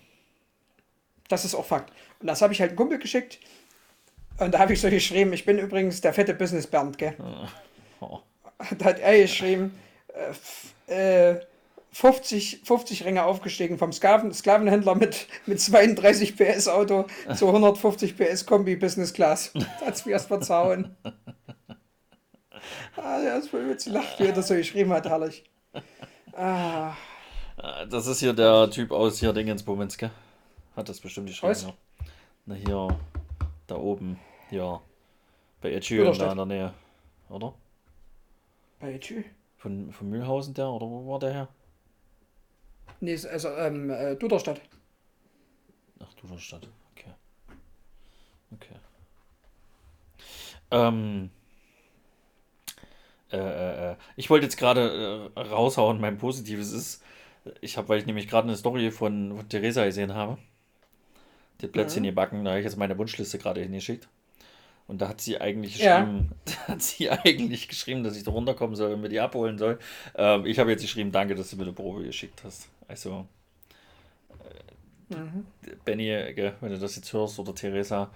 [1.29, 1.91] Das ist auch Fakt.
[2.19, 3.39] Und das habe ich halt einem Kumpel geschickt.
[4.43, 7.15] Und da habe ich so geschrieben, ich bin übrigens der fette Business Bernd, gell?
[7.99, 8.19] Oh.
[8.77, 9.77] Da hat er geschrieben,
[10.13, 11.35] äh, f- äh,
[11.91, 18.45] 50, 50 Ränge aufgestiegen vom Sklaven, Sklavenhändler mit, mit 32 PS Auto zu 150 PS
[18.45, 19.51] Kombi Business Class.
[19.53, 20.95] Da hat es mir erst verzauen.
[22.95, 25.43] Ah, der ist voll witzig, lacht, wie er das so geschrieben hat, herrlich.
[26.35, 26.93] Ah,
[27.89, 30.11] Das ist hier der Typ aus hier Dingensbummens, gell?
[30.75, 31.51] Hat das bestimmt geschrieben.
[31.51, 31.63] Was?
[31.63, 31.73] Ja.
[32.45, 32.87] Na hier,
[33.67, 34.19] da oben,
[34.53, 34.81] hier.
[35.61, 36.73] Bei Etschüren da in der Nähe.
[37.29, 37.53] Oder?
[38.83, 39.23] bei Tschü.
[39.55, 41.47] Von, von Mühlhausen der, oder wo war der her?
[42.99, 44.59] Nee, also ähm, äh, Duderstadt.
[45.99, 46.67] Ach, Duderstadt.
[46.91, 47.13] Okay.
[48.51, 48.75] Okay.
[50.71, 51.29] Ähm.
[53.31, 53.95] Äh, äh, äh.
[54.17, 57.03] Ich wollte jetzt gerade äh, raushauen, mein Positives ist,
[57.61, 60.37] ich habe, weil ich nämlich gerade eine Story von, von Theresa gesehen habe,
[61.61, 64.09] die Plätzchen gebacken, da habe ich jetzt meine Wunschliste gerade hingeschickt.
[64.87, 66.01] Und da hat sie eigentlich Ja.
[66.01, 69.57] geschrieben, da hat sie eigentlich geschrieben, dass ich da runterkommen soll und mir die abholen
[69.57, 69.79] soll.
[70.15, 72.67] Ähm, ich habe jetzt geschrieben, danke, dass du mir eine Probe geschickt hast.
[72.87, 73.25] Also,
[75.85, 78.09] Benny, gell, wenn du das jetzt hörst, oder Theresa,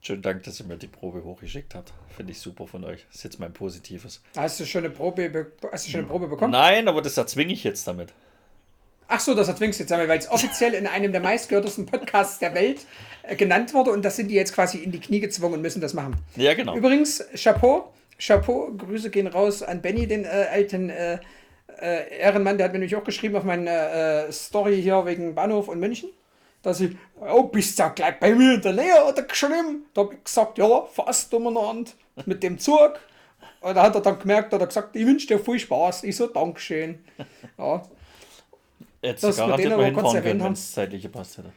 [0.00, 1.92] schönen Dank, dass ihr mir die Probe hochgeschickt habt.
[2.16, 3.04] Finde ich super von euch.
[3.08, 4.22] Das ist jetzt mein Positives.
[4.36, 6.52] Hast du schon eine Probe, be hast du schon eine Probe bekommen?
[6.52, 8.12] Nein, aber das erzwinge ich jetzt damit.
[9.08, 12.38] Ach so, das erzwingst du jetzt einmal, weil es offiziell in einem der meistgehörtesten Podcasts
[12.38, 12.80] der Welt
[13.22, 15.80] äh, genannt wurde und das sind die jetzt quasi in die Knie gezwungen und müssen
[15.80, 16.16] das machen.
[16.34, 16.76] Ja, genau.
[16.76, 21.18] Übrigens, Chapeau, Chapeau, Grüße gehen raus an Benny, den äh, alten äh,
[21.80, 25.68] äh, Ehrenmann, der hat mir nämlich auch geschrieben auf meine äh, Story hier wegen Bahnhof
[25.68, 26.10] und München,
[26.62, 29.86] dass ich, oh, bist du ja gleich bei mir in der Nähe, hat er geschrieben.
[29.94, 31.90] Da habe ich gesagt, ja, fast umeinander
[32.24, 32.98] mit dem Zug.
[33.60, 36.04] Und da hat er dann gemerkt, hat er gesagt, ich wünsche dir viel Spaß.
[36.04, 37.04] Ich so, Dankeschön.
[37.58, 37.82] Ja,
[39.06, 40.56] Jetzt das mit garantiert denen mal aber kurz erwähnt haben.
[40.56, 41.52] zeitlich gepasst hätte.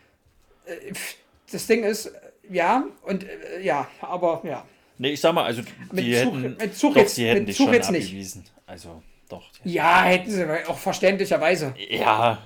[1.52, 2.12] das Ding ist,
[2.50, 4.66] ja, und äh, ja, aber ja.
[4.98, 7.40] Nee, ich sag mal, also Mit die Zug- hätten, mit Zug doch, jetzt- die hätten
[7.40, 8.06] mit dich Zug schon jetzt nicht.
[8.08, 8.46] abgewiesen.
[8.68, 9.44] Also, doch.
[9.64, 11.74] Ja, hätten sie auch verständlicherweise.
[11.90, 12.40] ja.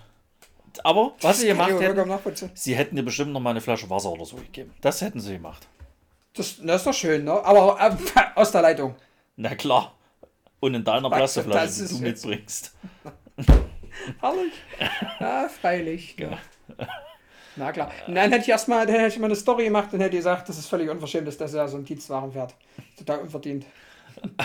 [0.84, 4.26] Aber was sie gemacht hätten, sie hätten dir bestimmt noch mal eine Flasche Wasser oder
[4.26, 4.74] so gegeben.
[4.82, 5.68] Das hätten sie gemacht.
[6.34, 7.32] Das, das ist doch schön, ne?
[7.46, 7.96] Aber äh,
[8.36, 8.96] aus der Leitung.
[9.36, 9.94] Na klar.
[10.60, 12.74] Und in deiner Plastikflasche, die du mitbringst.
[14.22, 14.54] Herrlich.
[15.20, 16.16] Ja, freilich.
[16.18, 16.38] Ja.
[17.56, 17.92] Na klar.
[18.08, 20.58] Dann hätte ich erstmal dann hätte ich mal eine Story gemacht und hätte gesagt, das
[20.58, 22.56] ist völlig unverschämt, dass das ja so ein Dienstwagen fährt.
[22.98, 23.66] Total unverdient.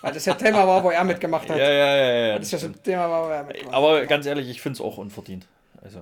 [0.00, 1.56] Weil das ja Thema war, wo er mitgemacht hat.
[1.58, 2.38] Ja, ja, ja, ja.
[2.38, 3.74] Das ist ja so ein Thema war, wo er mitgemacht hat.
[3.74, 5.46] Aber ganz ehrlich, ich finde es auch unverdient.
[5.82, 6.00] Also,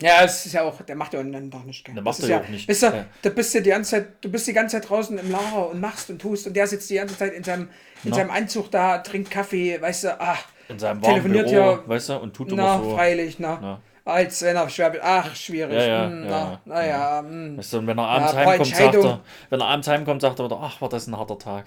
[0.00, 1.84] Ja, es ist ja auch, der macht ja einen doch nicht.
[1.84, 1.94] Gell?
[1.94, 2.66] Der Das macht er ja auch nicht.
[2.66, 3.04] Bist du, Ja.
[3.22, 5.80] du bist ja die ganze Zeit, du bist die ganze Zeit draußen im Lager und
[5.80, 7.68] machst und tust und der sitzt die ganze Zeit in seinem,
[8.04, 8.16] in Na.
[8.16, 12.16] seinem Anzug da, trinkt Kaffee, weißt du, ach, in seinem Telefoniert Büro, ja- weißt du,
[12.16, 12.94] und tut na, immer so.
[12.96, 13.58] freilich, na.
[13.60, 13.80] Na.
[14.04, 15.74] Als wenn er schwer, ach, schwierig.
[15.74, 17.58] Ja, ja, hm, ja, na, naja, hm.
[17.58, 20.38] Weißt du, und wenn er abends Ja, heimkommt, sagt er, wenn er abends heimkommt, sagt
[20.38, 21.66] er wieder, ach, war das ein harter Tag.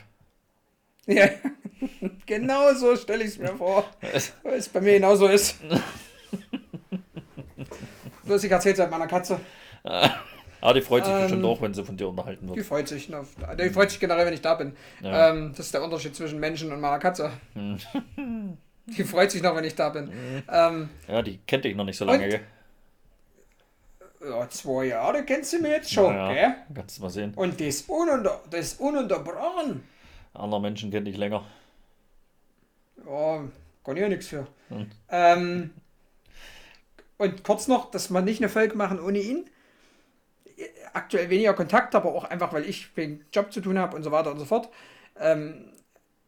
[1.06, 1.28] Ja,
[2.26, 3.84] genau so stelle ich es mir vor.
[4.44, 5.58] Weil es bei mir genauso ist.
[8.24, 9.40] Bloß ich erzähl's halt meiner Katze.
[10.62, 12.66] Aber die freut sich Ähm, bestimmt auch, wenn sie von dir unterhalten Die wird.
[12.68, 13.10] freut sich.
[13.10, 13.26] Ne?
[13.60, 14.76] Die freut sich generell, wenn ich da bin.
[15.02, 15.30] Ja.
[15.32, 17.32] Ähm, das ist der Unterschied zwischen Menschen und meiner Katze.
[18.98, 20.12] Die freut sich noch, wenn ich da bin.
[20.52, 22.30] Ähm, Ja, die kennt dich noch nicht so lange, Und?
[22.30, 22.42] gell?
[24.22, 26.56] ja, zwei Jahre kennst du mir jetzt schon, Ja, gell?
[26.74, 27.34] Kannst du mal sehen.
[27.36, 29.84] Und das, ununter, das ununterbrochen.
[30.34, 31.44] Andere Menschen kennen dich länger.
[33.06, 33.44] Ja,
[33.84, 34.48] kann ich ja nichts für.
[35.10, 35.72] Ähm,
[37.18, 39.50] und kurz noch, dass wir nicht eine Folge machen ohne ihn.
[40.94, 44.12] Aktuell weniger Kontakt, aber auch einfach, weil ich wegen Job zu tun habe und so
[44.12, 44.70] weiter und so fort.
[45.20, 45.72] Ähm,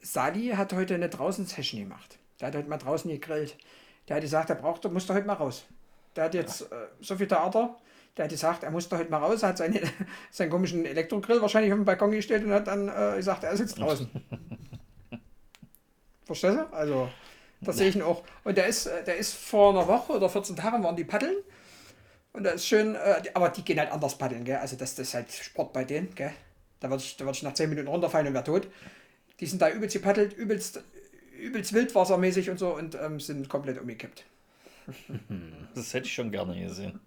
[0.02, 2.18] Sadi hat heute eine Draußen-Session gemacht.
[2.42, 3.56] Der hat heute mal draußen gegrillt.
[4.08, 5.66] Der hat gesagt, er braucht, muss da heute mal raus.
[6.16, 7.78] Der hat jetzt äh, so viel Theater.
[8.18, 9.82] Der hat gesagt, er muss da heute mal raus, hat seine,
[10.32, 13.80] seinen komischen Elektrogrill wahrscheinlich auf den Balkon gestellt und hat dann äh, gesagt, er sitzt
[13.80, 14.10] draußen.
[16.26, 16.74] Verstehst du?
[16.74, 17.10] Also,
[17.62, 18.24] das sehe ich ihn auch.
[18.44, 21.36] Und der ist, äh, der ist vor einer Woche oder 14 Tagen waren die paddeln.
[22.34, 24.58] Und da ist schön, äh, aber die gehen halt anders paddeln, gell?
[24.58, 26.34] Also das, das ist halt Sport bei denen, gell?
[26.80, 28.68] Da würde ich, da würd ich nach 10 Minuten runterfallen und wäre tot.
[29.40, 30.82] Die sind da übelst gepaddelt, übelst,
[31.42, 34.26] übelst wildwassermäßig und so und ähm, sind komplett umgekippt.
[35.74, 37.00] Das hätte ich schon gerne gesehen.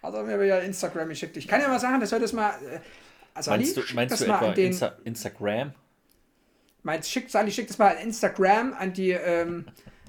[0.00, 1.36] Also mir ja Instagram geschickt.
[1.36, 2.50] Ich kann ja mal sagen, das soll das mal.
[2.50, 2.78] Äh,
[3.34, 5.72] also Meinst Ali, du, meinst du mal etwa an den, Insta Instagram?
[6.82, 9.66] meinst, schick, Sali, schick das mal an Instagram an die, ähm,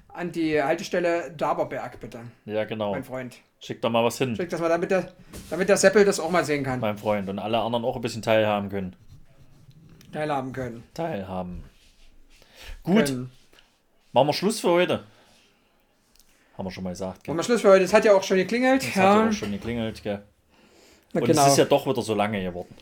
[0.09, 2.91] an die Haltestelle Daberberg, bitte, Ja, genau.
[2.91, 3.37] mein Freund.
[3.59, 5.13] Schick doch mal was hin, Schick das mal, damit der,
[5.49, 6.79] damit der Seppel das auch mal sehen kann.
[6.81, 7.29] mein Freund.
[7.29, 8.95] Und alle anderen auch ein bisschen teilhaben können.
[10.11, 10.83] Teilhaben können.
[10.93, 11.63] Teilhaben.
[12.83, 13.31] Gut, können.
[14.11, 15.03] machen wir Schluss für heute.
[16.57, 17.23] Haben wir schon mal gesagt.
[17.23, 17.33] Gell?
[17.33, 17.83] Machen wir Schluss für heute.
[17.85, 18.83] Es hat ja auch schon geklingelt.
[18.83, 20.21] Das hat ja, ja auch schon geklingelt, gell?
[21.13, 21.45] Na, Und genau.
[21.45, 22.75] es ist ja doch wieder so lange geworden.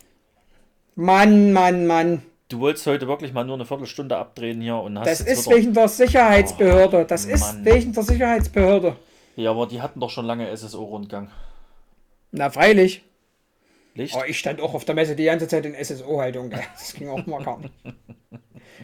[0.96, 2.24] Mann, Mann, Mann.
[2.50, 5.58] Du wolltest heute wirklich mal nur eine Viertelstunde abdrehen hier und hast Das ist wieder...
[5.58, 7.06] wegen der Sicherheitsbehörde.
[7.06, 7.66] Das ist Mann.
[7.66, 8.96] wegen der Sicherheitsbehörde.
[9.38, 11.30] Ja, aber die hatten doch schon lange SSO-Rundgang.
[12.32, 13.04] Na, freilich.
[13.96, 14.16] Licht?
[14.16, 16.50] Aber ich stand auch auf der Messe die ganze Zeit in SSO-Haltung.
[16.50, 17.74] Das ging auch mal gar nicht.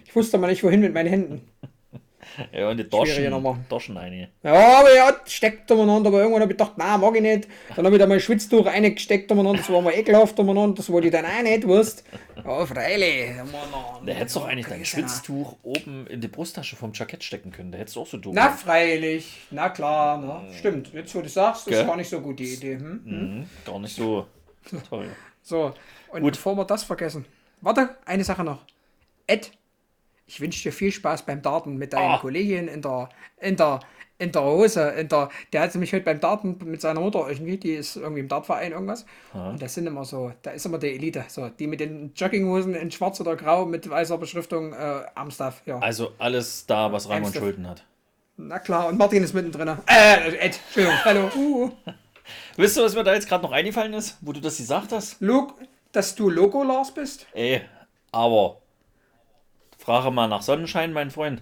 [0.05, 1.41] Ich wusste mal nicht, wohin mit meinen Händen.
[2.51, 2.87] Ja, und die.
[2.87, 4.27] Doschen, Doschen einige.
[4.43, 7.47] Ja, aber ja, steckt umeinander, aber irgendwann habe ich gedacht, na, mag ich nicht.
[7.75, 10.89] Dann habe ich da mal ein Schwitztuch reingesteckt umeinander, das war mal ekelhaft umeinander, das
[10.91, 12.03] wollte ich dann auch nicht, weißt
[12.43, 13.31] Ja, freilich.
[14.05, 17.71] Da hättest du doch eigentlich dein Schwitztuch oben in die Brusttasche vom Jackett stecken können.
[17.71, 19.47] Da hättest du auch so tun Na, freilich.
[19.49, 20.53] Na klar, na.
[20.53, 21.85] Stimmt, jetzt wo du sagst, ist Gell?
[21.85, 22.75] gar nicht so gut die Idee.
[22.77, 23.01] Hm?
[23.05, 24.27] Mhm, gar nicht so
[24.89, 25.09] toll.
[25.41, 25.73] So,
[26.09, 26.33] und Gut.
[26.33, 27.25] bevor wir das vergessen.
[27.61, 28.59] Warte, eine Sache noch.
[29.25, 29.51] Ed,
[30.27, 32.17] ich wünsche dir viel Spaß beim Darten mit deinen Ah.
[32.19, 33.09] Kolleginnen in der,
[33.39, 33.79] in der,
[34.19, 34.89] in der Hose.
[34.89, 38.19] In der, der hat mich heute beim Darten mit seiner Mutter irgendwie, die ist irgendwie
[38.19, 39.05] im Dartverein irgendwas.
[39.33, 41.25] Und das sind immer so, da ist immer die Elite.
[41.27, 45.61] So, die mit den Jogginghosen in schwarz oder grau mit weißer Beschriftung äh, Amstaff.
[45.65, 45.79] Ja.
[45.79, 47.43] Also alles da, was Rang und Ernsthaft?
[47.45, 47.83] Schulden hat.
[48.37, 49.67] Na klar, und Martin ist mittendrin.
[49.87, 51.31] Äh, Ed, Entschuldigung, hallo.
[51.35, 51.71] Uh.
[52.57, 55.21] Wisst ihr, was mir da jetzt gerade noch eingefallen ist, wo du das gesagt hast?
[55.21, 55.53] Luke,
[55.91, 57.25] dass du Logo Lars bist?
[57.33, 57.61] Ey,
[58.11, 58.57] aber
[59.87, 61.41] frage mal nach Sonnenschein, mein Freund.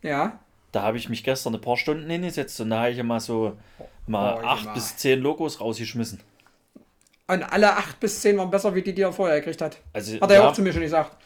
[0.00, 0.38] Ja.
[0.70, 3.56] Da habe ich mich gestern ein paar Stunden hingesetzt und da habe ich mal so
[4.06, 4.74] mal Oh, acht Junge.
[4.74, 6.20] bis zehn Logos rausgeschmissen.
[7.26, 9.78] Und alle acht bis zehn waren besser, wie die, die er vorher gekriegt hat.
[9.92, 11.16] Also, Hat er ja auch zu mir schon gesagt.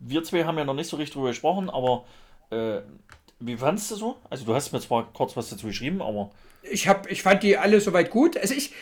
[0.00, 2.04] wir zwei haben ja noch nicht so richtig drüber gesprochen, aber
[2.50, 2.80] äh,
[3.38, 4.16] wie fandest du so?
[4.28, 6.30] Also du hast mir zwar kurz was dazu geschrieben, aber
[6.62, 8.36] Ich, hab, ich fand die alle soweit gut.
[8.36, 8.72] Also ich,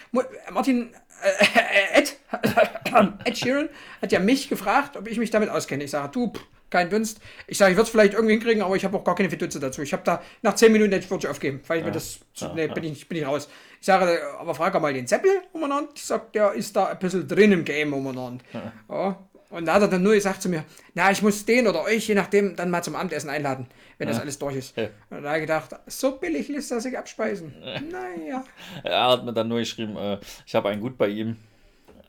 [0.50, 0.88] Martin,
[1.22, 2.16] äh, Ed,
[3.26, 3.68] Ed Sheeran
[4.00, 5.84] hat ja mich gefragt, ob ich mich damit auskenne.
[5.84, 7.20] Ich sage, du, pff, kein Dunst.
[7.46, 9.60] Ich sage, ich würde es vielleicht irgendwie hinkriegen, aber ich habe auch gar keine Fiduze
[9.60, 9.82] dazu.
[9.82, 12.66] Ich habe da, nach zehn Minuten hätte ich aufgeben, weil ich mir das, ja, nee,
[12.66, 12.72] ja.
[12.72, 13.48] bin, ich, bin ich raus.
[13.80, 15.90] Ich sage, aber frage mal den Seppel umeinander.
[15.94, 18.44] Ich sag, der ist da ein bisschen drin im Game umeinander.
[18.52, 19.18] Ja.
[19.50, 20.64] Und da hat er dann nur gesagt zu mir,
[20.94, 23.66] na, ich muss den oder euch, je nachdem, dann mal zum Abendessen einladen,
[23.96, 24.76] wenn das alles durch ist.
[24.76, 24.88] Ja.
[25.08, 27.54] Und da habe ich gedacht, so billig lässt er sich abspeisen.
[27.90, 28.44] Naja.
[28.82, 31.36] er hat mir dann nur geschrieben, äh, ich habe einen gut bei ihm.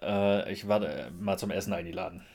[0.01, 2.25] Äh, ich werde äh, mal zum Essen eingeladen.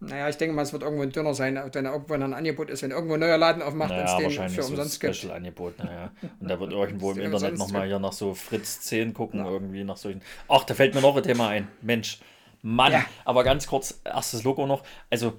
[0.00, 2.70] Naja, ich denke mal, es wird irgendwo ein Döner sein, wenn er irgendwo ein Angebot
[2.70, 4.74] ist, wenn irgendwo ein neuer Laden aufmacht und es Naja, den wahrscheinlich für so ein
[4.74, 5.16] umsonst gibt.
[5.16, 5.78] Special-Angebot.
[5.78, 6.12] Naja.
[6.38, 7.96] Und da wird irgendwo im Internet umsonst, nochmal ja.
[7.96, 10.22] hier nach so Fritz 10 gucken, irgendwie nach solchen.
[10.48, 11.66] Ach, da fällt mir noch ein Thema ein.
[11.82, 12.20] Mensch,
[12.62, 12.92] Mann.
[12.92, 13.04] Ja.
[13.24, 14.84] Aber ganz kurz, erstes Logo noch.
[15.10, 15.34] Also,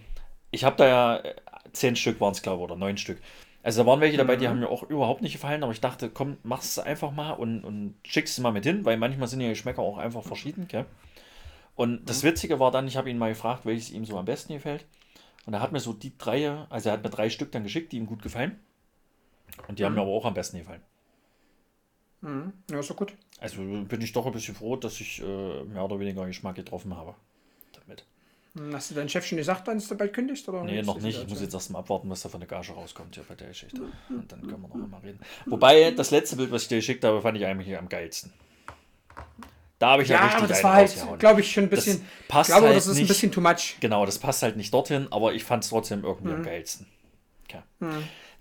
[0.51, 1.35] ich habe da ja äh,
[1.71, 3.19] zehn Stück waren es, glaube ich, oder neun Stück.
[3.61, 4.49] Also da waren welche dabei, die Mhm.
[4.51, 7.63] haben mir auch überhaupt nicht gefallen, aber ich dachte, komm, machst es einfach mal und,
[7.63, 10.85] und schickst es mal mit hin, weil manchmal sind ja Geschmäcker auch einfach verschieden, gell?
[11.79, 12.05] Und Mhm.
[12.07, 14.85] das Witzige war dann, ich habe ihn mal gefragt, welches ihm so am besten gefällt.
[15.45, 17.93] Und er hat mir so die drei, also er hat mir drei Stück dann geschickt,
[17.93, 18.59] die ihm gut gefallen.
[19.69, 19.99] Und die haben Mhm.
[19.99, 20.81] mir aber auch am besten gefallen.
[22.19, 22.51] Mhm.
[22.69, 23.13] Ja, ist doch gut.
[23.39, 26.97] Also bin ich doch ein bisschen froh, dass ich äh, mehr oder weniger Geschmack getroffen
[26.97, 27.15] habe.
[27.71, 28.03] Damit.
[28.57, 30.49] Hm, Hast du deinem Chef schon gesagt, wann du bald kündigst?
[30.49, 31.17] Oder Nee, noch nicht.
[31.23, 33.47] Ich muss jetzt erst mal abwarten, was da von der Gage rauskommt hier bei der
[33.47, 33.81] Geschichte.
[34.09, 35.21] Und dann können wir noch mal reden.
[35.45, 38.33] Wobei, das letzte Bild, was ich dir geschickt habe, fand ich eigentlich am geilsten.
[39.79, 41.85] Da habe ich ja, Ja, richtig aber das war halt, glaube ich, schon ein Das
[41.85, 42.05] bisschen.
[42.27, 43.07] passt ich glaube, halt das ist ein nicht.
[43.07, 43.77] bisschen too much.
[43.79, 46.35] Genau, das passt halt nicht dorthin, aber ich fand es trotzdem irgendwie Mhm.
[46.35, 46.85] am geilsten.
[47.45, 47.61] Okay.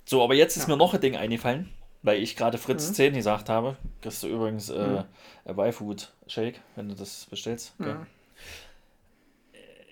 [0.05, 1.69] So, aber jetzt ist mir noch ein Ding eingefallen,
[2.03, 2.63] weil ich gerade Mhm.
[2.63, 3.77] Fritz 10 gesagt habe.
[4.03, 5.05] Kriegst du übrigens äh,
[5.45, 7.73] ein Y-Food Shake, wenn du das bestellst.
[7.79, 7.93] Okay.
[7.95, 8.07] Mhm.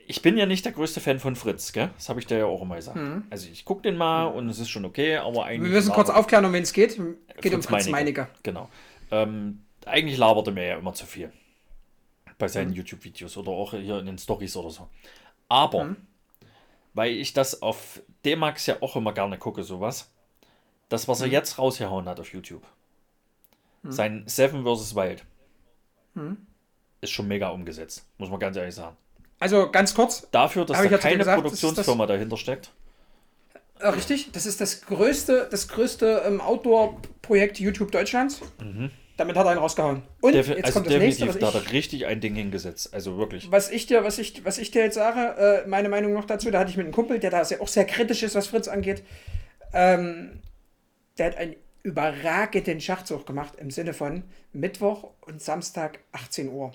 [0.09, 1.91] ich bin ja nicht der größte Fan von Fritz, gell?
[1.97, 2.97] Das habe ich dir ja auch immer gesagt.
[3.31, 5.71] Also ich gucke den mal und es ist schon okay, aber eigentlich.
[5.71, 6.97] Wir müssen kurz aufklären, um wen es geht.
[7.41, 7.89] Geht um Fritz.
[7.89, 8.29] Meinecke.
[8.45, 8.69] Genau.
[9.11, 11.33] Ähm, eigentlich labert er mir ja immer zu viel.
[12.39, 12.77] Bei seinen Mhm.
[12.77, 14.89] YouTube-Videos oder auch hier in den Stories oder so.
[15.49, 15.97] Aber, Mhm.
[16.93, 20.11] weil ich das auf D-Max ja auch immer gerne gucke, sowas,
[20.89, 21.33] das, was er Mhm.
[21.33, 22.63] jetzt rausgehauen hat auf YouTube,
[23.89, 24.95] sein Seven vs.
[24.97, 25.25] Wild,
[26.15, 26.37] Mhm.
[27.01, 28.97] ist schon mega umgesetzt, muss man ganz ehrlich sagen.
[29.39, 32.73] Also ganz kurz, Dafür, dass da keine gesagt, das ist Produktionsfirma dahinter steckt.
[33.79, 38.41] äh, richtig, das ist das größte, das größte ähm, Outdoor-Projekt YouTube Deutschlands.
[39.17, 40.03] Damit hat er einen rausgehauen.
[40.21, 42.21] Und Defi jetzt also kommt das definitiv, nächste, da was hat ich, er richtig ein
[42.21, 42.93] Ding hingesetzt.
[42.93, 43.51] Also wirklich.
[43.51, 46.51] was ich dir, was ich, was ich dir jetzt sage, äh, meine Meinung noch dazu,
[46.51, 48.69] da hatte ich mit einem Kumpel, der da sehr, auch sehr kritisch ist, was Fritz
[48.69, 49.03] angeht.
[49.73, 50.41] Ähm,
[51.17, 56.73] der hat einen überragenden Schachzug gemacht im Sinne von Mittwoch und Samstag 18 Uhr.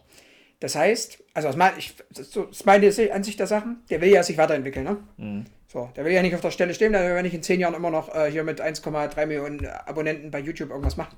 [0.62, 4.10] Das heißt, also aus mein, ich, das ist das meine Ansicht der Sachen, der will
[4.10, 4.98] ja sich weiterentwickeln, ne?
[5.18, 5.46] Mhm.
[5.68, 7.74] So, der will ja nicht auf der Stelle stehen, will ja nicht in 10 Jahren
[7.74, 11.16] immer noch äh, hier mit 1,3 Millionen Abonnenten bei YouTube irgendwas machen.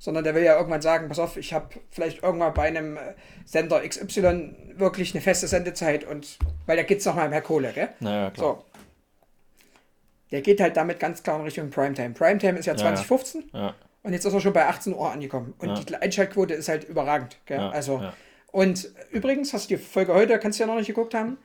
[0.00, 3.00] Sondern der will ja irgendwann sagen, pass auf, ich habe vielleicht irgendwann bei einem äh,
[3.44, 7.88] Sender XY wirklich eine feste Sendezeit und weil da geht es nochmal mehr Kohle, gell?
[8.00, 8.58] Naja, klar.
[8.58, 8.64] So.
[10.30, 12.10] Der geht halt damit ganz klar in Richtung Primetime.
[12.14, 15.54] Primetime ist ja Ja, 2015 Ja, und jetzt ist er schon bei 18 Uhr angekommen.
[15.58, 15.74] Und Ja.
[15.82, 17.38] die Einschaltquote ist halt überragend.
[17.46, 17.58] Gell?
[17.58, 18.12] Ja, also, ja.
[18.52, 21.38] Und übrigens, hast du die Folge heute, kannst du ja noch nicht geguckt haben.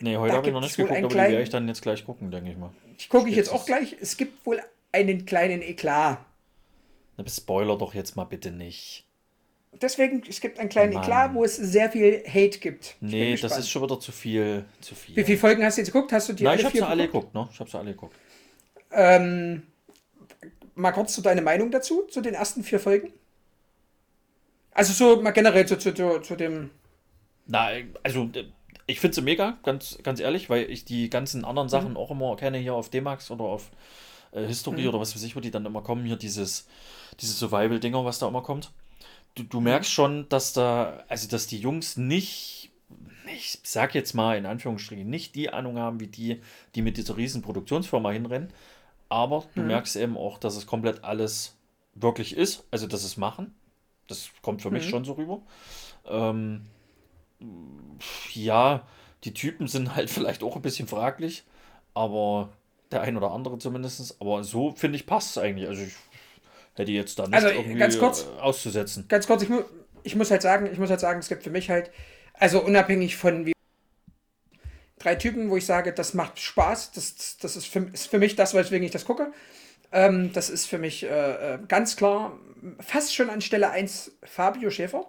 [0.00, 2.04] Nee, heute habe ich noch nicht geguckt, aber die werde kleinen- ich dann jetzt gleich
[2.06, 2.70] gucken, denke ich mal.
[2.98, 3.96] Die gucke ich Jetzt auch gleich.
[4.00, 4.60] Es gibt wohl
[4.92, 6.18] einen kleinen Eklat.
[7.28, 9.04] Spoiler doch jetzt mal bitte nicht.
[9.80, 11.02] Deswegen, es gibt einen kleinen Mann.
[11.04, 12.96] Eklat, wo es sehr viel Hate gibt.
[13.00, 14.64] Ich Nee, das ist schon wieder zu viel.
[14.80, 15.14] Zu viel.
[15.16, 16.12] Wie viele Folgen hast du jetzt geguckt?
[16.12, 17.34] Hast du die Nein, ich habe sie alle geguckt?
[17.34, 17.48] ne?
[17.52, 18.16] Ich habe sie alle geguckt.
[18.92, 19.62] Ähm,
[20.74, 23.12] mal kurz zu deine Meinung dazu, zu den ersten vier Folgen.
[24.72, 26.70] Also so mal generell zu, zu, zu, zu dem.
[27.46, 27.68] Na,
[28.02, 28.44] also äh,
[28.86, 31.70] ich finde sie mega, ganz, ganz ehrlich, weil ich die ganzen anderen Mhm.
[31.70, 33.70] Sachen auch immer kenne hier auf D-Max oder auf
[34.32, 34.88] äh, History Mhm.
[34.88, 36.66] oder was weiß ich, wo die dann immer kommen, hier dieses,
[37.20, 38.72] dieses Survival-Dinger, was da immer kommt.
[39.34, 42.70] Du, du merkst schon, dass da, also dass die Jungs nicht,
[43.34, 46.40] ich sag jetzt mal in Anführungsstrichen, nicht die Ahnung haben, wie die,
[46.74, 48.52] die mit dieser riesen Produktionsfirma hinrennen.
[49.08, 49.68] Aber du Mhm.
[49.68, 51.56] merkst eben auch, dass es komplett alles
[51.94, 53.54] wirklich ist, also dass es machen.
[54.08, 54.90] Das kommt für mich Mhm.
[54.90, 55.42] schon so rüber.
[56.06, 56.62] Ähm,
[58.34, 58.86] ja,
[59.24, 61.44] die Typen sind halt vielleicht auch ein bisschen fraglich,
[61.94, 62.50] aber
[62.90, 64.16] der ein oder andere zumindest.
[64.20, 65.68] Aber so finde ich passt es eigentlich.
[65.68, 65.94] Also ich
[66.74, 68.24] hätte jetzt da nicht Also, irgendwie ganz kurz.
[68.24, 69.06] äh, auszusetzen.
[69.08, 69.62] Ganz kurz, ich, mu
[70.02, 71.90] ich muss halt sagen, ich muss halt sagen, es gibt für mich halt,
[72.34, 73.52] also unabhängig von wie
[74.98, 78.36] drei Typen, wo ich sage, das macht Spaß, das, das ist, für, ist für mich
[78.36, 79.32] das, weswegen ich das gucke.
[79.92, 82.38] Ähm, das ist für mich äh, äh, ganz klar
[82.78, 85.06] fast schon an Stelle 1 Fabio Schäfer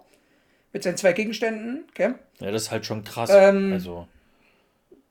[0.72, 2.16] mit seinen zwei Gegenständen, gell?
[2.40, 3.30] Ja, das ist halt schon krass.
[3.32, 4.08] Ähm, also,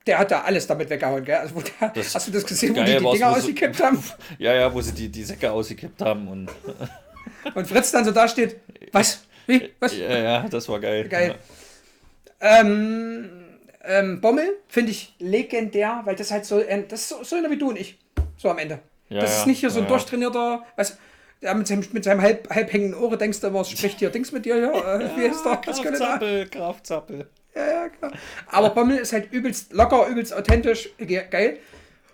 [0.07, 1.35] Der hat da alles damit weggehauen, gell?
[1.35, 4.03] Also, der, hast du das gesehen, wo die die Dinger ausgekippt haben?
[4.39, 6.49] ja, ja, wo sie die, die Säcke ausgekippt haben und.
[7.55, 8.57] Und Fritz dann so da steht,
[8.91, 9.23] was?
[9.47, 9.71] Wie?
[9.79, 9.97] Was?
[9.97, 11.07] Ja, ja, das war geil.
[11.07, 11.35] Geil.
[12.39, 13.29] Ähm,
[13.83, 17.57] ähm, Bommel finde ich legendär, weil das halt so, das ist so, so einer wie
[17.57, 17.97] du und ich,
[18.37, 18.79] so am Ende.
[19.09, 19.95] Ja, das ja, ist nicht hier so ein ja, ja.
[19.95, 20.97] durchtrainierter, weißt
[21.41, 24.31] der mit seinem, mit seinem halb, halb hängenden Ohr denkst du immer, spricht hier Dings
[24.31, 25.57] mit dir, ja, äh, wie ist der?
[25.57, 27.27] Kraftzappel, Kraftzappel.
[27.55, 28.11] Ja, ja, klar.
[28.47, 31.59] Aber Bommel ist halt übelst locker, übelst authentisch, ge- geil.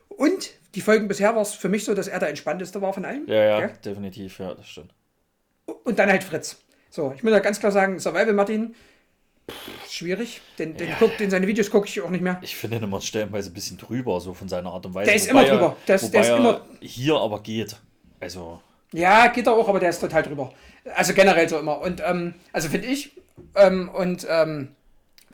[0.09, 3.05] Und die Folgen bisher war es für mich so, dass er der entspannteste war von
[3.05, 3.27] allen.
[3.27, 3.73] Ja, ja, Gell?
[3.85, 4.91] definitiv, ja, das stimmt.
[5.84, 6.57] Und dann halt Fritz.
[6.89, 8.73] So, ich muss ja ganz klar sagen, Survival Martin,
[9.49, 10.41] pff, schwierig.
[10.57, 10.95] Den, den, Ja.
[10.97, 12.39] guck, den seine Videos gucke ich auch nicht mehr.
[12.41, 15.05] Ich finde ihn immer stellenweise ein bisschen drüber, so von seiner Art und Weise.
[15.07, 15.77] Der ist Wobei immer er- drüber.
[15.88, 17.76] Der ist- der ist er immer- Hier aber geht.
[18.19, 18.61] Also,
[18.93, 20.53] Ja, geht er auch, aber der ist total drüber.
[20.95, 21.81] Also generell so immer.
[21.81, 23.11] Und, ähm, also finde ich,
[23.55, 24.69] ähm, und, ähm,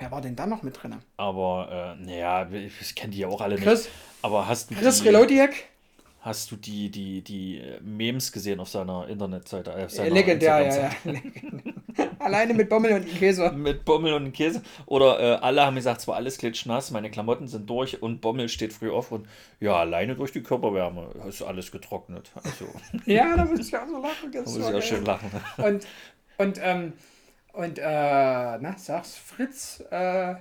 [0.03, 0.95] wer war denn da noch mit drin?
[1.15, 3.63] aber, äh, naja, ich, kenne die ja auch alle nicht.
[3.63, 3.88] Chris,
[4.21, 5.53] aber hast du Chris die, Relodiak,
[6.19, 9.71] hast du die, die, die äh, Memes gesehen auf seiner Internetseite?
[9.71, 11.19] Äh, auf äh, seiner legendär, ja, ja.
[12.19, 13.51] Alleine mit Bommel und Käse.
[13.55, 14.61] Mit Bommel und Käse.
[14.85, 18.49] Oder äh, alle haben gesagt, es war alles klitschnass, meine Klamotten sind durch und Bommel
[18.49, 19.27] steht früh auf und
[19.61, 22.31] ja, alleine durch die Körperwärme ist alles getrocknet.
[22.35, 22.65] Also,
[23.05, 24.31] Ja, da muss ich auch so lachen.
[24.34, 24.81] da muss ich geil.
[24.81, 25.31] schön lachen.
[25.57, 25.88] Und,
[26.38, 26.93] und, ähm,
[27.53, 30.35] und, äh, na, sag's, Fritz, äh,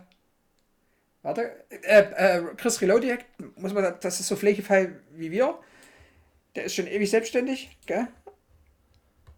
[1.23, 3.25] warte, äh, äh, Chris Relodiak,
[3.57, 5.59] muss man, das ist so Flächefall wie wir.
[6.57, 8.09] Der ist schon ewig selbstständig, gell?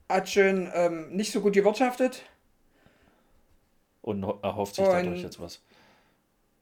[0.09, 2.23] Hat schon ähm, nicht so gut gewirtschaftet.
[4.03, 5.61] Und ho- erhofft sich Und- dadurch jetzt was.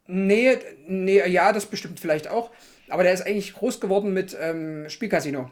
[0.06, 0.58] Nee,
[0.88, 2.50] nee, ja, das bestimmt vielleicht auch.
[2.88, 5.50] Aber der ist eigentlich groß geworden mit ähm, Spielcasino.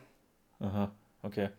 [0.58, 0.90] Aha,
[1.22, 1.50] okay.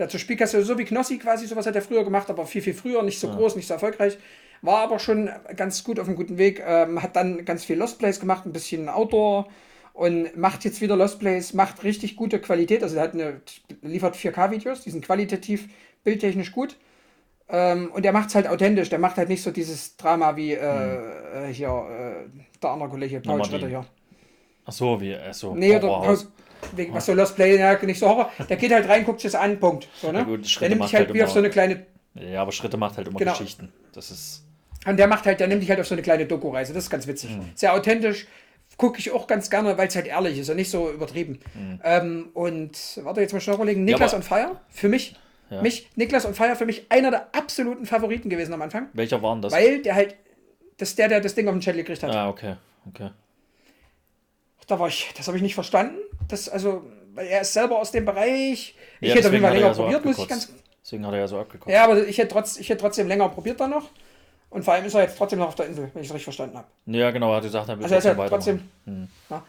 [0.00, 2.74] Hat so Spielcasino, so wie Knossi quasi, sowas hat er früher gemacht, aber viel, viel
[2.74, 4.18] früher, nicht so groß, nicht so erfolgreich.
[4.62, 6.62] war aber schon ganz gut auf einem guten Weg.
[6.66, 9.48] Ähm, hat dann ganz viel Lost Plays gemacht, ein bisschen Outdoor
[9.92, 12.82] und macht jetzt wieder Lost Plays, macht richtig gute Qualität.
[12.82, 13.40] Also er hat eine,
[13.82, 15.68] liefert 4K-Videos, die sind qualitativ,
[16.04, 16.76] bildtechnisch gut.
[17.48, 20.52] Ähm, und der macht es halt authentisch, der macht halt nicht so dieses Drama wie
[20.52, 23.84] äh, äh, hier äh, der andere Kollege, Paul Schritter hier.
[24.64, 25.54] Ach so, wie, äh, so.
[25.54, 25.88] Nee, oder.
[25.88, 26.18] Paul,
[26.92, 28.30] was so Lost Play, ja, nicht so Horror.
[28.48, 29.88] Der geht halt rein, guckt sich das an, Punkt.
[30.00, 30.18] So, ne?
[30.18, 32.76] Ja gut, der nimmt dich halt halt wie auf so eine kleine Ja, aber Schritte
[32.76, 33.32] macht halt immer Genau.
[33.32, 33.72] Geschichten.
[33.92, 34.44] Das ist.
[34.86, 36.72] Und der macht halt, der nimmt dich halt auf so eine kleine Doku-Reise.
[36.72, 37.30] Das ist ganz witzig.
[37.30, 37.50] Mhm.
[37.54, 38.26] Sehr authentisch.
[38.76, 41.40] Gucke ich auch ganz gerne, weil es halt ehrlich ist und nicht so übertrieben.
[41.84, 43.84] Ähm, und warte, jetzt mal schnell überlegen.
[43.84, 44.22] Niklas Mhm.
[44.22, 45.16] aber- on Fire, für mich,
[45.50, 45.60] Ja.
[45.60, 48.88] mich, Niklas on Fire, für mich einer der absoluten Favoriten gewesen am Anfang.
[48.94, 49.52] Welcher waren das?
[49.52, 50.16] Weil der halt,
[50.78, 52.14] das ist der, der das Ding auf den Chat gekriegt hat.
[52.14, 52.54] ah, okay.
[52.88, 53.10] Okay.
[54.66, 55.98] Da war ich, das habe ich nicht verstanden.
[56.30, 56.82] Das, also,
[57.16, 58.74] er ist selber aus dem Bereich.
[59.00, 60.52] Ich Ja, hätte auf jeden Fall er länger ja so probiert, muss ich ganz.
[60.82, 61.72] Deswegen hat er ja so abgekotzt.
[61.72, 63.88] Ja, aber ich hätte, trotz, ich hätte trotzdem länger probiert dann noch.
[64.48, 66.24] Und vor allem ist er jetzt trotzdem noch auf der Insel, wenn ich es richtig
[66.24, 66.66] verstanden habe.
[66.86, 68.68] Ja, genau, er hat gesagt, er will Also ist ja trotzdem trotzdem.
[68.86, 69.10] weitermachen.
[69.30, 69.44] Ja.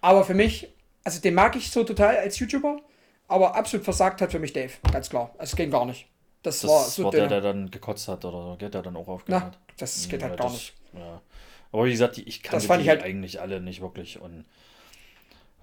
[0.00, 0.68] Aber für mich,
[1.04, 2.78] also den mag ich so total als YouTuber,
[3.28, 5.32] aber absolut versagt hat für mich Dave, ganz klar.
[5.38, 6.06] Es ging gar nicht.
[6.42, 7.28] Das, Das war war, so der, dünn.
[7.28, 9.58] der dann gekotzt hat oder so, der dann auch aufgehört hat.
[9.78, 10.74] das geht Ja, halt gar das- nicht.
[10.94, 11.20] Ja.
[11.70, 14.46] Aber wie gesagt, ich kann Das die ich halt- eigentlich alle nicht wirklich und,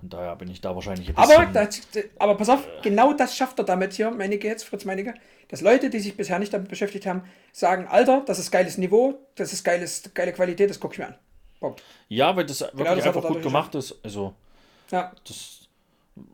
[0.02, 1.82] und daher bin ich da wahrscheinlich ein Aber, das,
[2.20, 5.14] aber pass auf, genau das schafft er damit hier, Meinecke jetzt, Fritz Meinecke,
[5.50, 9.16] dass Leute, die sich bisher nicht damit beschäftigt haben, sagen, Alter, das ist geiles Niveau,
[9.36, 11.16] das ist geiles, geile Qualität, das gucke ich mir an.
[11.60, 11.82] Punkt.
[12.10, 13.96] ja, weil das wirklich das einfach gut gemacht ist.
[14.04, 14.34] Also,
[14.92, 15.62] Ja, das...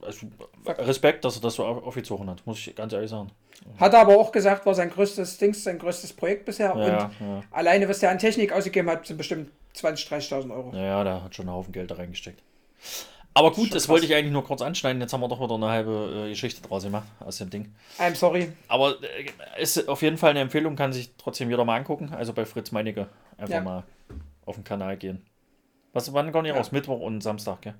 [0.01, 0.27] Also,
[0.65, 3.31] Respekt, dass er das so auf- aufgezogen hat, muss ich ganz ehrlich sagen.
[3.79, 6.67] hat er aber auch gesagt, war sein größtes Dings, sein größtes Projekt bisher.
[6.67, 10.71] Ja, und ja, alleine, was der an Technik ausgegeben hat, sind bestimmt 20.000, 30.000 Euro.
[10.73, 12.41] ja, ja, der hat schon einen Haufen Geld da reingesteckt.
[13.35, 13.89] Aber gut, Schon das krass.
[13.89, 15.01] wollte ich eigentlich nur kurz anschneiden.
[15.01, 17.73] Jetzt haben wir doch wieder eine halbe äh, Geschichte draus gemacht aus dem Ding.
[17.97, 18.51] I'm sorry.
[18.67, 22.13] Aber äh, ist auf jeden Fall eine Empfehlung, kann sich trotzdem jeder mal angucken.
[22.13, 23.07] Also bei Fritz Meinecke
[23.37, 23.61] einfach Ja.
[23.61, 23.83] mal
[24.45, 25.25] auf den Kanal gehen.
[25.93, 26.59] Was, wann kommt ihr Ja.
[26.59, 26.71] raus?
[26.71, 27.73] Mittwoch und Samstag, gell?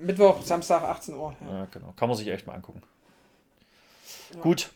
[0.00, 1.34] Mittwoch, Samstag, 18 Uhr.
[1.48, 1.58] Ja.
[1.60, 1.92] Ja, genau.
[1.96, 2.82] Kann man sich echt mal angucken.
[4.40, 4.70] Gut.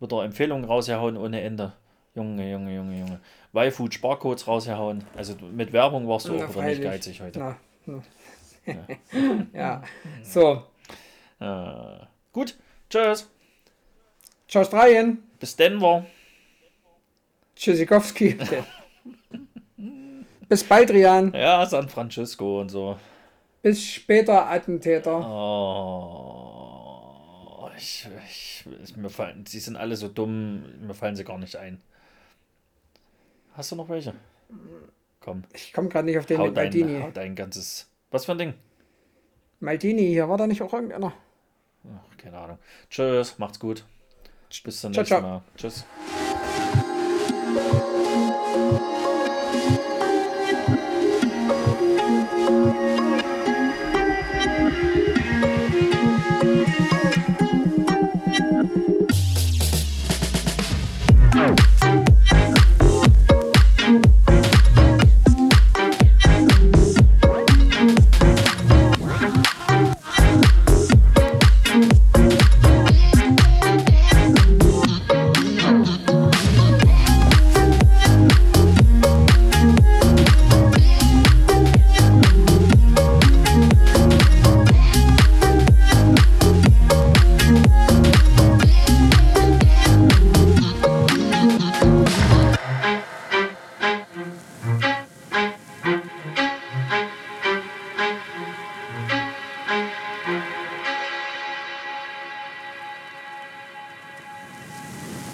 [0.00, 1.72] Wird er Empfehlungen rausgehauen ohne Ende.
[2.14, 3.20] Junge, Junge, Junge, Junge.
[3.54, 5.04] Y-Food Sparcodes rausgehauen.
[5.16, 7.38] Also mit Werbung warst du Na, auch wieder nicht geizig heute.
[7.38, 7.56] Na,
[7.86, 8.02] na.
[9.52, 9.82] Ja.
[10.22, 10.64] So.
[11.40, 12.56] Äh, gut.
[12.88, 13.28] Tschüss.
[14.48, 15.22] Ciao Australien.
[15.40, 16.06] Bis Denver.
[17.56, 18.38] Tschüssikowski.
[20.48, 21.32] Bis bald, Rian.
[21.32, 22.98] Ja, San Francisco und so.
[23.62, 25.18] Bis später, Attentäter.
[25.26, 26.82] Oh,
[27.76, 31.80] ich, ich, mir fallen, sie sind alle so dumm, mir fallen sie gar nicht ein.
[33.54, 34.12] Hast du noch welche?
[35.20, 37.88] Komm, Ich komme gerade nicht auf den hau dein, hau dein ganzes.
[38.12, 38.54] Was für ein Ding?
[39.60, 41.12] Maldini, hier war da nicht auch irgendeiner?
[41.84, 42.58] Ach, keine Ahnung.
[42.88, 43.84] Tschüss, macht's gut.
[44.64, 45.22] Bis zum Ciao, nächsten ciao.
[45.22, 45.42] Mal.
[45.56, 45.84] Tschüss.